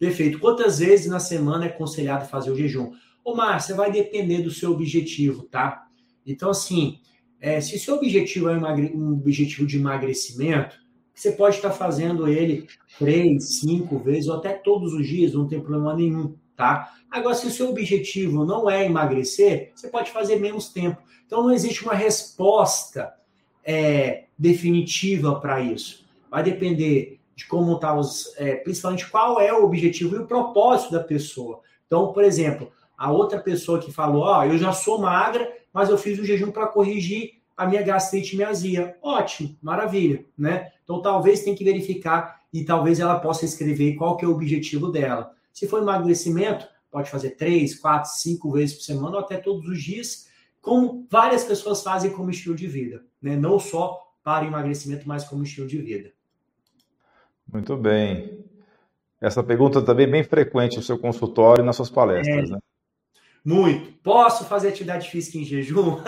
perfeito. 0.00 0.40
Quantas 0.40 0.80
vezes 0.80 1.06
na 1.06 1.20
semana 1.20 1.66
é 1.66 1.68
aconselhado 1.68 2.28
fazer 2.28 2.50
o 2.50 2.56
jejum? 2.56 2.90
Ô, 3.24 3.36
Márcia, 3.36 3.76
vai 3.76 3.92
depender 3.92 4.42
do 4.42 4.50
seu 4.50 4.72
objetivo, 4.72 5.44
tá? 5.44 5.86
Então, 6.26 6.50
assim, 6.50 6.98
é, 7.40 7.60
se 7.60 7.78
seu 7.78 7.94
objetivo 7.94 8.48
é 8.48 8.58
um 8.58 9.12
objetivo 9.12 9.64
de 9.64 9.78
emagrecimento, 9.78 10.76
você 11.14 11.30
pode 11.30 11.54
estar 11.54 11.70
fazendo 11.70 12.26
ele 12.26 12.66
três, 12.98 13.60
cinco 13.60 14.00
vezes 14.00 14.26
ou 14.26 14.38
até 14.38 14.54
todos 14.54 14.92
os 14.92 15.06
dias, 15.06 15.34
não 15.34 15.46
tem 15.46 15.60
problema 15.60 15.94
nenhum 15.94 16.34
tá? 16.56 16.92
Agora, 17.10 17.34
se 17.34 17.46
o 17.46 17.50
seu 17.50 17.70
objetivo 17.70 18.44
não 18.44 18.70
é 18.70 18.84
emagrecer, 18.84 19.72
você 19.74 19.88
pode 19.88 20.10
fazer 20.10 20.36
menos 20.36 20.68
tempo. 20.68 21.02
Então, 21.26 21.42
não 21.42 21.52
existe 21.52 21.82
uma 21.82 21.94
resposta 21.94 23.12
é, 23.64 24.24
definitiva 24.38 25.40
para 25.40 25.60
isso. 25.60 26.04
Vai 26.30 26.42
depender 26.42 27.20
de 27.34 27.46
como 27.46 27.74
está 27.74 27.94
os, 27.94 28.34
é, 28.36 28.56
principalmente 28.56 29.08
qual 29.08 29.40
é 29.40 29.52
o 29.52 29.64
objetivo 29.64 30.16
e 30.16 30.18
o 30.18 30.26
propósito 30.26 30.92
da 30.92 31.00
pessoa. 31.00 31.60
Então, 31.86 32.12
por 32.12 32.24
exemplo, 32.24 32.70
a 32.96 33.10
outra 33.10 33.38
pessoa 33.40 33.78
que 33.78 33.92
falou, 33.92 34.22
ó, 34.22 34.40
oh, 34.40 34.44
eu 34.44 34.58
já 34.58 34.72
sou 34.72 34.98
magra, 34.98 35.50
mas 35.72 35.88
eu 35.88 35.98
fiz 35.98 36.18
o 36.18 36.24
jejum 36.24 36.50
para 36.50 36.66
corrigir 36.66 37.42
a 37.56 37.66
minha 37.66 37.82
gastrite 37.82 38.34
e 38.34 38.36
minha 38.36 38.48
azia. 38.48 38.96
Ótimo, 39.02 39.56
maravilha, 39.62 40.24
né? 40.36 40.70
Então, 40.84 41.00
talvez 41.00 41.42
tem 41.42 41.54
que 41.54 41.64
verificar 41.64 42.40
e 42.52 42.64
talvez 42.64 43.00
ela 43.00 43.18
possa 43.18 43.44
escrever 43.44 43.94
qual 43.94 44.16
que 44.16 44.24
é 44.24 44.28
o 44.28 44.32
objetivo 44.32 44.88
dela. 44.88 45.32
Se 45.52 45.68
for 45.68 45.82
emagrecimento, 45.82 46.66
pode 46.90 47.10
fazer 47.10 47.30
três, 47.30 47.78
quatro, 47.78 48.10
cinco 48.10 48.50
vezes 48.52 48.76
por 48.76 48.82
semana 48.82 49.16
ou 49.16 49.22
até 49.22 49.36
todos 49.36 49.66
os 49.66 49.82
dias, 49.82 50.28
como 50.60 51.06
várias 51.10 51.44
pessoas 51.44 51.82
fazem 51.82 52.12
como 52.12 52.30
estilo 52.30 52.54
de 52.54 52.66
vida, 52.66 53.04
né? 53.20 53.36
Não 53.36 53.58
só 53.58 54.00
para 54.22 54.46
emagrecimento, 54.46 55.08
mas 55.08 55.24
como 55.24 55.42
estilo 55.42 55.66
de 55.66 55.78
vida. 55.78 56.12
Muito 57.52 57.76
bem. 57.76 58.44
Essa 59.20 59.42
pergunta 59.42 59.82
também 59.82 60.06
é 60.06 60.10
bem 60.10 60.24
frequente 60.24 60.76
no 60.76 60.82
seu 60.82 60.98
consultório 60.98 61.62
e 61.62 61.66
nas 61.66 61.76
suas 61.76 61.90
palestras, 61.90 62.50
é, 62.50 62.52
né? 62.52 62.58
Muito. 63.44 63.92
Posso 64.02 64.44
fazer 64.44 64.68
atividade 64.68 65.10
física 65.10 65.38
em 65.38 65.44
jejum? 65.44 65.98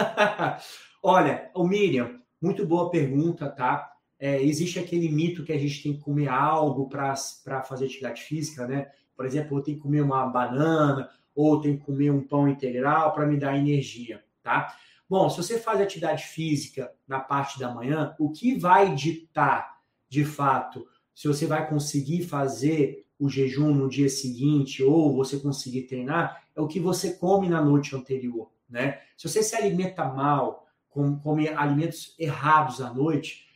Olha, 1.03 1.51
o 1.55 1.67
Miriam, 1.67 2.21
muito 2.41 2.65
boa 2.67 2.91
pergunta, 2.91 3.49
tá? 3.51 3.91
É, 4.19 4.43
existe 4.43 4.79
aquele 4.79 5.09
mito 5.09 5.45
que 5.45 5.53
a 5.53 5.59
gente 5.59 5.83
tem 5.83 5.93
que 5.95 6.01
comer 6.01 6.29
algo 6.29 6.89
para 6.89 7.63
fazer 7.63 7.87
atividade 7.87 8.23
física, 8.23 8.67
né? 8.67 8.91
Por 9.17 9.27
exemplo, 9.27 9.59
eu 9.59 9.63
tenho 9.63 9.77
que 9.77 9.83
comer 9.83 10.01
uma 10.01 10.27
banana 10.27 11.09
ou 11.35 11.61
tenho 11.61 11.79
que 11.79 11.85
comer 11.85 12.11
um 12.11 12.23
pão 12.23 12.49
integral 12.49 13.13
para 13.13 13.27
me 13.27 13.37
dar 13.37 13.57
energia, 13.57 14.25
tá? 14.43 14.75
Bom, 15.09 15.29
se 15.29 15.37
você 15.37 15.59
faz 15.59 15.81
atividade 15.81 16.25
física 16.25 16.91
na 17.07 17.21
parte 17.21 17.59
da 17.59 17.73
manhã, 17.73 18.15
o 18.19 18.31
que 18.31 18.59
vai 18.59 18.95
ditar, 18.95 19.79
de 20.09 20.25
fato, 20.25 20.87
se 21.15 21.29
você 21.29 21.47
vai 21.47 21.69
conseguir 21.69 22.23
fazer 22.23 23.07
o 23.19 23.29
jejum 23.29 23.73
no 23.73 23.89
dia 23.89 24.09
seguinte 24.09 24.83
ou 24.83 25.15
você 25.15 25.39
conseguir 25.39 25.83
treinar, 25.83 26.43
é 26.55 26.61
o 26.61 26.67
que 26.67 26.81
você 26.81 27.15
come 27.15 27.49
na 27.49 27.63
noite 27.63 27.95
anterior, 27.95 28.51
né? 28.69 29.01
Se 29.17 29.29
você 29.29 29.43
se 29.43 29.55
alimenta 29.55 30.05
mal, 30.05 30.67
come 31.23 31.49
alimentos 31.49 32.15
errados 32.19 32.81
à 32.81 32.93
noite, 32.93 33.47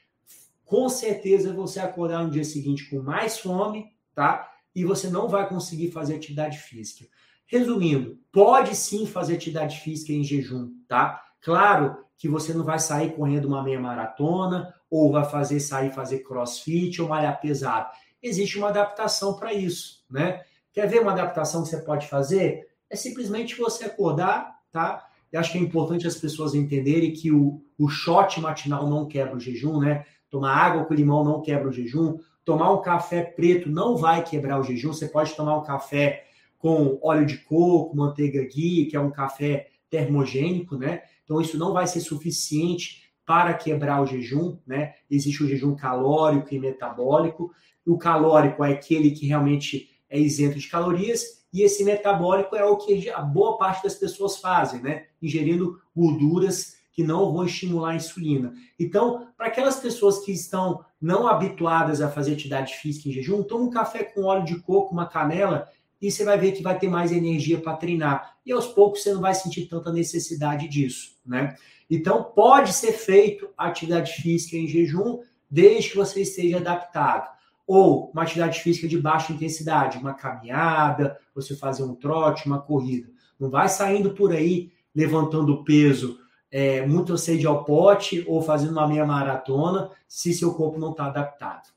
com 0.64 0.88
certeza 0.88 1.52
você 1.52 1.80
acordar 1.80 2.24
no 2.24 2.30
dia 2.30 2.44
seguinte 2.44 2.88
com 2.90 3.00
mais 3.00 3.38
fome, 3.38 3.92
tá? 4.14 4.52
E 4.78 4.84
você 4.84 5.08
não 5.08 5.26
vai 5.28 5.48
conseguir 5.48 5.90
fazer 5.90 6.14
atividade 6.14 6.58
física. 6.58 7.04
Resumindo, 7.46 8.16
pode 8.30 8.76
sim 8.76 9.06
fazer 9.06 9.34
atividade 9.34 9.80
física 9.80 10.12
em 10.12 10.22
jejum, 10.22 10.70
tá? 10.86 11.20
Claro 11.40 11.96
que 12.16 12.28
você 12.28 12.54
não 12.54 12.64
vai 12.64 12.78
sair 12.78 13.12
correndo 13.16 13.46
uma 13.46 13.60
meia 13.60 13.80
maratona 13.80 14.72
ou 14.88 15.10
vai 15.10 15.24
fazer 15.24 15.58
sair 15.58 15.90
fazer 15.90 16.20
crossfit 16.20 17.02
ou 17.02 17.08
malhar 17.08 17.40
pesado. 17.40 17.88
Existe 18.22 18.56
uma 18.56 18.68
adaptação 18.68 19.34
para 19.34 19.52
isso, 19.52 20.04
né? 20.08 20.42
Quer 20.72 20.86
ver 20.86 21.00
uma 21.00 21.10
adaptação 21.10 21.64
que 21.64 21.70
você 21.70 21.78
pode 21.78 22.06
fazer? 22.06 22.68
É 22.88 22.94
simplesmente 22.94 23.56
você 23.56 23.84
acordar, 23.84 24.60
tá? 24.70 25.08
Eu 25.32 25.40
acho 25.40 25.50
que 25.50 25.58
é 25.58 25.60
importante 25.60 26.06
as 26.06 26.14
pessoas 26.14 26.54
entenderem 26.54 27.12
que 27.12 27.32
o, 27.32 27.60
o 27.76 27.88
shot 27.88 28.40
matinal 28.40 28.88
não 28.88 29.08
quebra 29.08 29.36
o 29.36 29.40
jejum, 29.40 29.80
né? 29.80 30.04
Tomar 30.30 30.54
água 30.54 30.84
com 30.84 30.94
limão 30.94 31.24
não 31.24 31.42
quebra 31.42 31.68
o 31.68 31.72
jejum. 31.72 32.18
Tomar 32.48 32.72
um 32.72 32.80
café 32.80 33.20
preto 33.20 33.68
não 33.68 33.94
vai 33.94 34.24
quebrar 34.24 34.58
o 34.58 34.62
jejum. 34.62 34.90
Você 34.90 35.06
pode 35.06 35.36
tomar 35.36 35.58
um 35.58 35.62
café 35.62 36.24
com 36.56 36.98
óleo 37.02 37.26
de 37.26 37.36
coco, 37.36 37.94
manteiga 37.94 38.42
ghee, 38.42 38.86
que 38.86 38.96
é 38.96 39.00
um 39.00 39.10
café 39.10 39.68
termogênico, 39.90 40.74
né? 40.74 41.02
Então 41.22 41.42
isso 41.42 41.58
não 41.58 41.74
vai 41.74 41.86
ser 41.86 42.00
suficiente 42.00 43.02
para 43.26 43.52
quebrar 43.52 44.00
o 44.00 44.06
jejum, 44.06 44.56
né? 44.66 44.94
Existe 45.10 45.44
o 45.44 45.46
jejum 45.46 45.76
calórico 45.76 46.54
e 46.54 46.58
metabólico. 46.58 47.52
O 47.84 47.98
calórico 47.98 48.64
é 48.64 48.72
aquele 48.72 49.10
que 49.10 49.26
realmente 49.26 49.90
é 50.08 50.18
isento 50.18 50.58
de 50.58 50.68
calorias 50.68 51.46
e 51.52 51.60
esse 51.60 51.84
metabólico 51.84 52.56
é 52.56 52.64
o 52.64 52.78
que 52.78 53.10
a 53.10 53.20
boa 53.20 53.58
parte 53.58 53.82
das 53.82 53.94
pessoas 53.94 54.38
fazem, 54.38 54.80
né? 54.80 55.04
Ingerindo 55.20 55.78
gorduras 55.94 56.77
que 56.98 57.04
não 57.04 57.32
vão 57.32 57.44
estimular 57.44 57.92
a 57.92 57.94
insulina. 57.94 58.52
Então, 58.76 59.28
para 59.36 59.46
aquelas 59.46 59.76
pessoas 59.76 60.18
que 60.18 60.32
estão 60.32 60.84
não 61.00 61.28
habituadas 61.28 62.00
a 62.00 62.10
fazer 62.10 62.32
atividade 62.32 62.74
física 62.74 63.08
em 63.08 63.12
jejum, 63.12 63.44
toma 63.44 63.66
um 63.66 63.70
café 63.70 64.02
com 64.02 64.24
óleo 64.24 64.44
de 64.44 64.58
coco, 64.58 64.94
uma 64.94 65.06
canela, 65.06 65.68
e 66.02 66.10
você 66.10 66.24
vai 66.24 66.36
ver 66.36 66.50
que 66.50 66.60
vai 66.60 66.76
ter 66.76 66.88
mais 66.88 67.12
energia 67.12 67.60
para 67.60 67.76
treinar. 67.76 68.34
E 68.44 68.50
aos 68.50 68.66
poucos 68.66 69.00
você 69.00 69.14
não 69.14 69.20
vai 69.20 69.32
sentir 69.32 69.66
tanta 69.66 69.92
necessidade 69.92 70.66
disso, 70.66 71.16
né? 71.24 71.54
Então, 71.88 72.24
pode 72.24 72.72
ser 72.72 72.90
feito 72.90 73.48
atividade 73.56 74.14
física 74.14 74.56
em 74.56 74.66
jejum, 74.66 75.20
desde 75.48 75.90
que 75.90 75.96
você 75.96 76.22
esteja 76.22 76.56
adaptado 76.56 77.28
ou 77.64 78.10
uma 78.10 78.22
atividade 78.22 78.58
física 78.58 78.88
de 78.88 79.00
baixa 79.00 79.32
intensidade, 79.32 79.98
uma 79.98 80.14
caminhada, 80.14 81.16
você 81.32 81.54
fazer 81.54 81.84
um 81.84 81.94
trote, 81.94 82.48
uma 82.48 82.60
corrida. 82.60 83.08
Não 83.38 83.48
vai 83.48 83.68
saindo 83.68 84.14
por 84.14 84.32
aí 84.32 84.72
levantando 84.92 85.62
peso 85.62 86.18
é, 86.50 86.86
muito 86.86 87.16
sede 87.18 87.46
ao 87.46 87.64
pote 87.64 88.24
ou 88.26 88.40
fazendo 88.42 88.72
uma 88.72 88.86
meia 88.86 89.04
maratona 89.04 89.90
se 90.06 90.32
seu 90.32 90.54
corpo 90.54 90.78
não 90.78 90.92
está 90.92 91.06
adaptado. 91.06 91.68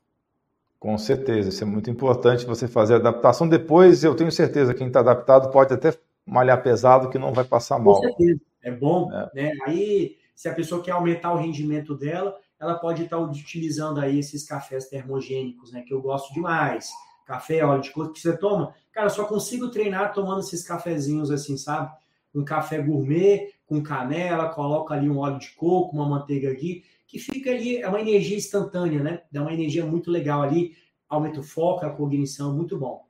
Com 0.80 0.98
certeza, 0.98 1.50
isso 1.50 1.64
é 1.64 1.68
muito 1.68 1.92
importante 1.92 2.46
você 2.46 2.68
fazer 2.68 2.96
a 2.96 2.98
adaptação. 2.98 3.48
Depois, 3.48 4.04
eu 4.04 4.16
tenho 4.16 4.32
certeza, 4.32 4.74
quem 4.74 4.88
está 4.88 5.02
adaptado 5.02 5.52
pode 5.52 5.74
até 5.74 5.94
malhar 6.26 6.64
pesado 6.64 7.10
que 7.10 7.20
não 7.20 7.34
vai 7.34 7.44
passar 7.44 7.78
mal. 7.78 7.96
Com 7.96 8.02
certeza, 8.02 8.42
é 8.64 8.72
bom. 8.72 9.12
É. 9.12 9.30
Né? 9.34 9.52
Aí, 9.68 10.18
se 10.34 10.50
a 10.50 10.54
pessoa 10.56 10.82
quer 10.82 10.92
aumentar 10.92 11.34
o 11.34 11.38
rendimento 11.38 11.96
dela, 11.96 12.36
ela 12.60 12.76
pode 12.76 13.04
estar 13.04 13.20
utilizando 13.20 14.00
aí 14.00 14.20
esses 14.20 14.44
cafés 14.44 14.88
termogênicos, 14.88 15.72
né? 15.72 15.82
Que 15.82 15.94
eu 15.94 16.02
gosto 16.02 16.34
demais. 16.34 16.90
Café, 17.26 17.64
óleo 17.64 17.82
de 17.82 17.92
coco 17.92 18.14
que 18.14 18.20
você 18.20 18.36
toma. 18.36 18.74
Cara, 18.92 19.10
só 19.10 19.26
consigo 19.26 19.70
treinar 19.70 20.14
tomando 20.14 20.40
esses 20.40 20.64
cafezinhos 20.64 21.30
assim, 21.32 21.58
sabe? 21.58 21.92
Um 22.34 22.44
café 22.44 22.80
gourmet 22.80 23.54
com 23.72 23.82
canela, 23.82 24.50
coloca 24.50 24.94
ali 24.94 25.10
um 25.10 25.20
óleo 25.20 25.40
de 25.40 25.52
coco, 25.52 25.96
uma 25.96 26.06
manteiga 26.06 26.54
ghee, 26.54 26.84
que 27.08 27.18
fica 27.18 27.52
ali, 27.52 27.78
é 27.78 27.88
uma 27.88 28.02
energia 28.02 28.36
instantânea, 28.36 29.02
né? 29.02 29.22
Dá 29.32 29.42
uma 29.42 29.54
energia 29.54 29.86
muito 29.86 30.12
legal 30.12 30.42
ali, 30.42 30.74
aumenta 31.08 31.40
o 31.40 31.44
foco, 31.44 31.86
a 31.86 31.90
cognição, 31.90 32.54
muito 32.54 32.78
bom. 32.78 33.06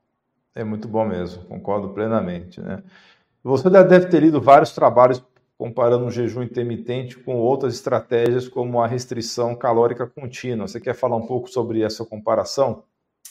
É 0.53 0.63
muito 0.63 0.87
bom 0.87 1.03
mesmo, 1.03 1.45
concordo 1.45 1.89
plenamente, 1.89 2.61
né? 2.61 2.83
Você 3.43 3.71
deve 3.71 4.05
ter 4.05 4.19
lido 4.21 4.39
vários 4.39 4.71
trabalhos 4.71 5.23
comparando 5.57 6.05
o 6.05 6.11
jejum 6.11 6.43
intermitente 6.43 7.17
com 7.17 7.37
outras 7.37 7.73
estratégias 7.73 8.47
como 8.47 8.79
a 8.79 8.85
restrição 8.85 9.55
calórica 9.55 10.05
contínua. 10.05 10.67
Você 10.67 10.79
quer 10.79 10.93
falar 10.93 11.15
um 11.15 11.25
pouco 11.25 11.49
sobre 11.49 11.81
essa 11.81 12.05
comparação? 12.05 12.83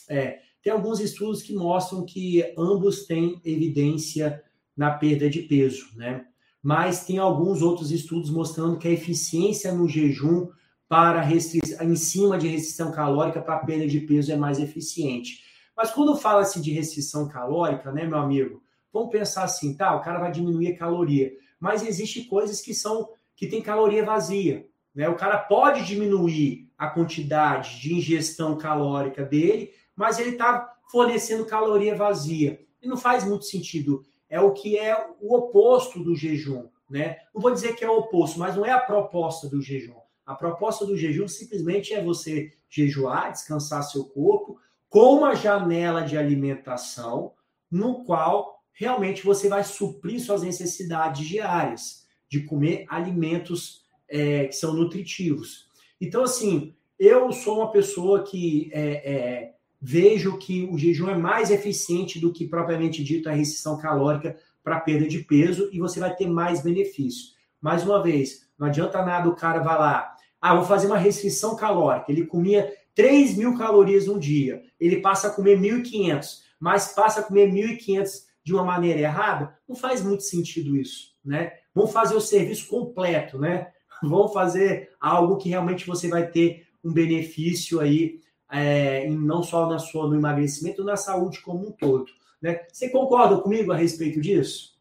É, 0.08 0.40
tem 0.64 0.72
alguns 0.72 0.98
estudos 0.98 1.42
que 1.42 1.54
mostram 1.54 2.04
que 2.04 2.52
ambos 2.58 3.06
têm 3.06 3.40
evidência 3.44 4.42
na 4.76 4.90
perda 4.90 5.30
de 5.30 5.42
peso, 5.42 5.90
né? 5.94 6.26
Mas 6.62 7.04
tem 7.04 7.18
alguns 7.18 7.62
outros 7.62 7.90
estudos 7.90 8.30
mostrando 8.30 8.78
que 8.78 8.88
a 8.88 8.92
eficiência 8.92 9.72
no 9.72 9.88
jejum 9.88 10.48
para 10.88 11.20
restrição, 11.20 11.86
em 11.86 11.96
cima 11.96 12.36
de 12.36 12.48
restrição 12.48 12.90
calórica 12.90 13.40
para 13.40 13.58
perda 13.60 13.86
de 13.86 14.00
peso 14.00 14.32
é 14.32 14.36
mais 14.36 14.58
eficiente. 14.58 15.44
Mas 15.76 15.90
quando 15.90 16.16
fala-se 16.16 16.60
de 16.60 16.72
restrição 16.72 17.28
calórica, 17.28 17.92
né, 17.92 18.04
meu 18.04 18.18
amigo, 18.18 18.62
vamos 18.92 19.10
pensar 19.10 19.44
assim, 19.44 19.74
tá? 19.74 19.94
O 19.94 20.02
cara 20.02 20.18
vai 20.18 20.32
diminuir 20.32 20.68
a 20.68 20.76
caloria 20.76 21.32
mas 21.60 21.86
existe 21.86 22.24
coisas 22.24 22.62
que 22.62 22.72
são 22.72 23.10
que 23.36 23.46
tem 23.46 23.60
caloria 23.60 24.04
vazia. 24.04 24.66
Né? 24.94 25.08
O 25.08 25.14
cara 25.14 25.38
pode 25.38 25.84
diminuir 25.84 26.70
a 26.76 26.88
quantidade 26.88 27.78
de 27.80 27.94
ingestão 27.94 28.56
calórica 28.56 29.24
dele, 29.24 29.72
mas 29.94 30.18
ele 30.18 30.30
está 30.30 30.74
fornecendo 30.90 31.44
caloria 31.44 31.94
vazia. 31.94 32.60
E 32.82 32.88
não 32.88 32.96
faz 32.96 33.24
muito 33.24 33.44
sentido. 33.44 34.04
É 34.30 34.40
o 34.40 34.52
que 34.52 34.78
é 34.78 34.96
o 35.20 35.34
oposto 35.34 36.02
do 36.02 36.14
jejum. 36.14 36.68
Né? 36.88 37.18
Não 37.34 37.42
vou 37.42 37.52
dizer 37.52 37.76
que 37.76 37.84
é 37.84 37.90
o 37.90 37.98
oposto, 37.98 38.38
mas 38.38 38.56
não 38.56 38.64
é 38.64 38.70
a 38.70 38.80
proposta 38.80 39.48
do 39.48 39.60
jejum. 39.60 39.98
A 40.24 40.34
proposta 40.34 40.86
do 40.86 40.96
jejum 40.96 41.28
simplesmente 41.28 41.92
é 41.92 42.02
você 42.02 42.52
jejuar, 42.68 43.32
descansar 43.32 43.82
seu 43.82 44.04
corpo, 44.04 44.58
com 44.88 45.16
uma 45.18 45.34
janela 45.34 46.02
de 46.02 46.16
alimentação 46.16 47.32
no 47.70 48.04
qual 48.04 48.60
realmente 48.72 49.24
você 49.24 49.48
vai 49.48 49.62
suprir 49.62 50.20
suas 50.20 50.42
necessidades 50.42 51.26
diárias 51.26 52.06
de 52.28 52.44
comer 52.44 52.86
alimentos 52.88 53.84
é, 54.08 54.46
que 54.46 54.54
são 54.54 54.72
nutritivos. 54.72 55.68
Então, 56.00 56.22
assim, 56.22 56.74
eu 56.98 57.32
sou 57.32 57.58
uma 57.58 57.70
pessoa 57.70 58.22
que 58.22 58.70
é, 58.72 59.12
é, 59.12 59.54
vejo 59.80 60.36
que 60.36 60.68
o 60.70 60.76
jejum 60.76 61.08
é 61.08 61.16
mais 61.16 61.50
eficiente 61.50 62.20
do 62.20 62.32
que 62.32 62.46
propriamente 62.46 63.02
dito 63.02 63.28
a 63.28 63.32
restrição 63.32 63.78
calórica 63.78 64.36
para 64.62 64.80
perda 64.80 65.08
de 65.08 65.20
peso 65.20 65.70
e 65.72 65.78
você 65.78 65.98
vai 65.98 66.14
ter 66.14 66.26
mais 66.26 66.62
benefício. 66.62 67.30
Mais 67.60 67.84
uma 67.84 68.02
vez, 68.02 68.46
não 68.58 68.66
adianta 68.66 69.04
nada 69.04 69.28
o 69.28 69.34
cara 69.34 69.60
vai 69.60 69.78
lá, 69.78 70.14
ah, 70.40 70.54
vou 70.54 70.64
fazer 70.64 70.86
uma 70.86 70.98
restrição 70.98 71.56
calórica. 71.56 72.10
Ele 72.10 72.26
comia 72.26 72.72
3 72.94 73.36
mil 73.36 73.56
calorias 73.56 74.06
no 74.06 74.18
dia, 74.18 74.62
ele 74.78 75.00
passa 75.00 75.28
a 75.28 75.30
comer 75.30 75.58
1.500, 75.58 76.40
mas 76.58 76.92
passa 76.92 77.20
a 77.20 77.22
comer 77.22 77.50
1.500 77.50 78.30
de 78.42 78.54
uma 78.54 78.64
maneira 78.64 79.00
errada, 79.00 79.54
não 79.68 79.76
faz 79.76 80.02
muito 80.02 80.22
sentido 80.22 80.76
isso, 80.76 81.14
né? 81.24 81.52
Vamos 81.74 81.92
fazer 81.92 82.14
o 82.14 82.20
serviço 82.20 82.68
completo, 82.68 83.38
né? 83.38 83.68
Vamos 84.02 84.32
fazer 84.32 84.90
algo 84.98 85.36
que 85.36 85.50
realmente 85.50 85.86
você 85.86 86.08
vai 86.08 86.26
ter 86.26 86.66
um 86.82 86.92
benefício 86.92 87.80
aí, 87.80 88.18
é, 88.50 89.08
não 89.08 89.42
só 89.42 89.68
na 89.68 89.78
sua, 89.78 90.08
no 90.08 90.16
emagrecimento, 90.16 90.84
na 90.84 90.96
saúde 90.96 91.40
como 91.40 91.68
um 91.68 91.72
todo. 91.72 92.06
Né? 92.40 92.60
Você 92.72 92.88
concorda 92.88 93.38
comigo 93.38 93.72
a 93.72 93.76
respeito 93.76 94.20
disso? 94.20 94.78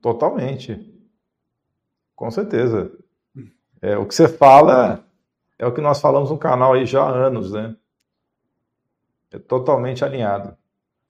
Totalmente. 0.00 0.92
Com 2.14 2.30
certeza. 2.30 2.92
É, 3.80 3.96
o 3.96 4.06
que 4.06 4.14
você 4.14 4.28
fala 4.28 5.04
é 5.58 5.66
o 5.66 5.72
que 5.72 5.80
nós 5.80 6.00
falamos 6.00 6.30
no 6.30 6.38
canal 6.38 6.74
aí 6.74 6.86
já 6.86 7.02
há 7.02 7.10
anos, 7.10 7.52
né? 7.52 7.76
É 9.30 9.38
totalmente 9.38 10.04
alinhado. 10.04 10.56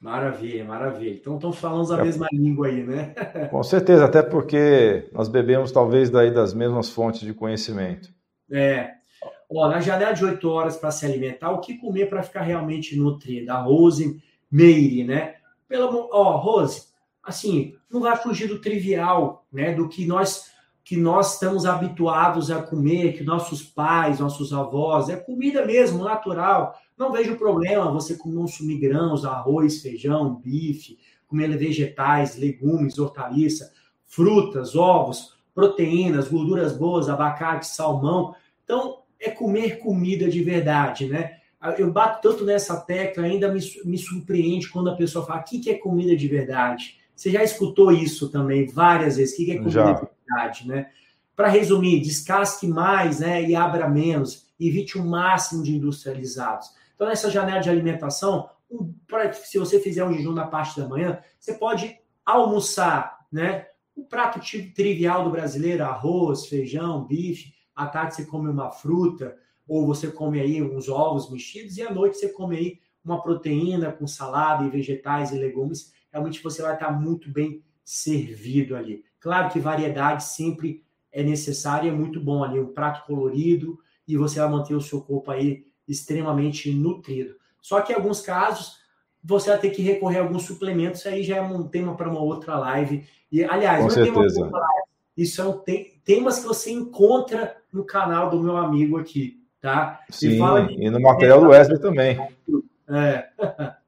Maravilha, 0.01 0.64
maravilha. 0.64 1.14
Então 1.14 1.37
estão 1.37 1.53
falando 1.53 1.93
a 1.95 2.01
é. 2.01 2.03
mesma 2.03 2.28
língua 2.33 2.66
aí, 2.66 2.83
né? 2.85 3.14
Com 3.51 3.62
certeza, 3.62 4.05
até 4.05 4.22
porque 4.22 5.09
nós 5.12 5.28
bebemos 5.28 5.70
talvez 5.70 6.11
daí 6.11 6.30
das 6.30 6.53
mesmas 6.53 6.91
fontes 6.91 7.20
de 7.20 7.33
conhecimento. 7.33 8.11
É. 8.51 8.95
Ó, 9.55 9.69
na 9.69 9.81
janela 9.81 10.13
de 10.13 10.25
8 10.25 10.49
horas 10.49 10.77
para 10.77 10.91
se 10.91 11.05
alimentar, 11.05 11.51
o 11.51 11.61
que 11.61 11.77
comer 11.77 12.09
para 12.09 12.23
ficar 12.23 12.43
realmente 12.43 12.97
nutrido? 12.97 13.51
A 13.51 13.61
Rose 13.61 14.23
Meire, 14.51 15.05
né? 15.05 15.37
Pelo, 15.69 16.09
ó, 16.13 16.37
Rose, 16.37 16.89
assim, 17.23 17.75
não 17.91 18.01
vai 18.01 18.17
fugir 18.17 18.49
do 18.49 18.61
trivial, 18.61 19.47
né? 19.53 19.73
Do 19.73 19.89
que 19.89 20.07
nós 20.07 20.51
que 20.85 20.97
nós 20.97 21.35
estamos 21.35 21.65
habituados 21.65 22.51
a 22.51 22.61
comer, 22.61 23.17
que 23.17 23.23
nossos 23.23 23.63
pais, 23.63 24.19
nossos 24.19 24.53
avós, 24.53 25.09
é 25.09 25.17
comida 25.17 25.65
mesmo, 25.65 26.03
natural. 26.03 26.77
Não 26.99 27.13
vejo 27.13 27.37
problema 27.37 27.91
você 27.91 28.17
consumir 28.17 28.79
grãos, 28.79 29.25
arroz, 29.25 29.81
feijão, 29.81 30.35
bife, 30.35 30.99
comer 31.29 31.57
vegetais, 31.57 32.37
legumes, 32.37 32.99
hortaliça, 32.99 33.73
frutas, 34.07 34.75
ovos, 34.75 35.37
proteínas, 35.55 36.29
gorduras 36.29 36.77
boas, 36.77 37.09
abacate, 37.09 37.67
salmão. 37.67 38.35
Então, 38.65 39.02
é 39.23 39.31
comer 39.31 39.79
comida 39.79 40.29
de 40.29 40.43
verdade, 40.43 41.07
né? 41.07 41.39
Eu 41.79 41.93
bato 41.93 42.29
tanto 42.29 42.45
nessa 42.45 42.81
tecla, 42.81 43.25
ainda 43.25 43.53
me, 43.53 43.61
me 43.85 43.97
surpreende 43.97 44.68
quando 44.68 44.91
a 44.91 44.97
pessoa 44.97 45.25
fala: 45.25 45.41
o 45.41 45.45
que 45.45 45.70
é 45.70 45.75
comida 45.75 46.16
de 46.16 46.27
verdade? 46.27 46.99
Você 47.14 47.31
já 47.31 47.45
escutou 47.45 47.93
isso 47.93 48.29
também 48.31 48.66
várias 48.66 49.16
vezes? 49.16 49.35
O 49.35 49.37
que 49.37 49.53
é 49.53 49.59
comida 49.59 49.70
já. 49.70 49.93
de 49.93 50.09
verdade, 50.27 50.68
né? 50.68 50.91
Para 51.37 51.49
resumir, 51.49 52.01
descasque 52.01 52.66
mais 52.66 53.20
né, 53.20 53.43
e 53.49 53.55
abra 53.55 53.89
menos, 53.89 54.49
evite 54.59 54.99
o 54.99 55.05
máximo 55.05 55.62
de 55.62 55.75
industrializados. 55.77 56.68
Então, 56.95 57.07
nessa 57.07 57.31
janela 57.31 57.61
de 57.61 57.70
alimentação, 57.70 58.51
um, 58.70 58.93
pra, 59.07 59.33
se 59.33 59.59
você 59.59 59.79
fizer 59.79 60.05
um 60.05 60.12
jejum 60.12 60.33
na 60.33 60.47
parte 60.47 60.79
da 60.79 60.89
manhã, 60.89 61.20
você 61.39 61.55
pode 61.55 61.97
almoçar, 62.25 63.27
né? 63.31 63.66
O 63.95 64.05
prato 64.05 64.41
trivial 64.75 65.25
do 65.25 65.31
brasileiro, 65.31 65.85
arroz, 65.85 66.47
feijão, 66.47 67.05
bife. 67.05 67.55
À 67.75 67.87
tarde 67.87 68.14
você 68.14 68.25
come 68.25 68.49
uma 68.49 68.70
fruta, 68.70 69.37
ou 69.66 69.87
você 69.87 70.11
come 70.11 70.41
aí 70.41 70.62
uns 70.62 70.89
ovos 70.89 71.31
mexidos, 71.31 71.77
e 71.77 71.83
à 71.83 71.93
noite 71.93 72.18
você 72.18 72.29
come 72.29 72.57
aí 72.57 72.79
uma 73.05 73.23
proteína 73.23 73.93
com 73.93 74.07
salada 74.07 74.64
e 74.64 74.70
vegetais 74.70 75.33
e 75.33 75.39
legumes. 75.39 75.93
Realmente 76.11 76.43
você 76.43 76.62
vai 76.62 76.75
estar 76.75 76.91
muito 76.91 77.31
bem 77.31 77.62
servido 77.85 78.77
ali. 78.77 79.05
Claro 79.18 79.51
que 79.51 79.59
variedade 79.59 80.25
sempre 80.25 80.85
é 81.11 81.23
necessária, 81.23 81.89
é 81.89 81.93
muito 81.93 82.20
bom 82.20 82.43
ali, 82.45 82.59
um 82.59 82.73
prato 82.73 83.07
colorido, 83.07 83.79
e 84.07 84.16
você 84.16 84.41
vai 84.41 84.49
manter 84.49 84.75
o 84.75 84.81
seu 84.81 85.01
corpo 85.01 85.31
aí 85.31 85.66
extremamente 85.87 86.73
nutrido. 86.73 87.35
Só 87.61 87.81
que 87.81 87.93
em 87.93 87.97
alguns 87.97 88.20
casos 88.20 88.81
você 89.23 89.51
vai 89.51 89.59
ter 89.59 89.70
que 89.70 89.83
recorrer 89.83 90.18
a 90.18 90.23
alguns 90.23 90.43
suplementos, 90.43 91.07
aí 91.07 91.23
já 91.23 91.37
é 91.37 91.43
um 91.43 91.68
tema 91.68 91.97
para 91.97 92.11
uma 92.11 92.20
outra 92.20 92.59
live. 92.59 93.07
E, 93.31 93.45
aliás, 93.45 93.85
Com 93.85 93.91
certeza. 93.91 94.41
Live, 94.41 94.82
isso 95.17 95.41
é 95.41 95.47
um 95.47 95.59
te 95.59 96.01
temas 96.05 96.41
que 96.41 96.47
você 96.47 96.71
encontra 96.71 97.57
no 97.73 97.85
canal 97.85 98.31
do 98.31 98.43
meu 98.43 98.57
amigo 98.57 98.99
aqui, 98.99 99.41
tá? 99.61 100.01
Sim, 100.11 100.41
e, 100.71 100.87
e 100.87 100.91
no 100.91 101.01
material 101.01 101.41
do 101.41 101.49
Wesley 101.49 101.81
também. 101.81 102.19
É. 102.89 103.29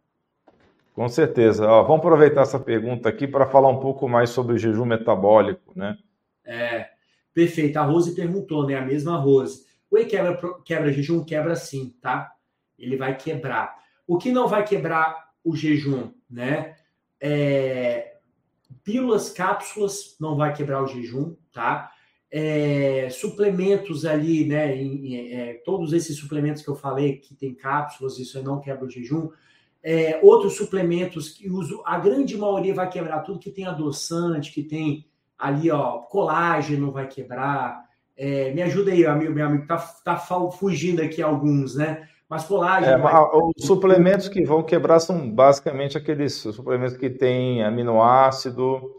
Com 0.95 1.09
certeza. 1.09 1.67
Ó, 1.67 1.83
vamos 1.83 1.99
aproveitar 1.99 2.43
essa 2.43 2.59
pergunta 2.59 3.09
aqui 3.09 3.27
para 3.27 3.47
falar 3.47 3.69
um 3.69 3.81
pouco 3.81 4.09
mais 4.09 4.31
sobre 4.31 4.55
o 4.55 4.59
jejum 4.59 4.85
metabólico, 4.85 5.73
né? 5.75 5.99
É, 6.45 6.89
perfeito. 7.35 7.77
A 7.79 7.83
Rose 7.83 8.15
perguntou, 8.15 8.65
né? 8.65 8.77
A 8.77 8.85
mesma 8.85 9.17
Rose. 9.17 9.65
O 9.91 9.99
E 9.99 10.05
quebra, 10.05 10.39
quebra 10.65 10.93
jejum? 10.93 11.25
Quebra 11.25 11.57
sim, 11.57 11.97
tá? 12.01 12.33
Ele 12.79 12.97
vai 12.97 13.17
quebrar. 13.17 13.75
O 14.07 14.19
que 14.19 14.31
não 14.31 14.47
vai 14.47 14.65
quebrar 14.65 15.31
o 15.43 15.57
jejum, 15.57 16.13
né? 16.31 16.77
É, 17.21 18.14
pílulas, 18.85 19.31
cápsulas 19.31 20.17
não 20.21 20.37
vai 20.37 20.55
quebrar 20.55 20.83
o 20.83 20.87
jejum, 20.87 21.35
tá? 21.53 21.91
É, 22.31 23.09
suplementos 23.11 24.05
ali, 24.05 24.45
né? 24.47 24.77
Em, 24.77 25.07
em, 25.07 25.33
é, 25.33 25.55
todos 25.65 25.93
esses 25.93 26.17
suplementos 26.17 26.63
que 26.63 26.69
eu 26.69 26.77
falei 26.77 27.17
que 27.17 27.35
tem 27.35 27.55
cápsulas, 27.55 28.19
isso 28.19 28.41
não 28.43 28.61
quebra 28.61 28.85
o 28.85 28.91
jejum. 28.91 29.31
É, 29.83 30.19
outros 30.23 30.57
suplementos 30.57 31.29
que 31.29 31.49
uso, 31.49 31.83
a 31.85 31.99
grande 31.99 32.37
maioria 32.37 32.75
vai 32.75 32.89
quebrar 32.89 33.21
tudo 33.21 33.39
que 33.39 33.51
tem 33.51 33.67
adoçante, 33.67 34.53
que 34.53 34.63
tem 34.63 35.07
ali, 35.39 35.71
ó, 35.71 35.99
colágeno 35.99 36.93
vai 36.93 37.09
quebrar. 37.09 37.85
É, 38.17 38.53
me 38.53 38.63
ajuda 38.63 38.93
aí, 38.93 39.05
amigo, 39.05 39.33
meu 39.33 39.47
amigo, 39.47 39.67
tá, 39.67 39.77
tá 39.77 40.17
fugindo 40.17 41.03
aqui 41.03 41.21
alguns, 41.21 41.75
né? 41.75 42.09
Mas 42.35 42.47
colágeno. 42.47 42.93
É, 42.95 42.99
vai... 42.99 43.15
Os 43.15 43.65
suplementos 43.65 44.29
que 44.29 44.45
vão 44.45 44.61
quebrar 44.61 44.99
são 44.99 45.31
basicamente 45.31 45.97
aqueles 45.97 46.33
suplementos 46.35 46.97
que 46.97 47.09
têm 47.09 47.63
aminoácido 47.63 48.91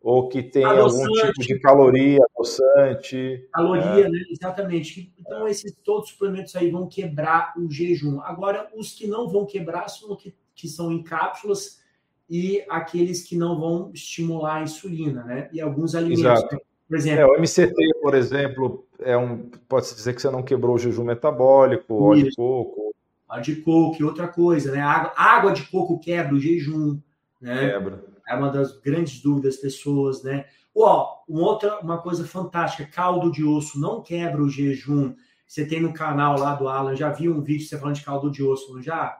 ou 0.00 0.26
que 0.26 0.42
tem 0.42 0.64
adoçante, 0.64 1.02
algum 1.02 1.32
tipo 1.32 1.40
de 1.46 1.60
caloria, 1.60 2.18
adoçante. 2.34 3.46
Caloria, 3.52 4.06
é. 4.06 4.08
né? 4.08 4.18
Exatamente. 4.30 5.12
Então, 5.18 5.46
esses 5.46 5.76
todos 5.84 6.04
os 6.04 6.10
suplementos 6.12 6.56
aí 6.56 6.70
vão 6.70 6.88
quebrar 6.88 7.52
o 7.58 7.70
jejum. 7.70 8.22
Agora, 8.22 8.70
os 8.74 8.94
que 8.94 9.06
não 9.06 9.28
vão 9.28 9.44
quebrar 9.44 9.86
são 9.88 10.10
os 10.10 10.22
que, 10.22 10.34
que 10.54 10.66
são 10.66 10.90
em 10.90 11.02
cápsulas 11.02 11.82
e 12.30 12.64
aqueles 12.70 13.22
que 13.22 13.36
não 13.36 13.60
vão 13.60 13.90
estimular 13.92 14.56
a 14.56 14.62
insulina, 14.62 15.24
né? 15.24 15.50
E 15.52 15.60
alguns 15.60 15.94
alimentos. 15.94 16.24
Exato. 16.24 16.54
Né? 16.54 16.60
Por 16.88 16.96
exemplo. 16.96 17.20
É, 17.20 17.26
o 17.26 17.38
MCT, 17.38 17.74
por 18.00 18.14
exemplo, 18.14 18.86
é 19.00 19.16
um, 19.16 19.50
pode-se 19.68 19.94
dizer 19.94 20.14
que 20.14 20.22
você 20.22 20.30
não 20.30 20.42
quebrou 20.42 20.76
o 20.76 20.78
jejum 20.78 21.04
metabólico, 21.04 21.94
Isso. 21.94 22.02
óleo 22.02 22.24
de 22.24 22.34
coco. 22.34 22.94
Óleo 23.28 23.42
de 23.42 23.56
coco 23.56 23.96
e 24.00 24.04
outra 24.04 24.26
coisa, 24.26 24.72
né? 24.72 24.80
Água, 24.80 25.12
água 25.14 25.52
de 25.52 25.62
coco 25.64 26.00
quebra 26.00 26.34
o 26.34 26.40
jejum, 26.40 26.98
né? 27.40 27.72
Quebra. 27.72 28.04
É 28.26 28.34
uma 28.34 28.50
das 28.50 28.78
grandes 28.80 29.20
dúvidas 29.20 29.54
das 29.54 29.62
pessoas, 29.62 30.22
né? 30.22 30.46
Ó, 30.74 31.18
uma 31.28 31.42
outra, 31.42 31.78
uma 31.80 31.98
coisa 31.98 32.26
fantástica, 32.26 32.88
caldo 32.90 33.30
de 33.30 33.44
osso 33.44 33.80
não 33.80 34.02
quebra 34.02 34.42
o 34.42 34.48
jejum. 34.48 35.14
Você 35.46 35.66
tem 35.66 35.80
no 35.80 35.92
canal 35.92 36.38
lá 36.38 36.54
do 36.54 36.68
Alan, 36.68 36.94
já 36.94 37.10
vi 37.10 37.28
um 37.28 37.42
vídeo 37.42 37.66
você 37.66 37.78
falando 37.78 37.96
de 37.96 38.04
caldo 38.04 38.30
de 38.30 38.42
osso, 38.42 38.72
não 38.74 38.82
já? 38.82 39.18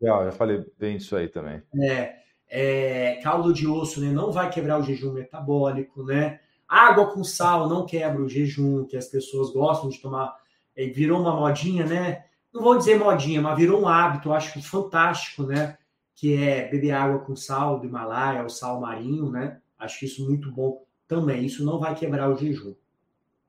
Já, 0.00 0.24
já 0.24 0.32
falei 0.32 0.64
bem 0.78 0.96
disso 0.96 1.14
aí 1.16 1.28
também. 1.28 1.62
É, 1.80 2.16
é, 2.48 3.20
caldo 3.22 3.52
de 3.52 3.66
osso 3.66 4.00
né, 4.00 4.10
não 4.10 4.32
vai 4.32 4.50
quebrar 4.50 4.78
o 4.78 4.82
jejum 4.82 5.12
metabólico, 5.12 6.02
né? 6.02 6.40
Água 6.68 7.06
com 7.06 7.24
sal 7.24 7.68
não 7.68 7.86
quebra 7.86 8.20
o 8.20 8.28
jejum, 8.28 8.84
que 8.84 8.96
as 8.96 9.06
pessoas 9.06 9.50
gostam 9.50 9.88
de 9.88 9.98
tomar. 9.98 10.36
É, 10.76 10.86
virou 10.86 11.20
uma 11.20 11.34
modinha, 11.34 11.86
né? 11.86 12.24
Não 12.52 12.62
vou 12.62 12.76
dizer 12.76 12.98
modinha, 12.98 13.40
mas 13.40 13.56
virou 13.56 13.80
um 13.80 13.88
hábito, 13.88 14.32
acho 14.32 14.60
fantástico, 14.62 15.44
né? 15.44 15.78
Que 16.14 16.34
é 16.34 16.68
beber 16.68 16.90
água 16.90 17.20
com 17.20 17.34
sal 17.34 17.80
do 17.80 17.86
Himalaia, 17.86 18.44
o 18.44 18.50
sal 18.50 18.80
marinho, 18.80 19.30
né? 19.30 19.58
Acho 19.78 20.04
isso 20.04 20.24
muito 20.26 20.52
bom 20.52 20.82
também. 21.06 21.46
Isso 21.46 21.64
não 21.64 21.78
vai 21.78 21.94
quebrar 21.94 22.28
o 22.30 22.36
jejum. 22.36 22.74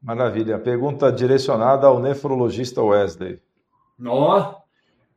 Maravilha. 0.01 0.57
Pergunta 0.57 1.11
direcionada 1.11 1.87
ao 1.87 1.99
nefrologista 1.99 2.81
Wesley. 2.81 3.41
Ó, 4.05 4.55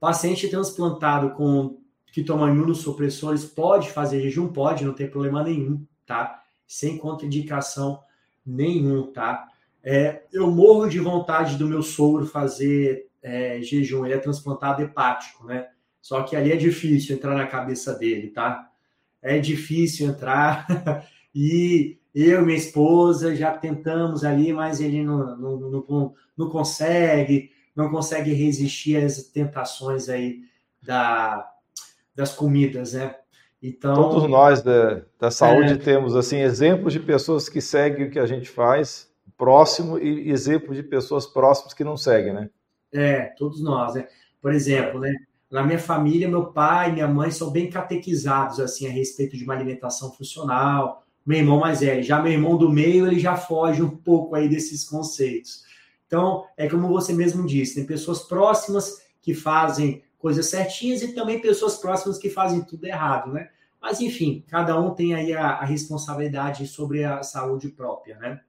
paciente 0.00 0.48
transplantado 0.48 1.30
com 1.30 1.78
que 2.12 2.24
toma 2.24 2.50
imunossupressores 2.50 3.44
pode 3.44 3.90
fazer 3.90 4.20
jejum? 4.20 4.48
Pode, 4.48 4.84
não 4.84 4.92
tem 4.92 5.08
problema 5.08 5.42
nenhum, 5.42 5.86
tá? 6.04 6.41
Sem 6.72 6.96
contraindicação 6.96 8.02
nenhum, 8.46 9.12
tá? 9.12 9.46
É, 9.84 10.22
eu 10.32 10.50
morro 10.50 10.88
de 10.88 10.98
vontade 10.98 11.56
do 11.56 11.68
meu 11.68 11.82
sogro 11.82 12.26
fazer 12.26 13.10
é, 13.22 13.60
jejum, 13.60 14.06
ele 14.06 14.14
é 14.14 14.18
transplantado 14.18 14.80
hepático, 14.80 15.44
né? 15.44 15.68
Só 16.00 16.22
que 16.22 16.34
ali 16.34 16.50
é 16.50 16.56
difícil 16.56 17.14
entrar 17.14 17.36
na 17.36 17.46
cabeça 17.46 17.94
dele, 17.94 18.28
tá? 18.28 18.70
É 19.20 19.38
difícil 19.38 20.08
entrar. 20.08 20.66
e 21.34 21.98
eu 22.14 22.40
e 22.40 22.44
minha 22.44 22.56
esposa 22.56 23.36
já 23.36 23.52
tentamos 23.52 24.24
ali, 24.24 24.50
mas 24.50 24.80
ele 24.80 25.04
não, 25.04 25.36
não, 25.36 25.56
não, 25.58 26.14
não 26.38 26.48
consegue, 26.48 27.52
não 27.76 27.90
consegue 27.90 28.32
resistir 28.32 28.96
às 28.96 29.24
tentações 29.24 30.08
aí 30.08 30.40
da, 30.80 31.52
das 32.14 32.34
comidas, 32.34 32.94
né? 32.94 33.14
Então, 33.62 33.94
Todos 33.94 34.28
nós 34.28 34.60
da, 34.60 35.02
da 35.20 35.30
saúde 35.30 35.74
é... 35.74 35.76
temos 35.76 36.16
assim 36.16 36.38
exemplos 36.40 36.92
de 36.92 36.98
pessoas 36.98 37.48
que 37.48 37.60
seguem 37.60 38.06
o 38.06 38.10
que 38.10 38.18
a 38.18 38.26
gente 38.26 38.48
faz 38.48 39.08
próximo 39.38 39.98
e 39.98 40.30
exemplos 40.30 40.76
de 40.76 40.82
pessoas 40.82 41.26
próximas 41.26 41.72
que 41.72 41.84
não 41.84 41.96
seguem, 41.96 42.32
né? 42.32 42.50
É, 42.92 43.32
todos 43.38 43.62
nós, 43.62 43.94
né? 43.94 44.06
Por 44.40 44.52
exemplo, 44.52 45.00
né? 45.00 45.14
Na 45.50 45.62
minha 45.62 45.78
família, 45.78 46.28
meu 46.28 46.46
pai 46.46 46.90
e 46.90 46.92
minha 46.92 47.06
mãe 47.06 47.30
são 47.30 47.50
bem 47.50 47.70
catequizados 47.70 48.58
assim 48.58 48.86
a 48.86 48.90
respeito 48.90 49.36
de 49.36 49.44
uma 49.44 49.54
alimentação 49.54 50.10
funcional. 50.12 51.04
Meu 51.24 51.38
irmão 51.38 51.60
mais 51.60 51.80
velho, 51.80 52.02
já 52.02 52.20
meu 52.20 52.32
irmão 52.32 52.56
do 52.56 52.68
meio, 52.68 53.06
ele 53.06 53.20
já 53.20 53.36
foge 53.36 53.82
um 53.82 53.90
pouco 53.90 54.34
aí 54.34 54.48
desses 54.48 54.88
conceitos. 54.88 55.62
Então, 56.06 56.44
é 56.56 56.68
como 56.68 56.88
você 56.88 57.12
mesmo 57.12 57.46
disse, 57.46 57.76
tem 57.76 57.86
pessoas 57.86 58.22
próximas 58.22 59.02
que 59.20 59.34
fazem 59.34 60.02
coisas 60.22 60.46
certinhas 60.46 61.02
e 61.02 61.12
também 61.12 61.40
pessoas 61.40 61.76
próximas 61.76 62.16
que 62.16 62.30
fazem 62.30 62.62
tudo 62.62 62.86
errado, 62.86 63.32
né? 63.32 63.50
Mas, 63.80 64.00
enfim, 64.00 64.44
cada 64.46 64.78
um 64.80 64.94
tem 64.94 65.12
aí 65.14 65.32
a, 65.34 65.48
a 65.48 65.64
responsabilidade 65.64 66.68
sobre 66.68 67.02
a 67.02 67.24
saúde 67.24 67.68
própria, 67.68 68.16
né? 68.20 68.40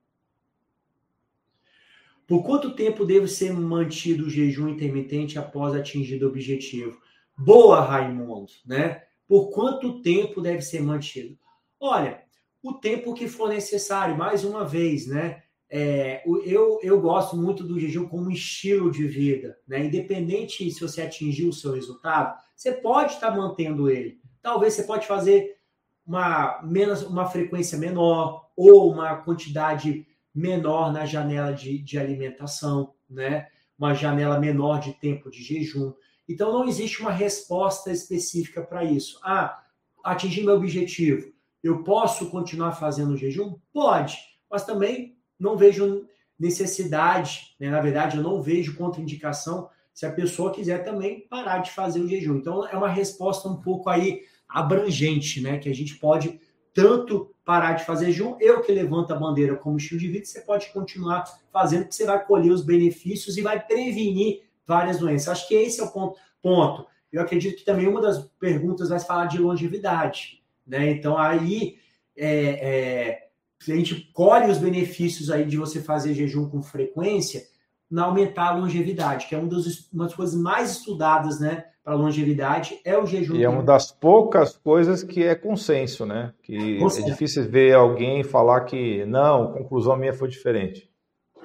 Por 2.28 2.44
quanto 2.44 2.76
tempo 2.76 3.04
deve 3.04 3.28
ser 3.28 3.52
mantido 3.52 4.26
o 4.26 4.30
jejum 4.30 4.70
intermitente 4.70 5.40
após 5.40 5.74
atingir 5.76 6.24
o 6.24 6.28
objetivo? 6.28 7.02
Boa, 7.36 7.82
Raimundo, 7.82 8.52
né? 8.66 9.04
Por 9.28 9.50
quanto 9.50 10.00
tempo 10.02 10.40
deve 10.40 10.62
ser 10.62 10.82
mantido? 10.82 11.36
Olha, 11.80 12.22
o 12.62 12.74
tempo 12.74 13.16
que 13.16 13.28
for 13.28 13.50
necessário, 13.50 14.16
mais 14.16 14.44
uma 14.44 14.64
vez, 14.64 15.08
né? 15.08 15.43
É, 15.76 16.22
eu, 16.46 16.80
eu 16.84 17.02
gosto 17.02 17.36
muito 17.36 17.64
do 17.64 17.80
jejum 17.80 18.08
como 18.08 18.30
estilo 18.30 18.92
de 18.92 19.08
vida, 19.08 19.58
né? 19.68 19.84
Independente 19.84 20.70
se 20.70 20.80
você 20.80 21.02
atingir 21.02 21.48
o 21.48 21.52
seu 21.52 21.74
resultado, 21.74 22.40
você 22.56 22.74
pode 22.74 23.14
estar 23.14 23.36
mantendo 23.36 23.90
ele. 23.90 24.22
Talvez 24.40 24.76
você 24.76 24.84
pode 24.84 25.08
fazer 25.08 25.58
uma, 26.06 26.62
menos, 26.62 27.02
uma 27.02 27.26
frequência 27.26 27.76
menor 27.76 28.52
ou 28.56 28.92
uma 28.92 29.16
quantidade 29.16 30.06
menor 30.32 30.94
na 30.94 31.08
janela 31.08 31.52
de, 31.52 31.80
de 31.80 31.98
alimentação, 31.98 32.94
né? 33.10 33.48
Uma 33.76 33.96
janela 33.96 34.40
menor 34.40 34.80
de 34.80 34.94
tempo 34.94 35.32
de 35.32 35.42
jejum. 35.42 35.92
Então 36.30 36.54
não 36.54 36.68
existe 36.68 37.02
uma 37.02 37.12
resposta 37.12 37.92
específica 37.92 38.62
para 38.62 38.84
isso. 38.84 39.20
Ah, 39.24 39.60
atingir 40.04 40.44
meu 40.44 40.54
objetivo. 40.54 41.34
Eu 41.64 41.84
posso 41.84 42.30
continuar 42.30 42.74
fazendo 42.74 43.18
jejum? 43.18 43.56
Pode, 43.74 44.20
mas 44.52 44.64
também 44.64 45.13
não 45.44 45.58
vejo 45.58 46.06
necessidade, 46.40 47.56
né? 47.60 47.70
na 47.70 47.82
verdade, 47.82 48.18
eu 48.18 48.24
não 48.24 48.42
vejo 48.42 48.76
contraindicação 48.76 49.70
se 49.94 50.06
a 50.06 50.12
pessoa 50.12 50.52
quiser 50.52 50.84
também 50.84 51.28
parar 51.30 51.60
de 51.60 51.72
fazer 51.72 52.00
o 52.00 52.08
jejum. 52.08 52.38
Então, 52.38 52.68
é 52.68 52.76
uma 52.76 52.90
resposta 52.90 53.48
um 53.48 53.62
pouco 53.62 53.90
aí 53.90 54.24
abrangente, 54.50 55.40
né? 55.42 55.60
Que 55.60 55.70
a 55.70 55.76
gente 55.76 55.96
pode 55.98 56.40
tanto 56.74 57.34
parar 57.46 57.74
de 57.74 57.86
fazer 57.86 58.06
jejum, 58.08 58.36
eu 58.40 58.62
que 58.62 58.72
levanto 58.72 59.14
a 59.14 59.16
bandeira 59.16 59.56
como 59.56 59.78
estilo 59.78 60.00
de 60.00 60.08
vida, 60.08 60.26
você 60.26 60.42
pode 60.42 60.72
continuar 60.72 61.24
fazendo, 61.52 61.88
que 61.88 61.94
você 61.94 62.06
vai 62.06 62.26
colher 62.26 62.52
os 62.52 62.64
benefícios 62.64 63.38
e 63.38 63.42
vai 63.42 63.64
prevenir 63.64 64.42
várias 64.66 64.98
doenças. 64.98 65.28
Acho 65.28 65.48
que 65.48 65.56
esse 65.56 65.80
é 65.80 65.84
o 65.84 65.92
ponto. 65.92 66.18
ponto. 66.42 66.88
Eu 67.12 67.22
acredito 67.22 67.58
que 67.58 67.66
também 67.66 67.88
uma 67.88 68.02
das 68.02 68.24
perguntas 68.40 68.90
vai 68.90 69.00
falar 69.00 69.26
de 69.26 69.38
longevidade, 69.38 70.42
né? 70.66 70.90
Então, 70.90 71.18
aí, 71.18 71.78
é, 72.18 72.30
é, 72.32 73.23
a 73.72 73.76
gente 73.76 74.12
colhe 74.14 74.52
os 74.52 74.58
benefícios 74.58 75.30
aí 75.30 75.46
de 75.46 75.58
você 75.58 75.82
fazer 75.82 76.14
jejum 76.14 76.50
com 76.50 76.62
frequência, 76.62 77.44
na 77.90 78.06
aumentar 78.06 78.50
a 78.50 78.56
longevidade, 78.56 79.28
que 79.28 79.36
é 79.36 79.38
uma 79.38 79.48
das, 79.48 79.92
uma 79.94 80.06
das 80.06 80.16
coisas 80.16 80.40
mais 80.40 80.72
estudadas, 80.72 81.40
né, 81.40 81.66
para 81.84 81.96
longevidade, 81.96 82.80
é 82.84 82.98
o 82.98 83.06
jejum. 83.06 83.36
E 83.36 83.44
é 83.44 83.50
uma 83.50 83.62
das 83.62 83.92
poucas 83.92 84.58
coisas 84.58 85.04
que 85.04 85.24
é 85.24 85.36
consenso, 85.36 86.06
né? 86.06 86.34
Que 86.42 86.80
é 86.82 87.02
difícil 87.02 87.48
ver 87.50 87.76
alguém 87.76 88.24
falar 88.24 88.62
que 88.62 89.06
não, 89.06 89.44
a 89.44 89.54
conclusão 89.54 89.98
minha 89.98 90.14
foi 90.14 90.30
diferente. 90.30 90.90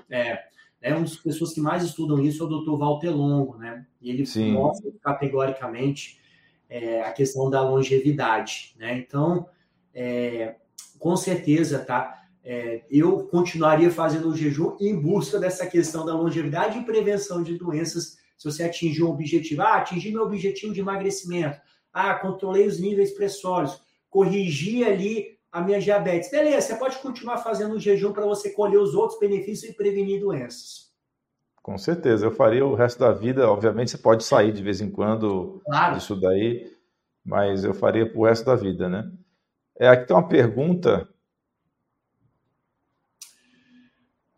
É, 0.09 0.39
é 0.81 0.93
uma 0.93 1.03
das 1.03 1.17
pessoas 1.17 1.53
que 1.53 1.61
mais 1.61 1.83
estudam 1.83 2.21
isso 2.21 2.43
é 2.43 2.47
o 2.47 2.49
Dr. 2.49 2.79
Walter 2.79 3.11
Longo, 3.11 3.59
né? 3.59 3.85
E 4.01 4.11
ele 4.11 4.25
Sim. 4.25 4.53
mostra 4.53 4.91
categoricamente 5.03 6.21
é, 6.69 7.03
a 7.03 7.13
questão 7.13 7.51
da 7.51 7.61
longevidade, 7.61 8.77
né? 8.79 8.97
Então, 8.97 9.49
é, 9.93 10.55
com 10.99 11.17
certeza, 11.17 11.79
tá? 11.79 12.19
é, 12.51 12.83
eu 12.91 13.27
continuaria 13.27 13.91
fazendo 13.91 14.31
o 14.31 14.35
jejum 14.35 14.75
em 14.81 14.99
busca 14.99 15.39
dessa 15.39 15.67
questão 15.67 16.07
da 16.07 16.15
longevidade 16.15 16.79
e 16.79 16.85
prevenção 16.85 17.43
de 17.43 17.59
doenças. 17.59 18.17
Se 18.39 18.51
você 18.51 18.63
atingir 18.63 19.03
um 19.03 19.11
objetivo, 19.11 19.61
ah, 19.61 19.77
atingi 19.77 20.11
meu 20.11 20.23
objetivo 20.23 20.73
de 20.73 20.81
emagrecimento, 20.81 21.61
ah, 21.93 22.15
controlei 22.15 22.67
os 22.67 22.81
níveis 22.81 23.11
pressórios, 23.11 23.79
corrigi 24.09 24.83
ali 24.83 25.37
a 25.53 25.61
minha 25.61 25.79
diabetes. 25.79 26.31
Beleza, 26.31 26.69
você 26.69 26.77
pode 26.77 26.97
continuar 26.99 27.37
fazendo 27.37 27.75
o 27.75 27.79
jejum 27.79 28.15
para 28.15 28.25
você 28.25 28.49
colher 28.51 28.79
os 28.79 28.95
outros 28.95 29.21
benefícios 29.21 29.71
e 29.71 29.77
prevenir 29.77 30.19
doenças. 30.19 30.89
Com 31.63 31.77
certeza, 31.77 32.25
eu 32.25 32.31
faria 32.31 32.65
o 32.65 32.75
resto 32.75 32.99
da 32.99 33.13
vida. 33.13 33.51
Obviamente, 33.51 33.91
você 33.91 33.99
pode 33.99 34.25
sair 34.25 34.53
de 34.53 34.63
vez 34.63 34.81
em 34.81 34.91
quando 34.91 35.61
claro. 35.67 35.97
disso 35.97 36.19
daí, 36.19 36.73
mas 37.23 37.63
eu 37.63 37.75
faria 37.75 38.09
para 38.09 38.19
o 38.19 38.25
resto 38.25 38.47
da 38.47 38.55
vida, 38.55 38.89
né? 38.89 39.11
É, 39.79 39.89
aqui 39.89 40.07
tem 40.07 40.17
uma 40.17 40.27
pergunta 40.27 41.09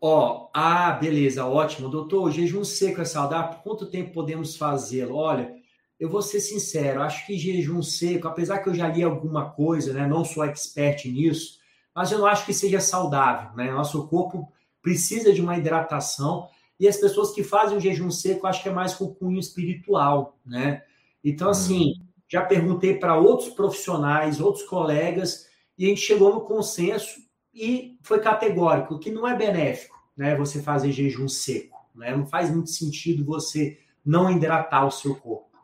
Ó, 0.03 0.49
ah, 0.51 0.93
beleza, 0.93 1.45
ótimo. 1.45 1.87
Doutor, 1.87 2.23
o 2.23 2.31
jejum 2.31 2.63
seco 2.63 3.01
é 3.01 3.05
saudável? 3.05 3.53
Por 3.53 3.61
quanto 3.61 3.85
tempo 3.85 4.11
podemos 4.11 4.57
fazê-lo? 4.57 5.15
Olha, 5.15 5.53
eu 5.99 6.09
vou 6.09 6.23
ser 6.23 6.39
sincero, 6.39 7.03
acho 7.03 7.23
que 7.27 7.37
jejum 7.37 7.83
seco, 7.83 8.27
apesar 8.27 8.59
que 8.59 8.69
eu 8.69 8.73
já 8.73 8.87
li 8.87 9.03
alguma 9.03 9.51
coisa, 9.51 9.93
né? 9.93 10.07
Não 10.07 10.25
sou 10.25 10.43
expert 10.43 11.05
nisso, 11.05 11.59
mas 11.93 12.11
eu 12.11 12.17
não 12.17 12.25
acho 12.25 12.47
que 12.47 12.53
seja 12.53 12.79
saudável, 12.79 13.55
né? 13.55 13.69
Nosso 13.71 14.07
corpo 14.07 14.51
precisa 14.81 15.31
de 15.31 15.39
uma 15.39 15.55
hidratação 15.55 16.49
e 16.79 16.87
as 16.87 16.97
pessoas 16.97 17.31
que 17.31 17.43
fazem 17.43 17.77
o 17.77 17.81
jejum 17.81 18.09
seco, 18.09 18.47
acho 18.47 18.63
que 18.63 18.69
é 18.69 18.73
mais 18.73 18.95
com 18.95 19.13
cunho 19.13 19.39
espiritual, 19.39 20.39
né? 20.43 20.81
Então, 21.23 21.51
assim, 21.51 21.93
já 22.31 22.41
perguntei 22.41 22.97
para 22.97 23.17
outros 23.17 23.49
profissionais, 23.49 24.39
outros 24.39 24.63
colegas, 24.63 25.49
e 25.77 25.85
a 25.85 25.89
gente 25.89 25.99
chegou 25.99 26.33
no 26.33 26.41
consenso 26.41 27.19
e 27.53 27.97
foi 28.01 28.21
categórico, 28.21 28.97
que 28.97 29.11
não 29.11 29.27
é 29.27 29.35
benéfico, 29.35 29.97
né? 30.15 30.33
Você 30.37 30.61
fazer 30.61 30.93
jejum 30.93 31.27
seco, 31.27 31.77
né? 31.93 32.15
Não 32.15 32.25
faz 32.25 32.49
muito 32.49 32.69
sentido 32.69 33.25
você 33.25 33.77
não 34.05 34.31
hidratar 34.31 34.87
o 34.87 34.91
seu 34.91 35.13
corpo. 35.13 35.57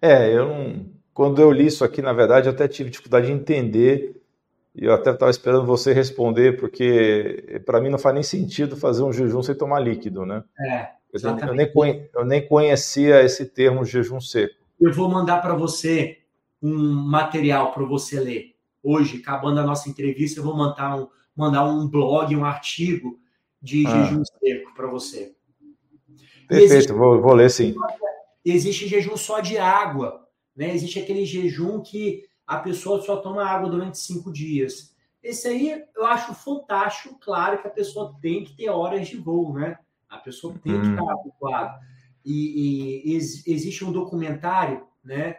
É, 0.00 0.32
eu 0.32 0.48
não... 0.48 0.86
quando 1.12 1.42
eu 1.42 1.52
li 1.52 1.66
isso 1.66 1.84
aqui, 1.84 2.00
na 2.00 2.14
verdade, 2.14 2.48
eu 2.48 2.54
até 2.54 2.66
tive 2.66 2.88
dificuldade 2.88 3.26
de 3.26 3.32
entender 3.32 4.18
e 4.74 4.86
eu 4.86 4.94
até 4.94 5.10
estava 5.10 5.30
esperando 5.30 5.66
você 5.66 5.92
responder, 5.92 6.58
porque 6.58 7.60
para 7.66 7.78
mim 7.78 7.90
não 7.90 7.98
faz 7.98 8.14
nem 8.14 8.22
sentido 8.22 8.74
fazer 8.74 9.02
um 9.02 9.12
jejum 9.12 9.42
sem 9.42 9.54
tomar 9.54 9.80
líquido, 9.80 10.24
né? 10.24 10.42
É. 10.58 10.88
Eu 11.12 11.54
nem, 11.54 11.70
eu 12.14 12.24
nem 12.24 12.46
conhecia 12.46 13.22
esse 13.22 13.44
termo 13.44 13.84
jejum 13.84 14.18
seco. 14.18 14.65
Eu 14.80 14.92
vou 14.92 15.08
mandar 15.08 15.40
para 15.40 15.54
você 15.54 16.18
um 16.62 16.92
material 16.92 17.72
para 17.72 17.84
você 17.84 18.20
ler 18.20 18.56
hoje, 18.86 19.18
acabando 19.18 19.58
a 19.58 19.64
nossa 19.64 19.88
entrevista, 19.88 20.38
eu 20.38 20.44
vou 20.44 20.56
mandar 20.56 20.96
um, 20.96 21.08
mandar 21.34 21.64
um 21.64 21.88
blog, 21.88 22.34
um 22.36 22.44
artigo 22.44 23.18
de 23.60 23.84
ah. 23.86 23.90
jejum 23.90 24.22
seco 24.24 24.74
para 24.74 24.86
você. 24.86 25.34
Perfeito, 26.48 26.72
existe, 26.72 26.92
vou, 26.92 27.20
vou 27.20 27.34
ler 27.34 27.50
sim. 27.50 27.74
Existe 28.44 28.86
jejum 28.86 29.16
só 29.16 29.40
de 29.40 29.58
água, 29.58 30.28
né? 30.54 30.72
Existe 30.72 31.00
aquele 31.00 31.24
jejum 31.24 31.80
que 31.80 32.22
a 32.46 32.58
pessoa 32.58 33.02
só 33.02 33.16
toma 33.16 33.44
água 33.44 33.68
durante 33.68 33.98
cinco 33.98 34.32
dias. 34.32 34.94
Esse 35.20 35.48
aí 35.48 35.84
eu 35.96 36.06
acho 36.06 36.32
fantástico, 36.34 37.18
claro 37.18 37.60
que 37.60 37.66
a 37.66 37.70
pessoa 37.70 38.16
tem 38.22 38.44
que 38.44 38.56
ter 38.56 38.68
horas 38.68 39.08
de 39.08 39.16
voo, 39.16 39.52
né? 39.52 39.76
A 40.08 40.18
pessoa 40.18 40.54
tem 40.62 40.74
hum. 40.74 40.82
que 40.82 40.88
estar 40.90 41.12
adequada. 41.12 41.80
E, 42.26 43.06
e 43.06 43.14
ex, 43.14 43.46
existe 43.46 43.84
um 43.84 43.92
documentário, 43.92 44.84
né? 45.04 45.36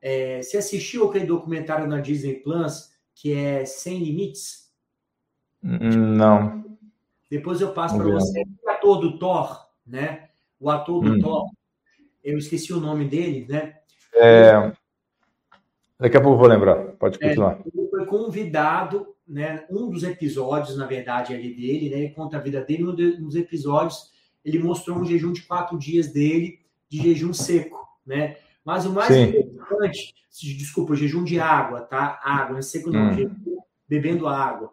É, 0.00 0.42
você 0.42 0.56
assistiu 0.56 1.08
aquele 1.08 1.26
documentário 1.26 1.86
na 1.86 2.00
Disney 2.00 2.36
Plus 2.36 2.90
que 3.14 3.34
é 3.34 3.64
Sem 3.66 4.02
Limites? 4.02 4.72
Não. 5.62 6.64
Depois 7.30 7.60
eu 7.60 7.72
passo 7.72 7.96
para 7.96 8.10
você. 8.10 8.42
O 8.64 8.70
ator 8.70 9.00
do 9.00 9.18
Thor, 9.18 9.68
né? 9.86 10.30
O 10.58 10.70
ator 10.70 11.04
do 11.04 11.12
hum. 11.12 11.20
Thor, 11.20 11.50
eu 12.24 12.36
esqueci 12.38 12.72
o 12.72 12.80
nome 12.80 13.06
dele, 13.06 13.46
né? 13.48 13.76
É... 14.14 14.72
Daqui 15.98 16.16
a 16.16 16.20
pouco 16.20 16.34
eu 16.34 16.38
vou 16.38 16.48
lembrar. 16.48 16.76
Pode 16.96 17.18
é, 17.22 17.28
continuar. 17.28 17.60
É, 17.60 17.78
ele 17.78 17.88
foi 17.88 18.06
convidado, 18.06 19.14
né? 19.26 19.64
Um 19.70 19.88
dos 19.88 20.02
episódios, 20.02 20.76
na 20.76 20.86
verdade, 20.86 21.32
ali 21.32 21.54
dele, 21.54 21.90
né? 21.90 21.98
Ele 21.98 22.10
conta 22.10 22.38
a 22.38 22.40
vida 22.40 22.60
dele. 22.60 22.84
Um 22.84 22.94
dos 22.94 23.36
episódios, 23.36 24.11
ele 24.44 24.58
mostrou 24.58 24.98
um 24.98 25.04
jejum 25.04 25.32
de 25.32 25.42
quatro 25.42 25.78
dias 25.78 26.08
dele, 26.08 26.60
de 26.88 26.98
jejum 27.02 27.32
seco, 27.32 27.86
né? 28.04 28.36
Mas 28.64 28.86
o 28.86 28.92
mais 28.92 29.14
Sim. 29.14 29.24
importante, 29.24 30.14
desculpa, 30.40 30.94
jejum 30.94 31.24
de 31.24 31.40
água, 31.40 31.80
tá? 31.80 32.20
Água, 32.22 32.54
não 32.54 32.62
seco 32.62 32.90
não, 32.90 33.08
hum. 33.08 33.12
jejum, 33.12 33.36
bebendo 33.88 34.28
água. 34.28 34.72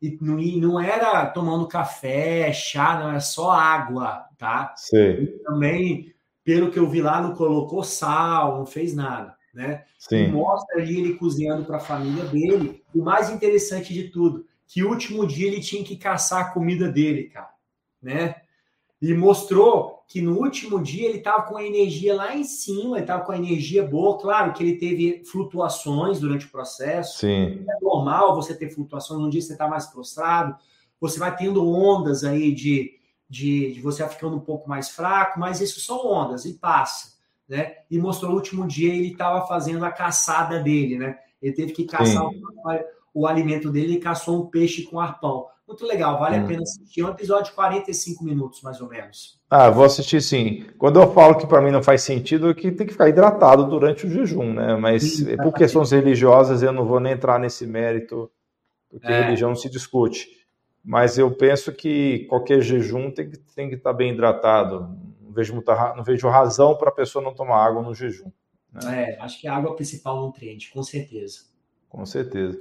E 0.00 0.18
não, 0.20 0.38
e 0.38 0.60
não 0.60 0.78
era 0.78 1.26
tomando 1.26 1.66
café, 1.66 2.52
chá, 2.52 2.98
não, 2.98 3.10
era 3.10 3.20
só 3.20 3.50
água, 3.50 4.26
tá? 4.36 4.74
Sim. 4.76 5.38
Também, 5.44 6.14
pelo 6.44 6.70
que 6.70 6.78
eu 6.78 6.88
vi 6.88 7.00
lá, 7.00 7.20
não 7.20 7.34
colocou 7.34 7.82
sal, 7.82 8.58
não 8.58 8.66
fez 8.66 8.94
nada, 8.94 9.36
né? 9.54 9.84
Sim. 9.98 10.24
E 10.24 10.28
mostra 10.28 10.80
ali 10.80 10.98
ele 10.98 11.14
cozinhando 11.14 11.64
para 11.64 11.78
a 11.78 11.80
família 11.80 12.24
dele. 12.24 12.82
O 12.94 13.02
mais 13.02 13.30
interessante 13.30 13.92
de 13.92 14.04
tudo, 14.04 14.46
que 14.66 14.82
o 14.82 14.90
último 14.90 15.26
dia 15.26 15.48
ele 15.48 15.60
tinha 15.60 15.82
que 15.82 15.96
caçar 15.96 16.42
a 16.42 16.50
comida 16.50 16.88
dele, 16.88 17.24
cara, 17.24 17.50
né? 18.02 18.36
E 19.00 19.12
mostrou 19.12 20.04
que 20.08 20.22
no 20.22 20.38
último 20.38 20.80
dia 20.80 21.08
ele 21.08 21.18
estava 21.18 21.42
com 21.42 21.56
a 21.56 21.64
energia 21.64 22.14
lá 22.14 22.34
em 22.34 22.44
cima, 22.44 22.96
ele 22.96 23.00
estava 23.00 23.24
com 23.24 23.32
a 23.32 23.36
energia 23.36 23.84
boa. 23.84 24.18
Claro 24.18 24.52
que 24.52 24.62
ele 24.62 24.76
teve 24.76 25.22
flutuações 25.24 26.20
durante 26.20 26.46
o 26.46 26.50
processo. 26.50 27.18
Sim. 27.18 27.64
É 27.68 27.84
normal 27.84 28.34
você 28.34 28.54
ter 28.54 28.70
flutuações. 28.70 29.20
Um 29.20 29.28
dia 29.28 29.42
você 29.42 29.52
está 29.52 29.68
mais 29.68 29.86
prostrado, 29.86 30.56
você 31.00 31.18
vai 31.18 31.34
tendo 31.36 31.66
ondas 31.68 32.24
aí 32.24 32.54
de, 32.54 32.98
de, 33.28 33.74
de 33.74 33.80
você 33.80 34.06
ficando 34.08 34.36
um 34.36 34.40
pouco 34.40 34.68
mais 34.68 34.88
fraco, 34.88 35.38
mas 35.38 35.60
isso 35.60 35.80
são 35.80 36.06
ondas 36.06 36.44
e 36.44 36.54
passa. 36.54 37.16
Né? 37.48 37.74
E 37.90 37.98
mostrou 37.98 38.30
no 38.30 38.36
último 38.36 38.66
dia 38.66 38.94
ele 38.94 39.12
estava 39.12 39.46
fazendo 39.46 39.84
a 39.84 39.92
caçada 39.92 40.58
dele, 40.58 40.98
né? 40.98 41.18
Ele 41.40 41.52
teve 41.52 41.72
que 41.72 41.84
caçar 41.84 42.24
o, 42.24 42.32
o, 43.16 43.26
alimento 43.26 43.70
dele 43.70 43.94
e 43.94 44.00
caçou 44.00 44.42
um 44.42 44.46
peixe 44.46 44.82
com 44.82 45.00
arpão. 45.00 45.46
Muito 45.66 45.84
legal, 45.84 46.18
vale 46.18 46.38
hum. 46.38 46.44
a 46.44 46.46
pena 46.46 46.62
assistir. 46.62 47.00
É 47.00 47.04
um 47.04 47.10
episódio 47.10 47.46
de 47.46 47.52
45 47.52 48.24
minutos, 48.24 48.62
mais 48.62 48.80
ou 48.80 48.88
menos. 48.88 49.40
Ah, 49.50 49.70
vou 49.70 49.84
assistir 49.84 50.20
sim. 50.20 50.64
Quando 50.78 51.00
eu 51.00 51.12
falo 51.12 51.36
que 51.36 51.46
para 51.46 51.60
mim 51.60 51.70
não 51.70 51.82
faz 51.82 52.02
sentido, 52.02 52.50
é 52.50 52.54
que 52.54 52.70
tem 52.70 52.86
que 52.86 52.92
ficar 52.92 53.08
hidratado 53.08 53.66
durante 53.66 54.06
o 54.06 54.10
jejum, 54.10 54.52
né? 54.52 54.76
Mas 54.76 55.02
sim, 55.02 55.36
por 55.38 55.52
questões 55.52 55.90
religiosas 55.90 56.62
eu 56.62 56.72
não 56.72 56.86
vou 56.86 57.00
nem 57.00 57.14
entrar 57.14 57.38
nesse 57.40 57.66
mérito, 57.66 58.30
porque 58.88 59.06
é. 59.06 59.22
religião 59.22 59.54
se 59.54 59.68
discute. 59.68 60.28
Mas 60.84 61.18
eu 61.18 61.30
penso 61.32 61.72
que 61.72 62.26
qualquer 62.28 62.60
jejum 62.60 63.10
tem 63.10 63.28
que, 63.28 63.38
tem 63.38 63.68
que 63.68 63.74
estar 63.74 63.92
bem 63.92 64.12
hidratado. 64.12 64.96
Não 65.20 65.32
vejo, 65.32 65.52
muita, 65.52 65.94
não 65.96 66.04
vejo 66.04 66.28
razão 66.28 66.76
para 66.76 66.90
a 66.90 66.94
pessoa 66.94 67.24
não 67.24 67.34
tomar 67.34 67.64
água 67.64 67.82
no 67.82 67.92
jejum. 67.92 68.30
Né? 68.72 69.14
É, 69.14 69.20
acho 69.20 69.40
que 69.40 69.48
a 69.48 69.56
água 69.56 69.70
é 69.70 69.72
o 69.72 69.76
principal 69.76 70.20
nutriente, 70.20 70.70
com 70.70 70.82
certeza. 70.84 71.40
Com 71.88 72.06
certeza. 72.06 72.60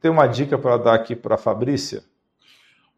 Tem 0.00 0.10
uma 0.10 0.26
dica 0.26 0.58
para 0.58 0.76
dar 0.76 0.94
aqui 0.94 1.14
para 1.14 1.34
a 1.34 1.38
Fabrícia? 1.38 2.04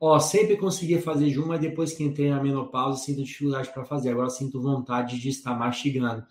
Ó, 0.01 0.19
sempre 0.19 0.57
conseguia 0.57 1.01
fazer 1.01 1.27
jejum, 1.29 1.47
mas 1.47 1.61
depois 1.61 1.93
que 1.93 2.03
entrei 2.03 2.29
na 2.29 2.43
menopausa, 2.43 2.99
sinto 2.99 3.23
dificuldade 3.23 3.73
para 3.73 3.85
fazer. 3.85 4.11
Agora 4.11 4.29
sinto 4.31 4.61
vontade 4.61 5.19
de 5.19 5.29
estar 5.29 5.57
mastigando. 5.57 6.25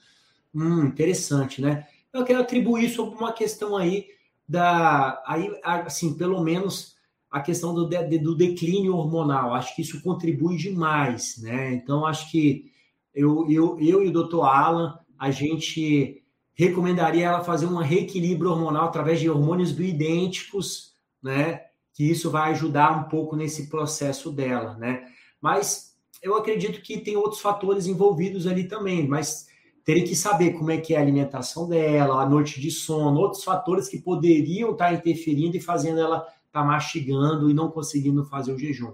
Hum, 0.54 0.88
interessante, 0.88 1.62
né? 1.62 1.88
Eu 2.14 2.26
quero 2.26 2.42
atribuir 2.42 2.86
isso 2.86 3.02
a 3.02 3.06
uma 3.06 3.32
questão 3.32 3.78
aí 3.78 4.08
da. 4.48 5.24
Aí, 5.26 5.50
assim, 5.64 6.16
pelo 6.16 6.44
menos 6.44 6.98
a 7.32 7.40
questão 7.40 7.74
do, 7.74 7.88
de, 7.88 8.20
do 8.20 8.36
declínio 8.36 8.94
hormonal. 8.94 9.54
Acho 9.54 9.74
que 9.74 9.82
isso 9.82 10.02
contribui 10.02 10.58
demais, 10.58 11.38
né? 11.42 11.74
Então, 11.74 12.06
acho 12.06 12.30
que 12.30 12.70
eu, 13.16 13.50
eu, 13.50 13.80
eu 13.80 14.04
e 14.04 14.10
o 14.10 14.12
doutor 14.12 14.44
Alan, 14.44 15.00
a 15.18 15.32
gente 15.32 16.21
recomendaria 16.66 17.28
ela 17.28 17.44
fazer 17.44 17.66
um 17.66 17.78
reequilíbrio 17.78 18.52
hormonal 18.52 18.86
através 18.86 19.20
de 19.20 19.30
hormônios 19.30 19.72
bioidênticos, 19.72 20.94
né? 21.22 21.62
Que 21.94 22.10
isso 22.10 22.30
vai 22.30 22.52
ajudar 22.52 22.92
um 22.98 23.10
pouco 23.10 23.36
nesse 23.36 23.68
processo 23.70 24.32
dela, 24.32 24.76
né? 24.78 25.06
Mas 25.42 25.96
eu 26.22 26.36
acredito 26.36 26.82
que 26.82 27.00
tem 27.00 27.18
outros 27.18 27.42
fatores 27.42 27.88
envolvidos 27.88 28.46
ali 28.46 28.68
também, 28.68 29.08
mas 29.08 29.48
teria 29.84 30.04
que 30.04 30.16
saber 30.16 30.54
como 30.54 30.72
é 30.72 30.78
que 30.78 30.94
é 30.94 30.98
a 30.98 31.02
alimentação 31.02 31.68
dela, 31.68 32.22
a 32.22 32.30
noite 32.30 32.62
de 32.62 32.70
sono, 32.70 33.20
outros 33.20 33.44
fatores 33.44 33.90
que 33.90 34.00
poderiam 34.00 34.72
estar 34.72 34.94
interferindo 34.94 35.58
e 35.58 35.62
fazendo 35.62 36.00
ela 36.00 36.28
estar 36.46 36.64
mastigando 36.64 37.50
e 37.50 37.54
não 37.54 37.72
conseguindo 37.72 38.24
fazer 38.26 38.54
o 38.54 38.60
jejum. 38.60 38.94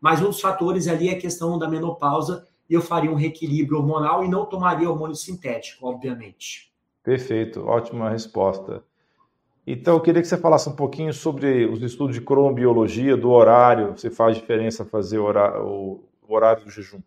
Mas 0.00 0.20
um 0.20 0.26
dos 0.26 0.40
fatores 0.40 0.86
ali 0.86 1.08
é 1.08 1.12
a 1.12 1.18
questão 1.18 1.58
da 1.58 1.68
menopausa 1.68 2.46
e 2.68 2.74
eu 2.74 2.82
faria 2.82 3.10
um 3.10 3.14
reequilíbrio 3.14 3.78
hormonal 3.78 4.24
e 4.24 4.28
não 4.28 4.44
tomaria 4.44 4.90
hormônio 4.90 5.16
sintético, 5.16 5.86
obviamente. 5.86 6.75
Perfeito, 7.06 7.64
ótima 7.64 8.10
resposta. 8.10 8.82
Então, 9.64 9.94
eu 9.94 10.00
queria 10.00 10.20
que 10.20 10.26
você 10.26 10.36
falasse 10.36 10.68
um 10.68 10.74
pouquinho 10.74 11.12
sobre 11.12 11.64
os 11.64 11.80
estudos 11.80 12.16
de 12.16 12.20
cronobiologia, 12.20 13.16
do 13.16 13.30
horário, 13.30 13.96
se 13.96 14.10
faz 14.10 14.34
diferença 14.36 14.84
fazer 14.84 15.16
o 15.20 15.24
horário, 16.28 16.64
do 16.64 16.70
jejum. 16.70 16.98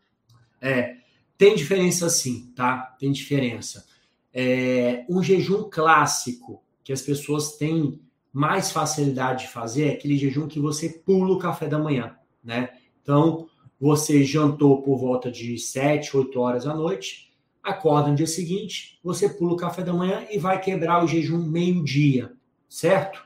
É, 0.61 0.95
tem 1.37 1.53
diferença 1.53 2.09
sim, 2.09 2.49
tá? 2.55 2.95
Tem 2.97 3.11
diferença. 3.11 3.85
É, 4.33 5.03
um 5.09 5.21
jejum 5.21 5.69
clássico 5.69 6.63
que 6.81 6.93
as 6.93 7.01
pessoas 7.01 7.57
têm 7.57 7.99
mais 8.31 8.71
facilidade 8.71 9.47
de 9.47 9.51
fazer 9.51 9.89
é 9.89 9.93
aquele 9.95 10.15
jejum 10.15 10.47
que 10.47 10.61
você 10.61 10.87
pula 11.05 11.33
o 11.33 11.39
café 11.39 11.67
da 11.67 11.77
manhã, 11.77 12.15
né? 12.41 12.69
Então, 13.03 13.49
você 13.77 14.23
jantou 14.23 14.81
por 14.81 14.97
volta 14.97 15.29
de 15.29 15.57
7, 15.57 16.15
8 16.15 16.39
horas 16.39 16.65
à 16.65 16.73
noite, 16.73 17.28
acorda 17.69 18.09
no 18.09 18.15
dia 18.15 18.27
seguinte, 18.27 18.99
você 19.03 19.29
pula 19.29 19.53
o 19.53 19.57
café 19.57 19.83
da 19.83 19.93
manhã 19.93 20.25
e 20.29 20.37
vai 20.37 20.59
quebrar 20.59 21.03
o 21.03 21.07
jejum 21.07 21.37
meio-dia, 21.37 22.33
certo? 22.67 23.23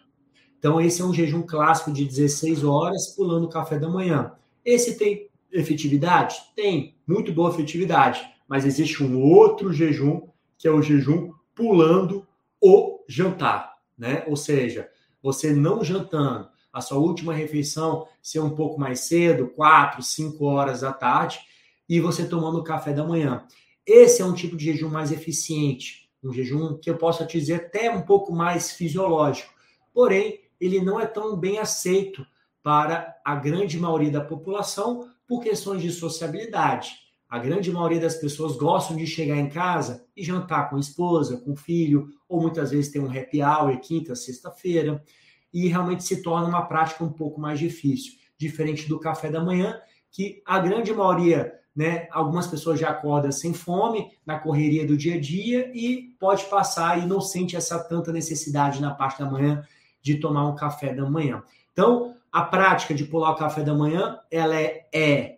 Então, 0.59 0.79
esse 0.79 1.01
é 1.01 1.05
um 1.05 1.13
jejum 1.13 1.41
clássico 1.41 1.91
de 1.91 2.05
16 2.05 2.63
horas, 2.63 3.07
pulando 3.15 3.45
o 3.45 3.49
café 3.49 3.77
da 3.77 3.89
manhã. 3.89 4.33
Esse 4.63 4.97
tem 4.97 5.29
efetividade? 5.51 6.35
Tem, 6.55 6.95
muito 7.05 7.33
boa 7.33 7.49
efetividade. 7.49 8.21
Mas 8.47 8.65
existe 8.65 9.03
um 9.03 9.21
outro 9.21 9.73
jejum, 9.73 10.21
que 10.57 10.67
é 10.67 10.71
o 10.71 10.81
jejum 10.81 11.33
pulando 11.53 12.25
o 12.61 13.03
jantar, 13.07 13.77
né? 13.97 14.23
Ou 14.27 14.35
seja, 14.35 14.89
você 15.21 15.51
não 15.53 15.83
jantando, 15.83 16.47
a 16.71 16.81
sua 16.81 16.97
última 16.97 17.33
refeição 17.33 18.07
ser 18.21 18.39
um 18.39 18.49
pouco 18.49 18.79
mais 18.79 19.01
cedo, 19.01 19.49
4, 19.49 20.01
5 20.01 20.45
horas 20.45 20.81
da 20.81 20.91
tarde, 20.91 21.39
e 21.87 21.99
você 21.99 22.25
tomando 22.25 22.63
café 22.63 22.93
da 22.93 23.03
manhã. 23.03 23.45
Esse 23.85 24.21
é 24.21 24.25
um 24.25 24.33
tipo 24.33 24.55
de 24.55 24.65
jejum 24.65 24.89
mais 24.89 25.11
eficiente, 25.11 26.09
um 26.23 26.31
jejum 26.31 26.77
que 26.77 26.89
eu 26.89 26.97
posso 26.97 27.25
te 27.25 27.39
dizer 27.39 27.55
até 27.55 27.89
um 27.89 28.01
pouco 28.01 28.33
mais 28.33 28.71
fisiológico. 28.71 29.53
Porém, 29.93 30.41
ele 30.59 30.81
não 30.81 30.99
é 30.99 31.05
tão 31.05 31.35
bem 31.35 31.59
aceito 31.59 32.25
para 32.61 33.13
a 33.25 33.35
grande 33.35 33.77
maioria 33.77 34.09
da 34.09 34.21
população, 34.21 35.09
por 35.27 35.41
questões 35.41 35.81
de 35.81 35.91
sociabilidade. 35.91 36.91
A 37.27 37.39
grande 37.39 37.71
maioria 37.71 37.99
das 37.99 38.15
pessoas 38.15 38.55
gostam 38.55 38.95
de 38.95 39.07
chegar 39.07 39.37
em 39.37 39.49
casa 39.49 40.05
e 40.15 40.23
jantar 40.23 40.69
com 40.69 40.75
a 40.75 40.79
esposa, 40.79 41.37
com 41.37 41.53
o 41.53 41.55
filho, 41.55 42.07
ou 42.29 42.39
muitas 42.39 42.71
vezes 42.71 42.91
tem 42.91 43.01
um 43.01 43.09
happy 43.09 43.41
hour 43.41 43.77
quinta, 43.79 44.15
sexta-feira, 44.15 45.03
e 45.51 45.67
realmente 45.67 46.03
se 46.03 46.21
torna 46.21 46.47
uma 46.47 46.65
prática 46.65 47.03
um 47.03 47.11
pouco 47.11 47.41
mais 47.41 47.59
difícil, 47.59 48.13
diferente 48.37 48.87
do 48.87 48.99
café 48.99 49.29
da 49.31 49.43
manhã, 49.43 49.79
que 50.11 50.41
a 50.45 50.59
grande 50.59 50.93
maioria, 50.93 51.53
né, 51.75 52.07
algumas 52.11 52.45
pessoas 52.47 52.79
já 52.79 52.89
acordam 52.89 53.31
sem 53.31 53.53
fome, 53.53 54.11
na 54.25 54.39
correria 54.39 54.85
do 54.85 54.95
dia 54.95 55.15
a 55.15 55.19
dia 55.19 55.71
e 55.73 56.15
pode 56.19 56.45
passar 56.45 57.01
e 57.01 57.05
não 57.05 57.19
sente 57.19 57.55
essa 57.55 57.79
tanta 57.79 58.11
necessidade 58.11 58.81
na 58.81 58.93
parte 58.93 59.19
da 59.19 59.29
manhã 59.29 59.65
de 60.01 60.15
tomar 60.15 60.47
um 60.47 60.55
café 60.55 60.93
da 60.93 61.09
manhã. 61.09 61.41
Então, 61.71 62.15
a 62.31 62.43
prática 62.43 62.93
de 62.93 63.05
pular 63.05 63.31
o 63.31 63.35
café 63.35 63.63
da 63.63 63.73
manhã, 63.73 64.19
ela 64.29 64.55
é, 64.55 64.87
é 64.93 65.37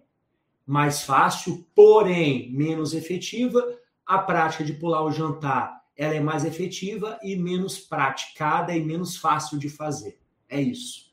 mais 0.66 1.04
fácil, 1.04 1.66
porém 1.76 2.52
menos 2.52 2.94
efetiva. 2.94 3.64
A 4.06 4.18
prática 4.18 4.64
de 4.64 4.74
pular 4.74 5.04
o 5.04 5.12
jantar, 5.12 5.82
ela 5.96 6.14
é 6.14 6.20
mais 6.20 6.44
efetiva 6.44 7.20
e 7.24 7.36
menos 7.36 7.80
praticada 7.80 8.76
e 8.76 8.84
menos 8.84 9.18
fácil 9.18 9.58
de 9.58 9.70
fazer. 9.70 10.20
É 10.50 10.60
isso. 10.60 11.05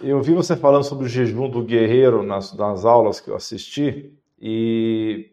Eu 0.00 0.22
vi 0.22 0.32
você 0.32 0.56
falando 0.56 0.84
sobre 0.84 1.06
o 1.06 1.08
jejum 1.08 1.48
do 1.48 1.62
guerreiro 1.62 2.22
nas, 2.22 2.52
nas 2.54 2.84
aulas 2.84 3.20
que 3.20 3.28
eu 3.28 3.36
assisti 3.36 4.12
e 4.40 5.30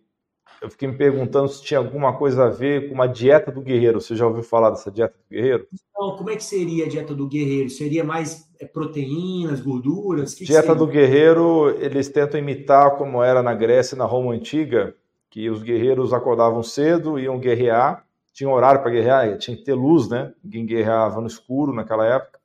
eu 0.62 0.70
fiquei 0.70 0.88
me 0.88 0.98
perguntando 0.98 1.48
se 1.48 1.64
tinha 1.64 1.78
alguma 1.78 2.18
coisa 2.18 2.46
a 2.46 2.50
ver 2.50 2.90
com 2.90 2.96
uma 2.96 3.08
dieta 3.08 3.52
do 3.52 3.62
guerreiro. 3.62 4.02
Você 4.02 4.16
já 4.16 4.28
ouviu 4.28 4.44
falar 4.44 4.72
dessa 4.72 4.92
dieta 4.92 5.16
do 5.18 5.34
guerreiro? 5.34 5.68
Então, 5.72 6.18
como 6.18 6.30
é 6.30 6.36
que 6.36 6.44
seria 6.44 6.86
a 6.86 6.90
dieta 6.90 7.16
do 7.16 7.28
guerreiro? 7.28 7.70
Seria 7.70 8.04
mais 8.04 8.46
é, 8.60 8.66
proteínas, 8.66 9.62
gorduras? 9.62 10.34
Que 10.34 10.44
dieta 10.44 10.74
que 10.74 10.78
do 10.78 10.86
guerreiro, 10.86 11.70
eles 11.80 12.10
tentam 12.10 12.40
imitar 12.40 12.98
como 12.98 13.24
era 13.24 13.42
na 13.42 13.54
Grécia 13.54 13.96
e 13.96 13.98
na 13.98 14.06
Roma 14.06 14.34
antiga, 14.34 14.94
que 15.30 15.50
os 15.50 15.64
guerreiros 15.64 16.12
acordavam 16.12 16.62
cedo, 16.62 17.18
iam 17.18 17.40
guerrear, 17.40 18.06
tinha 18.34 18.50
horário 18.50 18.82
para 18.82 18.92
guerrear, 18.92 19.38
tinha 19.38 19.56
que 19.56 19.64
ter 19.64 19.74
luz, 19.74 20.10
né? 20.10 20.34
Ninguém 20.44 20.66
guerreava 20.66 21.22
no 21.22 21.28
escuro 21.28 21.74
naquela 21.74 22.06
época. 22.06 22.40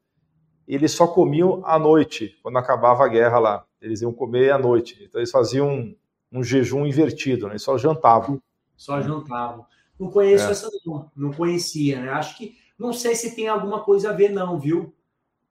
Eles 0.66 0.92
só 0.92 1.06
comiam 1.06 1.62
à 1.64 1.78
noite, 1.78 2.38
quando 2.42 2.56
acabava 2.56 3.04
a 3.04 3.08
guerra 3.08 3.38
lá. 3.38 3.64
Eles 3.80 4.00
iam 4.00 4.12
comer 4.12 4.50
à 4.50 4.58
noite. 4.58 4.98
Então 5.02 5.20
eles 5.20 5.30
faziam 5.30 5.94
um 6.32 6.42
jejum 6.42 6.86
invertido, 6.86 7.48
né? 7.48 7.58
Só 7.58 7.76
jantavam. 7.76 8.40
Só 8.76 9.00
jantavam. 9.00 9.66
Não 9.98 10.10
conheço 10.10 10.48
é. 10.48 10.50
essa 10.50 10.70
não, 10.84 11.10
não 11.14 11.32
conhecia, 11.32 12.00
né? 12.00 12.08
Acho 12.10 12.36
que 12.36 12.56
não 12.78 12.92
sei 12.92 13.14
se 13.14 13.36
tem 13.36 13.48
alguma 13.48 13.80
coisa 13.80 14.10
a 14.10 14.12
ver 14.12 14.30
não, 14.30 14.58
viu? 14.58 14.92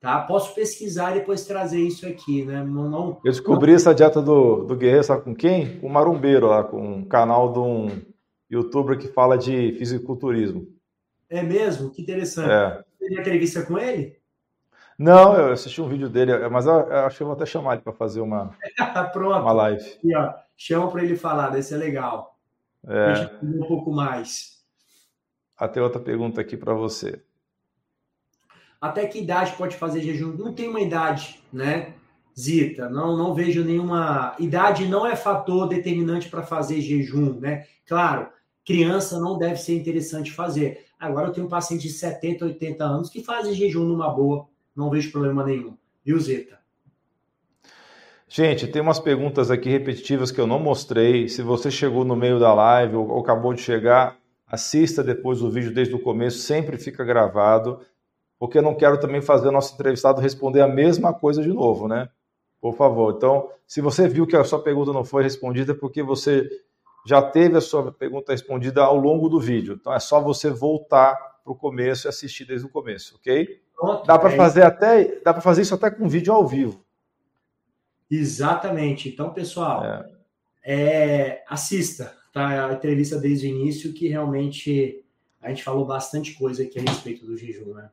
Tá? 0.02 0.20
Posso 0.20 0.54
pesquisar 0.54 1.12
e 1.12 1.20
depois 1.20 1.46
trazer 1.46 1.80
isso 1.80 2.06
aqui, 2.06 2.44
né? 2.44 2.62
Não, 2.62 2.90
não 2.90 3.22
Eu 3.24 3.32
descobri 3.32 3.74
essa 3.74 3.96
dieta 3.96 4.22
do, 4.22 4.66
do 4.66 4.76
guerreiro, 4.76 5.04
sabe 5.04 5.24
com 5.24 5.34
quem? 5.34 5.80
Com 5.80 5.88
o 5.88 5.90
Marumbeiro 5.90 6.48
lá, 6.48 6.62
com 6.62 6.98
um 6.98 7.06
canal 7.06 7.54
de 7.54 7.60
um 7.60 8.02
youtuber 8.52 8.98
que 8.98 9.08
fala 9.08 9.38
de 9.38 9.74
fisiculturismo. 9.78 10.68
É 11.30 11.42
mesmo? 11.42 11.90
Que 11.90 12.02
interessante. 12.02 12.52
É. 12.52 12.84
Você 13.00 13.20
entrevista 13.20 13.64
com 13.64 13.78
ele? 13.78 14.18
Não, 15.04 15.36
eu 15.36 15.52
assisti 15.52 15.82
um 15.82 15.90
vídeo 15.90 16.08
dele, 16.08 16.48
mas 16.48 16.66
eu, 16.66 16.72
eu 16.72 17.06
acho 17.06 17.18
que 17.18 17.24
eu 17.24 17.28
vou 17.28 17.36
até 17.36 17.46
chamar 17.46 17.74
ele 17.74 17.82
para 17.82 17.92
fazer 17.92 18.22
uma, 18.22 18.56
Pronto. 19.12 19.42
uma 19.42 19.52
live. 19.52 19.84
Aqui, 19.84 20.16
ó, 20.16 20.34
chama 20.56 20.90
para 20.90 21.04
ele 21.04 21.18
falar, 21.18 21.50
deve 21.50 21.64
ser 21.64 21.76
legal. 21.76 22.40
É. 22.88 23.30
Um 23.44 23.68
pouco 23.68 23.92
mais. 23.92 24.64
Até 25.58 25.82
outra 25.82 26.00
pergunta 26.00 26.40
aqui 26.40 26.56
para 26.56 26.74
você. 26.74 27.22
Até 28.80 29.06
que 29.06 29.20
idade 29.20 29.52
pode 29.58 29.76
fazer 29.76 30.00
jejum? 30.00 30.38
Não 30.38 30.54
tem 30.54 30.70
uma 30.70 30.80
idade, 30.80 31.44
né, 31.52 31.96
Zita? 32.40 32.88
Não, 32.88 33.18
não 33.18 33.34
vejo 33.34 33.62
nenhuma. 33.62 34.38
Idade 34.40 34.88
não 34.88 35.06
é 35.06 35.18
fator 35.18 35.68
determinante 35.68 36.30
para 36.30 36.44
fazer 36.44 36.80
jejum, 36.80 37.42
né? 37.42 37.68
Claro, 37.86 38.30
criança 38.66 39.20
não 39.20 39.38
deve 39.38 39.58
ser 39.58 39.76
interessante 39.76 40.32
fazer. 40.32 40.86
Agora 40.98 41.28
eu 41.28 41.34
tenho 41.34 41.48
um 41.48 41.50
paciente 41.50 41.82
de 41.82 41.90
70, 41.90 42.46
80 42.46 42.86
anos 42.86 43.10
que 43.10 43.22
fazem 43.22 43.54
jejum 43.54 43.84
numa 43.84 44.10
boa 44.10 44.53
não 44.76 44.90
vejo 44.90 45.12
problema 45.12 45.44
nenhum. 45.44 45.78
Viu, 46.04 46.20
Zeta? 46.20 46.60
Gente, 48.28 48.68
tem 48.68 48.82
umas 48.82 49.00
perguntas 49.00 49.52
aqui 49.52 49.70
repetitivas 49.70 50.32
que 50.32 50.42
eu 50.42 50.48
não 50.48 50.60
mostrei. 50.60 51.30
Se 51.30 51.44
você 51.44 51.70
chegou 51.70 52.04
no 52.04 52.16
meio 52.16 52.40
da 52.40 52.52
live 52.52 52.96
ou, 52.96 53.20
acabou 53.20 53.54
de 53.54 53.62
chegar, 53.62 54.18
assista 54.48 55.04
depois 55.04 55.42
o 55.42 55.52
vídeo 55.52 55.72
desde 55.72 55.94
o 55.94 56.00
começo, 56.00 56.40
sempre 56.40 56.78
fica 56.78 57.04
gravado, 57.04 57.80
porque 58.40 58.58
eu 58.58 58.64
não 58.64 58.74
quero 58.74 59.00
também 59.00 59.22
fazer 59.22 59.50
o 59.50 59.52
nosso 59.52 59.76
entrevistado 59.76 60.20
responder 60.20 60.62
a 60.62 60.68
mesma 60.68 61.14
coisa 61.14 61.44
de 61.44 61.50
novo, 61.50 61.88
né? 61.88 62.10
Por 62.60 62.76
favor. 62.76 63.14
Então, 63.16 63.50
se 63.68 63.82
você 63.82 64.08
viu 64.08 64.26
que 64.26 64.36
a 64.36 64.44
sua 64.44 64.64
pergunta 64.64 64.92
não 64.92 65.04
foi 65.04 65.22
respondida, 65.22 65.74
é 65.74 65.76
porque 65.76 66.02
você 66.02 66.50
já 67.06 67.22
teve 67.22 67.58
a 67.58 67.62
sua 67.62 67.92
pergunta 67.92 68.32
respondida 68.32 68.82
ao 68.82 68.98
longo 68.98 69.30
do 69.30 69.40
vídeo. 69.40 69.78
Então, 69.80 69.94
é 69.94 70.00
só 70.00 70.20
você 70.20 70.50
voltar 70.50 71.16
para 71.44 71.54
o 71.54 71.56
começo 71.56 72.08
e 72.08 72.10
assistir 72.10 72.46
desde 72.46 72.66
o 72.66 72.70
começo, 72.70 73.16
ok? 73.16 73.62
Pronto, 73.76 74.06
dá 74.06 74.18
para 74.18 74.34
é 74.34 74.38
fazer 74.38 74.64
até, 74.64 75.20
dá 75.22 75.34
para 75.34 75.42
fazer 75.42 75.64
isso 75.64 75.76
até 75.76 75.92
com 75.92 76.08
vídeo 76.08 76.34
ao 76.34 76.48
vivo. 76.48 76.84
Exatamente. 78.10 79.10
Então, 79.10 79.34
pessoal, 79.34 79.84
é. 79.84 80.10
É, 80.64 81.44
assista 81.48 82.16
tá? 82.32 82.68
a 82.68 82.74
entrevista 82.74 83.18
desde 83.18 83.48
o 83.48 83.50
início, 83.50 83.94
que 83.94 84.08
realmente 84.08 85.04
a 85.42 85.50
gente 85.50 85.64
falou 85.64 85.86
bastante 85.86 86.34
coisa 86.34 86.64
aqui 86.64 86.80
a 86.80 86.82
respeito 86.82 87.26
do 87.26 87.36
jejum, 87.36 87.74
né? 87.74 87.90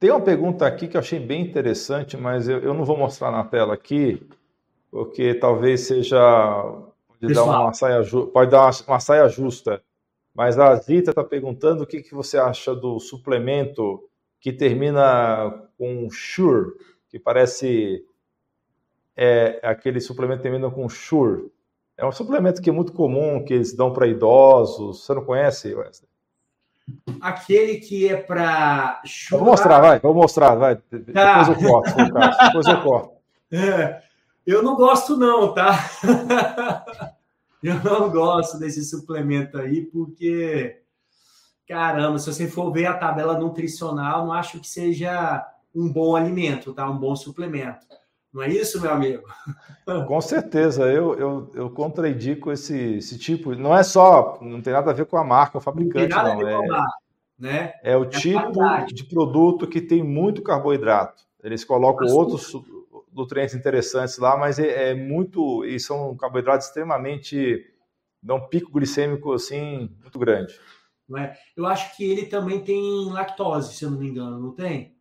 Tem 0.00 0.10
uma 0.10 0.20
pergunta 0.20 0.66
aqui 0.66 0.88
que 0.88 0.96
eu 0.96 1.00
achei 1.00 1.18
bem 1.18 1.42
interessante, 1.42 2.16
mas 2.16 2.48
eu, 2.48 2.58
eu 2.58 2.74
não 2.74 2.84
vou 2.84 2.96
mostrar 2.96 3.30
na 3.30 3.44
tela 3.44 3.74
aqui, 3.74 4.20
porque 4.90 5.34
talvez 5.34 5.82
seja. 5.82 6.18
Pode 7.20 7.32
dar 7.32 7.44
uma 7.44 7.72
saia, 7.72 8.02
pode 8.32 8.50
dar 8.50 8.62
uma, 8.62 8.70
uma 8.88 9.00
saia 9.00 9.28
justa. 9.28 9.82
Mas 10.34 10.58
a 10.58 10.74
Zita 10.74 11.10
está 11.10 11.22
perguntando 11.22 11.84
o 11.84 11.86
que, 11.86 12.02
que 12.02 12.14
você 12.14 12.36
acha 12.36 12.74
do 12.74 12.98
suplemento 12.98 14.02
que 14.40 14.52
termina 14.52 15.68
com 15.78 16.08
Sure, 16.10 16.72
que 17.08 17.18
parece 17.18 18.04
é, 19.16 19.60
aquele 19.62 20.00
suplemento 20.00 20.38
que 20.38 20.42
termina 20.42 20.70
com 20.70 20.88
Sure. 20.88 21.50
É 21.96 22.04
um 22.04 22.10
suplemento 22.10 22.60
que 22.60 22.68
é 22.68 22.72
muito 22.72 22.92
comum, 22.92 23.44
que 23.44 23.54
eles 23.54 23.72
dão 23.72 23.92
para 23.92 24.08
idosos. 24.08 25.04
Você 25.04 25.14
não 25.14 25.24
conhece, 25.24 25.72
Wesley? 25.72 26.08
Aquele 27.20 27.76
que 27.76 28.08
é 28.08 28.16
para 28.16 29.00
Vou 29.30 29.44
mostrar, 29.44 29.80
vai, 29.80 30.00
vou 30.00 30.12
mostrar, 30.12 30.54
vai. 30.56 30.76
Tá. 30.76 31.42
Depois 31.44 31.48
eu 31.48 31.68
corto, 31.68 31.94
depois 32.46 32.66
eu 32.66 32.82
corto. 32.82 33.14
É, 33.52 34.02
eu 34.44 34.64
não 34.64 34.74
gosto 34.74 35.16
não, 35.16 35.54
tá? 35.54 35.78
eu 37.64 37.82
não 37.82 38.10
gosto 38.10 38.58
desse 38.58 38.84
suplemento 38.84 39.56
aí, 39.56 39.80
porque, 39.86 40.82
caramba, 41.66 42.18
se 42.18 42.32
você 42.32 42.46
for 42.46 42.70
ver 42.70 42.86
a 42.86 42.98
tabela 42.98 43.38
nutricional, 43.38 44.26
não 44.26 44.32
acho 44.32 44.60
que 44.60 44.68
seja 44.68 45.46
um 45.74 45.90
bom 45.90 46.14
alimento, 46.14 46.74
tá? 46.74 46.88
Um 46.88 46.98
bom 46.98 47.16
suplemento. 47.16 47.86
Não 48.32 48.42
é 48.42 48.48
isso, 48.48 48.80
meu 48.80 48.92
amigo? 48.92 49.22
Com 50.06 50.20
certeza, 50.20 50.84
eu, 50.92 51.14
eu, 51.14 51.50
eu 51.54 51.70
contraindico 51.70 52.52
esse, 52.52 52.96
esse 52.96 53.18
tipo. 53.18 53.54
Não 53.54 53.76
é 53.76 53.82
só, 53.82 54.38
não 54.42 54.60
tem 54.60 54.72
nada 54.72 54.90
a 54.90 54.94
ver 54.94 55.06
com 55.06 55.16
a 55.16 55.24
marca, 55.24 55.58
o 55.58 55.60
fabricante, 55.60 56.14
não. 56.14 56.40
não. 56.40 56.48
É, 56.48 56.66
marca, 56.66 56.94
né? 57.38 57.72
é 57.82 57.96
o 57.96 58.04
é 58.04 58.08
tipo 58.08 58.52
de 58.92 59.04
produto 59.04 59.66
que 59.66 59.80
tem 59.80 60.02
muito 60.02 60.42
carboidrato. 60.42 61.22
Eles 61.42 61.64
colocam 61.64 62.08
outros 62.08 62.52
nutrientes 63.14 63.54
interessantes 63.54 64.18
lá, 64.18 64.36
mas 64.36 64.58
é, 64.58 64.90
é, 64.90 64.94
muito. 64.94 65.64
E 65.64 65.78
são 65.78 66.16
carboidratos 66.16 66.66
extremamente. 66.66 67.64
dão 68.22 68.36
um 68.36 68.48
pico 68.48 68.72
glicêmico 68.72 69.32
assim, 69.32 69.88
muito 70.00 70.18
grande. 70.18 70.58
Não 71.08 71.18
é? 71.18 71.36
Eu 71.56 71.66
acho 71.66 71.96
que 71.96 72.04
ele 72.04 72.26
também 72.26 72.60
tem 72.60 73.10
lactose, 73.10 73.74
se 73.74 73.84
eu 73.84 73.90
não 73.90 73.98
me 73.98 74.08
engano, 74.08 74.40
não 74.40 74.52
tem? 74.52 74.94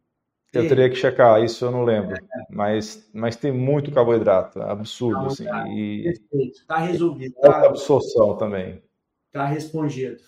Eu 0.53 0.67
teria 0.67 0.87
que 0.87 0.95
checar, 0.95 1.43
isso 1.43 1.65
eu 1.65 1.71
não 1.71 1.83
lembro. 1.83 2.15
É. 2.15 2.19
Mas, 2.51 3.09
mas 3.11 3.35
tem 3.35 3.51
muito 3.51 3.91
carboidrato, 3.91 4.61
absurdo, 4.61 5.25
assim. 5.25 5.47
E... 5.75 6.03
Perfeito, 6.03 6.59
está 6.59 6.77
resolvido. 6.77 7.33
Tá... 7.41 7.65
absorção 7.65 8.37
também. 8.37 8.83
Está 9.27 9.47
respondido. 9.47 10.21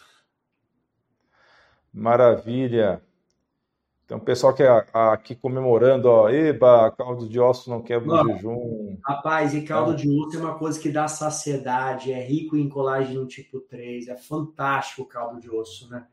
Maravilha. 1.93 3.03
Tem 4.07 4.15
um 4.15 4.19
pessoal 4.19 4.53
que 4.53 4.61
é 4.61 4.85
aqui 4.93 5.35
comemorando, 5.35 6.07
ó, 6.07 6.29
eba, 6.29 6.91
caldo 6.91 7.27
de 7.27 7.39
osso 7.39 7.71
não 7.71 7.81
quebra 7.81 8.13
o 8.13 8.27
jejum. 8.27 8.97
Rapaz, 9.03 9.55
e 9.55 9.63
caldo 9.63 9.93
é. 9.93 9.95
de 9.95 10.09
osso 10.09 10.37
é 10.37 10.41
uma 10.41 10.59
coisa 10.59 10.79
que 10.79 10.91
dá 10.91 11.07
saciedade, 11.07 12.13
é 12.13 12.23
rico 12.23 12.55
em 12.55 12.69
colágeno 12.69 13.25
tipo 13.25 13.59
3, 13.61 14.07
é 14.07 14.15
fantástico 14.15 15.01
o 15.01 15.07
caldo 15.07 15.39
de 15.41 15.49
osso, 15.49 15.89
né? 15.89 16.05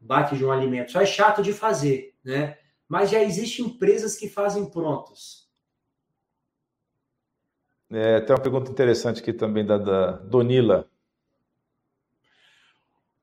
Bate 0.00 0.36
de 0.36 0.44
um 0.44 0.50
alimento. 0.50 0.90
Só 0.90 1.00
é 1.00 1.06
chato 1.06 1.40
de 1.40 1.52
fazer, 1.52 2.14
né? 2.24 2.58
Mas 2.88 3.10
já 3.10 3.22
existem 3.22 3.66
empresas 3.66 4.16
que 4.16 4.28
fazem 4.28 4.68
prontos. 4.68 5.48
É, 7.92 8.20
tem 8.20 8.34
uma 8.34 8.42
pergunta 8.42 8.72
interessante 8.72 9.20
aqui 9.20 9.32
também 9.32 9.64
da, 9.64 9.78
da 9.78 10.12
Donila. 10.12 10.89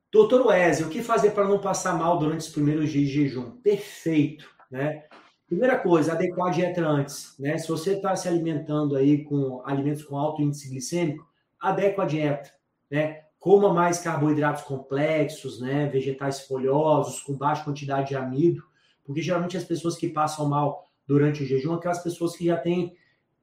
Doutor 0.09 0.47
Wesley, 0.47 0.87
o 0.87 0.89
que 0.89 1.03
fazer 1.03 1.31
para 1.31 1.47
não 1.47 1.59
passar 1.59 1.97
mal 1.97 2.17
durante 2.17 2.39
os 2.41 2.49
primeiros 2.49 2.89
dias 2.89 3.09
de 3.09 3.13
jejum? 3.13 3.51
Perfeito, 3.57 4.49
né? 4.71 5.03
Primeira 5.45 5.77
coisa, 5.77 6.13
adequar 6.13 6.47
a 6.47 6.51
dieta 6.51 6.81
antes, 6.81 7.35
né? 7.37 7.57
Se 7.57 7.67
você 7.67 7.93
está 7.93 8.15
se 8.15 8.27
alimentando 8.27 8.95
aí 8.95 9.25
com 9.25 9.61
alimentos 9.65 10.03
com 10.03 10.17
alto 10.17 10.41
índice 10.41 10.69
glicêmico, 10.69 11.27
adequa 11.59 12.03
a 12.03 12.05
dieta, 12.05 12.49
né? 12.89 13.23
Coma 13.37 13.73
mais 13.73 13.99
carboidratos 13.99 14.63
complexos, 14.63 15.59
né? 15.59 15.87
Vegetais 15.87 16.39
folhosos, 16.41 17.21
com 17.21 17.33
baixa 17.33 17.65
quantidade 17.65 18.09
de 18.09 18.15
amido, 18.15 18.63
porque 19.03 19.21
geralmente 19.21 19.57
as 19.57 19.65
pessoas 19.65 19.97
que 19.97 20.07
passam 20.07 20.47
mal 20.47 20.85
durante 21.05 21.43
o 21.43 21.45
jejum, 21.45 21.73
aquelas 21.73 22.01
pessoas 22.01 22.35
que 22.35 22.45
já 22.45 22.55
têm 22.55 22.95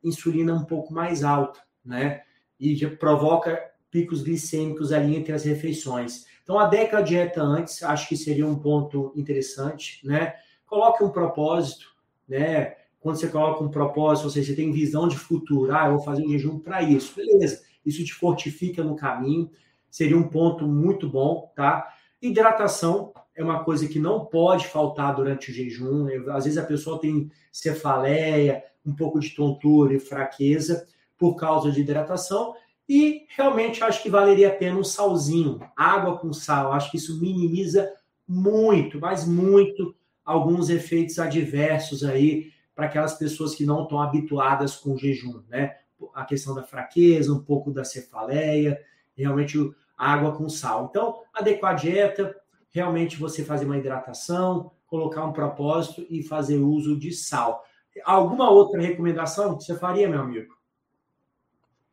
insulina 0.02 0.54
um 0.54 0.64
pouco 0.64 0.94
mais 0.94 1.22
alta, 1.24 1.60
né? 1.84 2.22
E 2.58 2.74
já 2.74 2.88
provoca 2.88 3.58
picos 3.90 4.22
glicêmicos 4.22 4.92
ali 4.92 5.14
entre 5.14 5.32
as 5.32 5.44
refeições. 5.44 6.24
Então, 6.44 6.58
a 6.58 6.68
dieta 7.00 7.42
antes, 7.42 7.82
acho 7.82 8.06
que 8.06 8.16
seria 8.16 8.46
um 8.46 8.54
ponto 8.54 9.12
interessante, 9.16 10.06
né? 10.06 10.34
Coloque 10.66 11.02
um 11.02 11.08
propósito, 11.08 11.86
né? 12.28 12.76
Quando 13.00 13.16
você 13.16 13.28
coloca 13.28 13.64
um 13.64 13.70
propósito, 13.70 14.30
você 14.30 14.54
tem 14.54 14.70
visão 14.70 15.08
de 15.08 15.18
futuro, 15.18 15.74
ah, 15.74 15.86
eu 15.86 15.96
vou 15.96 16.02
fazer 16.02 16.24
um 16.24 16.28
jejum 16.28 16.58
para 16.58 16.82
isso, 16.82 17.14
beleza. 17.16 17.62
Isso 17.84 18.04
te 18.04 18.12
fortifica 18.12 18.84
no 18.84 18.94
caminho, 18.94 19.50
seria 19.90 20.16
um 20.16 20.28
ponto 20.28 20.66
muito 20.66 21.08
bom, 21.08 21.50
tá? 21.56 21.92
Hidratação 22.20 23.12
é 23.34 23.42
uma 23.42 23.64
coisa 23.64 23.88
que 23.88 23.98
não 23.98 24.24
pode 24.24 24.66
faltar 24.66 25.14
durante 25.14 25.50
o 25.50 25.54
jejum. 25.54 26.06
Às 26.30 26.44
vezes 26.44 26.58
a 26.58 26.64
pessoa 26.64 27.00
tem 27.00 27.30
cefaleia, 27.50 28.62
um 28.84 28.94
pouco 28.94 29.18
de 29.18 29.30
tontura 29.30 29.94
e 29.94 30.00
fraqueza 30.00 30.86
por 31.18 31.36
causa 31.36 31.70
de 31.70 31.80
hidratação. 31.80 32.54
E 32.88 33.26
realmente 33.28 33.82
acho 33.82 34.02
que 34.02 34.10
valeria 34.10 34.48
a 34.48 34.54
pena 34.54 34.78
um 34.78 34.84
salzinho, 34.84 35.60
água 35.76 36.18
com 36.18 36.32
sal. 36.32 36.72
Acho 36.72 36.90
que 36.90 36.98
isso 36.98 37.20
minimiza 37.20 37.90
muito, 38.26 39.00
mas 39.00 39.26
muito, 39.26 39.94
alguns 40.24 40.70
efeitos 40.70 41.18
adversos 41.18 42.04
aí 42.04 42.52
para 42.74 42.86
aquelas 42.86 43.14
pessoas 43.14 43.54
que 43.54 43.64
não 43.64 43.84
estão 43.84 44.00
habituadas 44.00 44.76
com 44.76 44.94
o 44.94 44.98
jejum, 44.98 45.42
né? 45.48 45.76
A 46.14 46.24
questão 46.24 46.54
da 46.54 46.62
fraqueza, 46.62 47.32
um 47.32 47.42
pouco 47.42 47.70
da 47.70 47.84
cefaleia, 47.84 48.80
realmente 49.16 49.58
água 49.96 50.32
com 50.32 50.48
sal. 50.48 50.88
Então, 50.90 51.22
adequar 51.32 51.72
a 51.72 51.76
dieta, 51.76 52.34
realmente 52.70 53.16
você 53.16 53.44
fazer 53.44 53.64
uma 53.64 53.78
hidratação, 53.78 54.72
colocar 54.86 55.24
um 55.24 55.32
propósito 55.32 56.04
e 56.10 56.22
fazer 56.22 56.58
uso 56.58 56.98
de 56.98 57.12
sal. 57.12 57.62
Alguma 58.04 58.50
outra 58.50 58.80
recomendação 58.80 59.56
que 59.56 59.64
você 59.64 59.78
faria, 59.78 60.08
meu 60.08 60.20
amigo? 60.20 60.52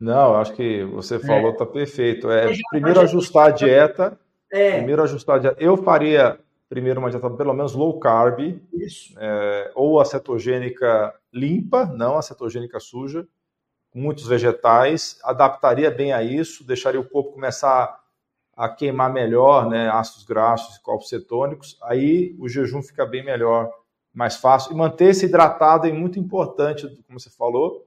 Não, 0.02 0.34
acho 0.34 0.52
que 0.54 0.82
você 0.86 1.16
falou 1.20 1.52
está 1.52 1.62
é. 1.62 1.68
perfeito. 1.68 2.28
É, 2.28 2.52
primeiro 2.70 2.98
ajustar 3.02 3.46
a 3.46 3.50
dieta. 3.52 4.18
É. 4.50 4.78
Primeiro 4.78 5.00
ajustar 5.00 5.36
a 5.36 5.38
dieta. 5.38 5.62
Eu 5.62 5.76
faria 5.76 6.40
primeiro 6.68 6.98
uma 6.98 7.08
dieta 7.08 7.30
pelo 7.30 7.54
menos 7.54 7.72
low 7.72 8.00
carb. 8.00 8.60
Isso. 8.72 9.14
É, 9.16 9.70
ou 9.76 10.00
a 10.00 10.04
cetogênica 10.04 11.14
limpa, 11.32 11.86
não 11.86 12.18
a 12.18 12.22
cetogênica 12.22 12.80
suja, 12.80 13.28
com 13.92 14.00
muitos 14.00 14.26
vegetais. 14.26 15.20
Adaptaria 15.22 15.88
bem 15.88 16.12
a 16.12 16.20
isso, 16.20 16.66
deixaria 16.66 16.98
o 16.98 17.08
corpo 17.08 17.34
começar 17.34 17.96
a 18.56 18.68
queimar 18.68 19.12
melhor, 19.12 19.70
né, 19.70 19.88
ácidos 19.88 20.24
graxos 20.24 20.74
e 20.74 20.82
corpos 20.82 21.10
cetônicos. 21.10 21.78
Aí 21.84 22.34
o 22.40 22.48
jejum 22.48 22.82
fica 22.82 23.06
bem 23.06 23.24
melhor, 23.24 23.70
mais 24.12 24.34
fácil. 24.34 24.72
E 24.72 24.74
manter-se 24.74 25.26
hidratado 25.26 25.86
é 25.86 25.92
muito 25.92 26.18
importante, 26.18 26.88
como 27.06 27.20
você 27.20 27.30
falou 27.30 27.86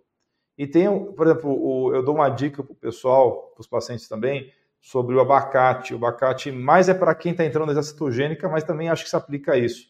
e 0.58 0.66
tem, 0.66 0.88
por 1.14 1.28
exemplo, 1.28 1.52
o, 1.52 1.94
eu 1.94 2.04
dou 2.04 2.16
uma 2.16 2.30
dica 2.30 2.64
para 2.64 2.72
o 2.72 2.76
pessoal, 2.76 3.52
para 3.54 3.62
os 3.62 3.68
pacientes 3.68 4.08
também, 4.08 4.52
sobre 4.80 5.16
o 5.16 5.20
abacate. 5.20 5.94
O 5.94 5.98
abacate 5.98 6.52
mais 6.52 6.88
é 6.88 6.94
para 6.94 7.14
quem 7.14 7.32
está 7.32 7.44
entrando 7.44 7.74
na 7.74 7.84
cetogênica, 7.84 8.48
mas 8.48 8.64
também 8.64 8.90
acho 8.90 9.04
que 9.04 9.10
se 9.10 9.16
aplica 9.16 9.54
a 9.54 9.58
isso. 9.58 9.90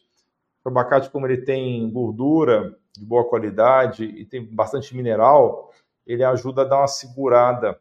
O 0.64 0.68
abacate, 0.68 1.10
como 1.10 1.26
ele 1.26 1.38
tem 1.38 1.88
gordura 1.90 2.76
de 2.96 3.04
boa 3.04 3.28
qualidade 3.28 4.04
e 4.04 4.24
tem 4.24 4.44
bastante 4.44 4.96
mineral, 4.96 5.70
ele 6.06 6.24
ajuda 6.24 6.62
a 6.62 6.64
dar 6.64 6.78
uma 6.78 6.88
segurada 6.88 7.78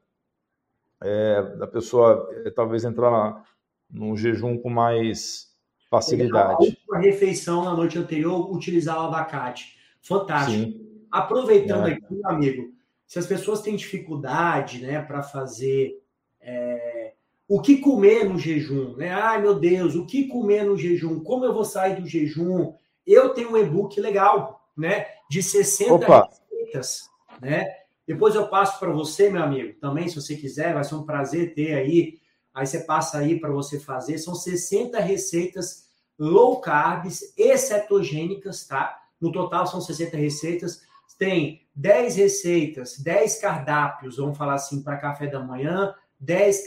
é, 1.02 1.42
da 1.58 1.68
pessoa 1.68 2.30
é, 2.46 2.50
talvez 2.52 2.84
entrar 2.84 3.10
na, 3.10 3.44
num 3.90 4.16
jejum 4.16 4.58
com 4.58 4.70
mais 4.70 5.54
facilidade. 5.90 6.78
A 6.92 7.00
refeição 7.00 7.64
na 7.64 7.74
noite 7.74 7.98
anterior, 7.98 8.54
utilizar 8.54 8.98
o 8.98 9.08
abacate. 9.08 9.78
Fantástico. 10.02 10.72
Sim. 10.72 11.06
Aproveitando 11.12 11.88
é. 11.88 11.94
aqui, 11.94 12.14
meu 12.14 12.30
amigo, 12.30 12.75
se 13.08 13.20
as 13.20 13.28
pessoas 13.28 13.62
têm 13.62 13.76
dificuldade 13.76 14.82
né, 14.82 15.02
para 15.02 15.22
fazer 15.22 16.02
é, 16.42 17.14
o 17.48 17.62
que 17.62 17.78
comer 17.78 18.26
no 18.26 18.38
jejum, 18.38 18.96
né? 18.96 19.12
Ai 19.12 19.42
meu 19.42 19.60
Deus, 19.60 19.96
o 19.96 20.06
que 20.06 20.28
comer 20.28 20.64
no 20.64 20.78
jejum? 20.78 21.20
Como 21.20 21.46
eu 21.46 21.54
vou 21.54 21.66
sair 21.66 22.02
do 22.02 22.08
jejum? 22.08 22.74
Eu 23.06 23.30
tenho 23.30 23.52
um 23.52 23.58
e-book 23.58 24.00
legal, 24.00 24.68
né? 24.76 25.06
De 25.30 25.44
60 25.44 25.94
Opa. 25.94 26.30
receitas, 26.50 27.10
né? 27.40 27.68
Depois 28.08 28.36
eu 28.36 28.48
passo 28.48 28.80
para 28.80 28.92
você, 28.92 29.30
meu 29.30 29.44
amigo, 29.44 29.80
também, 29.80 30.08
se 30.08 30.16
você 30.16 30.36
quiser, 30.36 30.74
vai 30.74 30.84
ser 30.84 30.96
um 30.96 31.06
prazer 31.06 31.54
ter 31.54 31.74
aí. 31.74 32.20
Aí 32.54 32.66
você 32.66 32.80
passa 32.80 33.18
aí 33.20 33.40
para 33.40 33.52
você 33.52 33.80
fazer. 33.80 34.18
São 34.18 34.34
60 34.34 35.00
receitas 35.00 35.86
low 36.18 36.62
carbs 36.62 37.34
e 37.38 37.58
cetogênicas, 37.58 38.66
tá? 38.66 39.02
No 39.20 39.32
total 39.32 39.68
são 39.68 39.82
60 39.82 40.18
receitas 40.18 40.82
tem 41.18 41.65
10 41.76 42.16
receitas, 42.16 42.98
10 43.00 43.40
cardápios, 43.40 44.18
vamos 44.18 44.38
falar 44.38 44.54
assim, 44.54 44.82
para 44.82 44.98
café 44.98 45.28
da 45.28 45.40
manhã, 45.40 45.94
10 46.20 46.64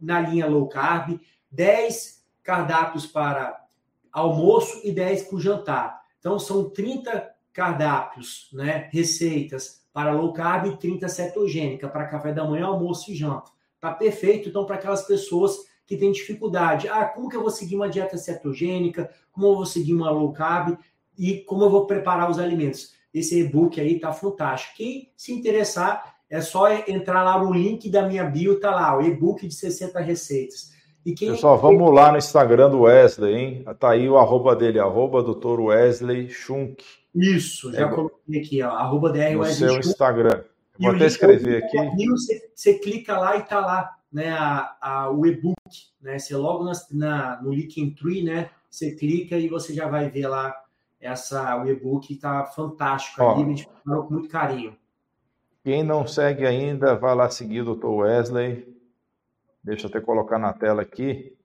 na 0.00 0.20
linha 0.20 0.46
low 0.46 0.68
carb, 0.68 1.18
10 1.50 2.22
cardápios 2.42 3.06
para 3.06 3.64
almoço 4.12 4.80
e 4.84 4.92
10 4.92 5.22
para 5.24 5.36
o 5.36 5.40
jantar. 5.40 6.00
Então, 6.18 6.38
são 6.38 6.68
30 6.68 7.30
cardápios, 7.52 8.48
né, 8.52 8.88
receitas 8.92 9.80
para 9.92 10.12
low 10.12 10.32
carb 10.32 10.66
e 10.66 10.76
30 10.76 11.08
cetogênica 11.08 11.88
para 11.88 12.06
café 12.06 12.32
da 12.32 12.44
manhã, 12.44 12.66
almoço 12.66 13.10
e 13.10 13.14
janta. 13.14 13.50
Tá 13.80 13.92
perfeito, 13.92 14.48
então, 14.48 14.66
para 14.66 14.76
aquelas 14.76 15.02
pessoas 15.02 15.56
que 15.86 15.96
têm 15.96 16.12
dificuldade. 16.12 16.88
Ah, 16.88 17.04
como 17.04 17.28
que 17.28 17.36
eu 17.36 17.40
vou 17.40 17.50
seguir 17.50 17.74
uma 17.74 17.88
dieta 17.88 18.16
cetogênica? 18.16 19.10
Como 19.32 19.46
eu 19.46 19.56
vou 19.56 19.66
seguir 19.66 19.92
uma 19.92 20.10
low 20.10 20.32
carb? 20.32 20.78
E 21.18 21.38
como 21.38 21.64
eu 21.64 21.70
vou 21.70 21.86
preparar 21.86 22.30
os 22.30 22.38
alimentos? 22.38 22.94
Esse 23.12 23.40
e-book 23.40 23.80
aí 23.80 23.98
tá 23.98 24.12
fantástico. 24.12 24.76
Quem 24.76 25.12
se 25.16 25.32
interessar, 25.32 26.14
é 26.28 26.40
só 26.40 26.72
entrar 26.86 27.24
lá 27.24 27.42
no 27.42 27.52
link 27.52 27.90
da 27.90 28.06
minha 28.06 28.24
bio, 28.24 28.60
tá 28.60 28.70
lá, 28.70 28.96
o 28.96 29.02
e-book 29.02 29.46
de 29.46 29.54
60 29.54 29.98
receitas. 30.00 30.70
E 31.04 31.12
quem... 31.12 31.32
Pessoal, 31.32 31.58
vamos 31.58 31.92
lá 31.92 32.12
no 32.12 32.18
Instagram 32.18 32.70
do 32.70 32.82
Wesley, 32.82 33.34
hein? 33.34 33.64
Tá 33.78 33.90
aí 33.90 34.08
o 34.08 34.16
arroba 34.16 34.54
dele, 34.54 34.78
arroba 34.78 35.22
Dr. 35.22 35.60
Wesley 35.60 36.28
Schunk. 36.28 36.84
Isso, 37.14 37.72
já 37.72 37.88
é, 37.88 37.90
coloquei 37.90 38.40
aqui, 38.40 38.62
ó, 38.62 38.70
arroba 38.70 39.10
DR 39.10 39.32
no 39.32 39.40
Wesley 39.40 39.54
seu 39.54 39.68
Schunk. 39.70 39.88
Instagram. 39.88 40.44
Vou 40.78 40.92
até 40.92 41.06
escrever 41.06 41.64
aqui. 41.64 42.06
Você, 42.06 42.50
você, 42.54 42.74
clica 42.78 43.18
lá 43.18 43.36
e 43.36 43.42
tá 43.42 43.60
lá, 43.60 43.90
né, 44.10 44.30
a, 44.30 44.76
a, 44.80 45.10
o 45.10 45.26
e-book, 45.26 45.56
né? 46.00 46.18
Você 46.18 46.34
logo 46.36 46.64
na, 46.64 46.72
na, 46.92 47.42
no 47.42 47.52
Linktree, 47.52 48.22
né? 48.22 48.50
Você 48.70 48.92
clica 48.92 49.36
e 49.36 49.48
você 49.48 49.74
já 49.74 49.88
vai 49.88 50.08
ver 50.08 50.28
lá 50.28 50.54
essa, 51.00 51.56
o 51.56 51.66
e-book, 51.68 52.14
tá 52.16 52.44
fantástico 52.44 53.22
ó, 53.22 53.32
ali, 53.32 53.42
a 53.42 53.46
gente 53.46 53.68
falou 53.84 54.04
com 54.04 54.14
muito 54.14 54.28
carinho. 54.28 54.76
Quem 55.64 55.82
não 55.82 56.06
segue 56.06 56.46
ainda, 56.46 56.94
vai 56.94 57.14
lá 57.14 57.28
seguir 57.30 57.62
o 57.62 57.74
Dr. 57.74 57.86
Wesley. 57.86 58.68
Deixa 59.62 59.86
eu 59.86 59.90
até 59.90 60.00
colocar 60.00 60.38
na 60.38 60.52
tela 60.52 60.82
aqui. 60.82 61.36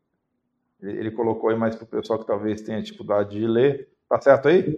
Ele 0.81 1.11
colocou 1.11 1.49
aí 1.49 1.57
mais 1.57 1.75
para 1.75 1.85
o 1.85 1.87
pessoal 1.87 2.19
que 2.19 2.27
talvez 2.27 2.61
tenha 2.61 2.81
dificuldade 2.81 3.31
de 3.31 3.47
ler. 3.47 3.89
Tá 4.09 4.21
certo 4.21 4.47
aí? 4.47 4.77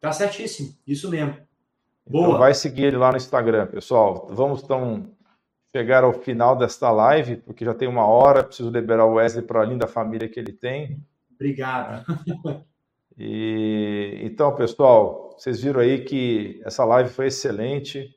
Tá 0.00 0.12
certíssimo, 0.12 0.74
isso 0.86 1.10
mesmo. 1.10 1.36
Boa. 2.06 2.26
Então 2.26 2.38
vai 2.38 2.54
seguir 2.54 2.84
ele 2.84 2.96
lá 2.96 3.10
no 3.10 3.16
Instagram, 3.16 3.66
pessoal. 3.66 4.28
Vamos 4.30 4.62
então 4.62 5.10
chegar 5.74 6.04
ao 6.04 6.12
final 6.12 6.56
desta 6.56 6.90
live, 6.90 7.36
porque 7.36 7.64
já 7.64 7.74
tem 7.74 7.88
uma 7.88 8.06
hora. 8.06 8.44
Preciso 8.44 8.70
liberar 8.70 9.04
o 9.04 9.14
Wesley 9.14 9.44
para 9.44 9.60
a 9.60 9.64
linda 9.64 9.86
família 9.86 10.28
que 10.28 10.40
ele 10.40 10.52
tem. 10.52 11.04
Obrigado. 11.34 12.04
E 13.22 14.18
então, 14.22 14.54
pessoal, 14.54 15.36
vocês 15.36 15.60
viram 15.60 15.80
aí 15.80 16.02
que 16.02 16.58
essa 16.64 16.86
live 16.86 17.10
foi 17.10 17.26
excelente. 17.26 18.16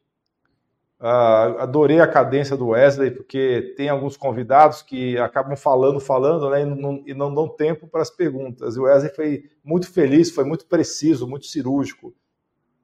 Uh, 0.97 1.59
adorei 1.59 1.99
a 1.99 2.07
cadência 2.07 2.55
do 2.55 2.67
Wesley, 2.69 3.11
porque 3.11 3.73
tem 3.75 3.89
alguns 3.89 4.15
convidados 4.15 4.81
que 4.81 5.17
acabam 5.17 5.57
falando, 5.57 5.99
falando, 5.99 6.49
né, 6.49 6.61
e 6.61 6.65
não, 6.65 7.03
e 7.05 7.13
não 7.13 7.35
dão 7.35 7.49
tempo 7.49 7.85
para 7.85 8.01
as 8.01 8.09
perguntas. 8.09 8.77
E 8.77 8.79
o 8.79 8.83
Wesley 8.83 9.13
foi 9.13 9.43
muito 9.61 9.91
feliz, 9.91 10.31
foi 10.31 10.45
muito 10.45 10.65
preciso, 10.67 11.27
muito 11.27 11.47
cirúrgico 11.47 12.15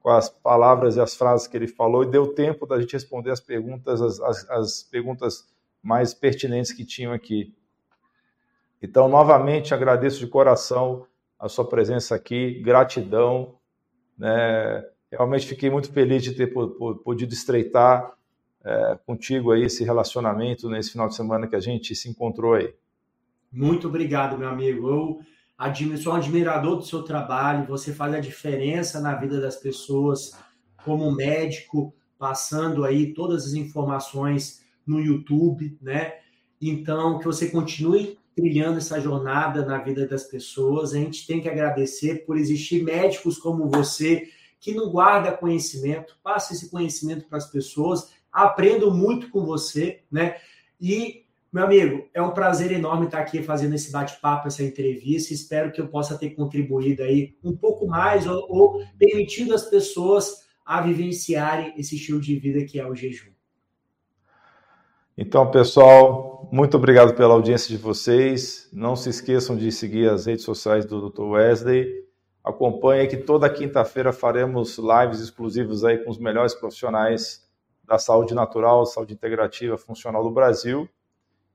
com 0.00 0.10
as 0.10 0.28
palavras 0.28 0.96
e 0.96 1.00
as 1.00 1.14
frases 1.14 1.46
que 1.46 1.56
ele 1.56 1.68
falou, 1.68 2.02
e 2.02 2.10
deu 2.10 2.34
tempo 2.34 2.66
da 2.66 2.78
gente 2.78 2.92
responder 2.92 3.30
as 3.30 3.40
perguntas, 3.40 4.02
as, 4.02 4.20
as, 4.20 4.50
as 4.50 4.82
perguntas 4.82 5.48
mais 5.82 6.12
pertinentes 6.12 6.70
que 6.70 6.84
tinham 6.84 7.14
aqui. 7.14 7.54
Então, 8.82 9.08
novamente, 9.08 9.72
agradeço 9.72 10.18
de 10.18 10.26
coração 10.26 11.06
a 11.40 11.48
sua 11.48 11.66
presença 11.66 12.14
aqui, 12.14 12.60
gratidão, 12.60 13.56
né? 14.18 14.84
Realmente 15.10 15.46
fiquei 15.46 15.70
muito 15.70 15.90
feliz 15.90 16.22
de 16.22 16.34
ter 16.34 16.52
podido 17.02 17.32
estreitar 17.32 18.12
é, 18.62 18.98
contigo 19.06 19.50
aí 19.50 19.62
esse 19.62 19.82
relacionamento 19.82 20.68
nesse 20.68 20.92
final 20.92 21.08
de 21.08 21.16
semana 21.16 21.48
que 21.48 21.56
a 21.56 21.60
gente 21.60 21.94
se 21.96 22.08
encontrou 22.08 22.54
aí. 22.54 22.72
Muito 23.50 23.88
obrigado, 23.88 24.38
meu 24.38 24.48
amigo. 24.48 24.88
Eu 24.88 25.98
sou 25.98 26.12
um 26.12 26.16
admirador 26.16 26.76
do 26.76 26.84
seu 26.84 27.02
trabalho. 27.02 27.66
Você 27.66 27.92
faz 27.92 28.14
a 28.14 28.20
diferença 28.20 29.00
na 29.00 29.14
vida 29.16 29.40
das 29.40 29.56
pessoas 29.56 30.38
como 30.84 31.10
médico, 31.10 31.92
passando 32.18 32.84
aí 32.84 33.12
todas 33.12 33.46
as 33.46 33.54
informações 33.54 34.64
no 34.86 35.00
YouTube, 35.00 35.76
né? 35.80 36.12
Então, 36.60 37.18
que 37.18 37.24
você 37.24 37.50
continue 37.50 38.19
trilhando 38.34 38.78
essa 38.78 39.00
jornada 39.00 39.64
na 39.64 39.78
vida 39.78 40.06
das 40.06 40.24
pessoas. 40.24 40.92
A 40.92 40.98
gente 40.98 41.26
tem 41.26 41.40
que 41.40 41.48
agradecer 41.48 42.24
por 42.26 42.36
existir 42.36 42.82
médicos 42.82 43.38
como 43.38 43.68
você 43.68 44.28
que 44.60 44.74
não 44.74 44.90
guarda 44.90 45.32
conhecimento, 45.32 46.18
passa 46.22 46.52
esse 46.52 46.70
conhecimento 46.70 47.26
para 47.26 47.38
as 47.38 47.50
pessoas, 47.50 48.12
aprendo 48.30 48.92
muito 48.92 49.30
com 49.30 49.44
você, 49.44 50.02
né? 50.12 50.36
E, 50.78 51.24
meu 51.50 51.64
amigo, 51.64 52.08
é 52.12 52.20
um 52.20 52.32
prazer 52.32 52.70
enorme 52.70 53.06
estar 53.06 53.20
aqui 53.20 53.42
fazendo 53.42 53.74
esse 53.74 53.90
bate-papo, 53.90 54.48
essa 54.48 54.62
entrevista. 54.62 55.32
Espero 55.32 55.72
que 55.72 55.80
eu 55.80 55.88
possa 55.88 56.16
ter 56.16 56.30
contribuído 56.30 57.02
aí 57.02 57.36
um 57.42 57.56
pouco 57.56 57.86
mais 57.86 58.26
ou, 58.26 58.46
ou 58.48 58.86
permitido 58.98 59.54
as 59.54 59.64
pessoas 59.64 60.46
a 60.64 60.80
vivenciarem 60.82 61.74
esse 61.76 61.96
estilo 61.96 62.20
de 62.20 62.38
vida 62.38 62.64
que 62.64 62.78
é 62.78 62.86
o 62.86 62.94
jejum. 62.94 63.30
Então, 65.22 65.50
pessoal, 65.50 66.48
muito 66.50 66.78
obrigado 66.78 67.14
pela 67.14 67.34
audiência 67.34 67.68
de 67.68 67.76
vocês. 67.76 68.70
Não 68.72 68.96
se 68.96 69.10
esqueçam 69.10 69.54
de 69.54 69.70
seguir 69.70 70.08
as 70.08 70.24
redes 70.24 70.46
sociais 70.46 70.86
do 70.86 71.10
Dr. 71.10 71.24
Wesley. 71.24 71.86
Acompanhe 72.42 73.06
que 73.06 73.18
toda 73.18 73.50
quinta-feira 73.50 74.14
faremos 74.14 74.78
lives 74.78 75.20
exclusivas 75.20 75.84
aí 75.84 75.98
com 75.98 76.10
os 76.10 76.16
melhores 76.16 76.54
profissionais 76.54 77.46
da 77.84 77.98
saúde 77.98 78.34
natural, 78.34 78.86
saúde 78.86 79.12
integrativa, 79.12 79.76
funcional 79.76 80.24
do 80.24 80.30
Brasil. 80.30 80.88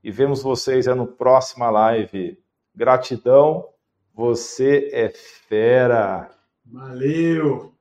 E 0.03 0.11
vemos 0.11 0.43
vocês 0.43 0.86
no 0.86 1.07
próxima 1.07 1.72
live. 1.72 2.38
Gratidão, 2.76 3.68
você 4.13 4.91
é 4.93 5.09
fera. 5.09 6.30
Valeu! 6.63 7.75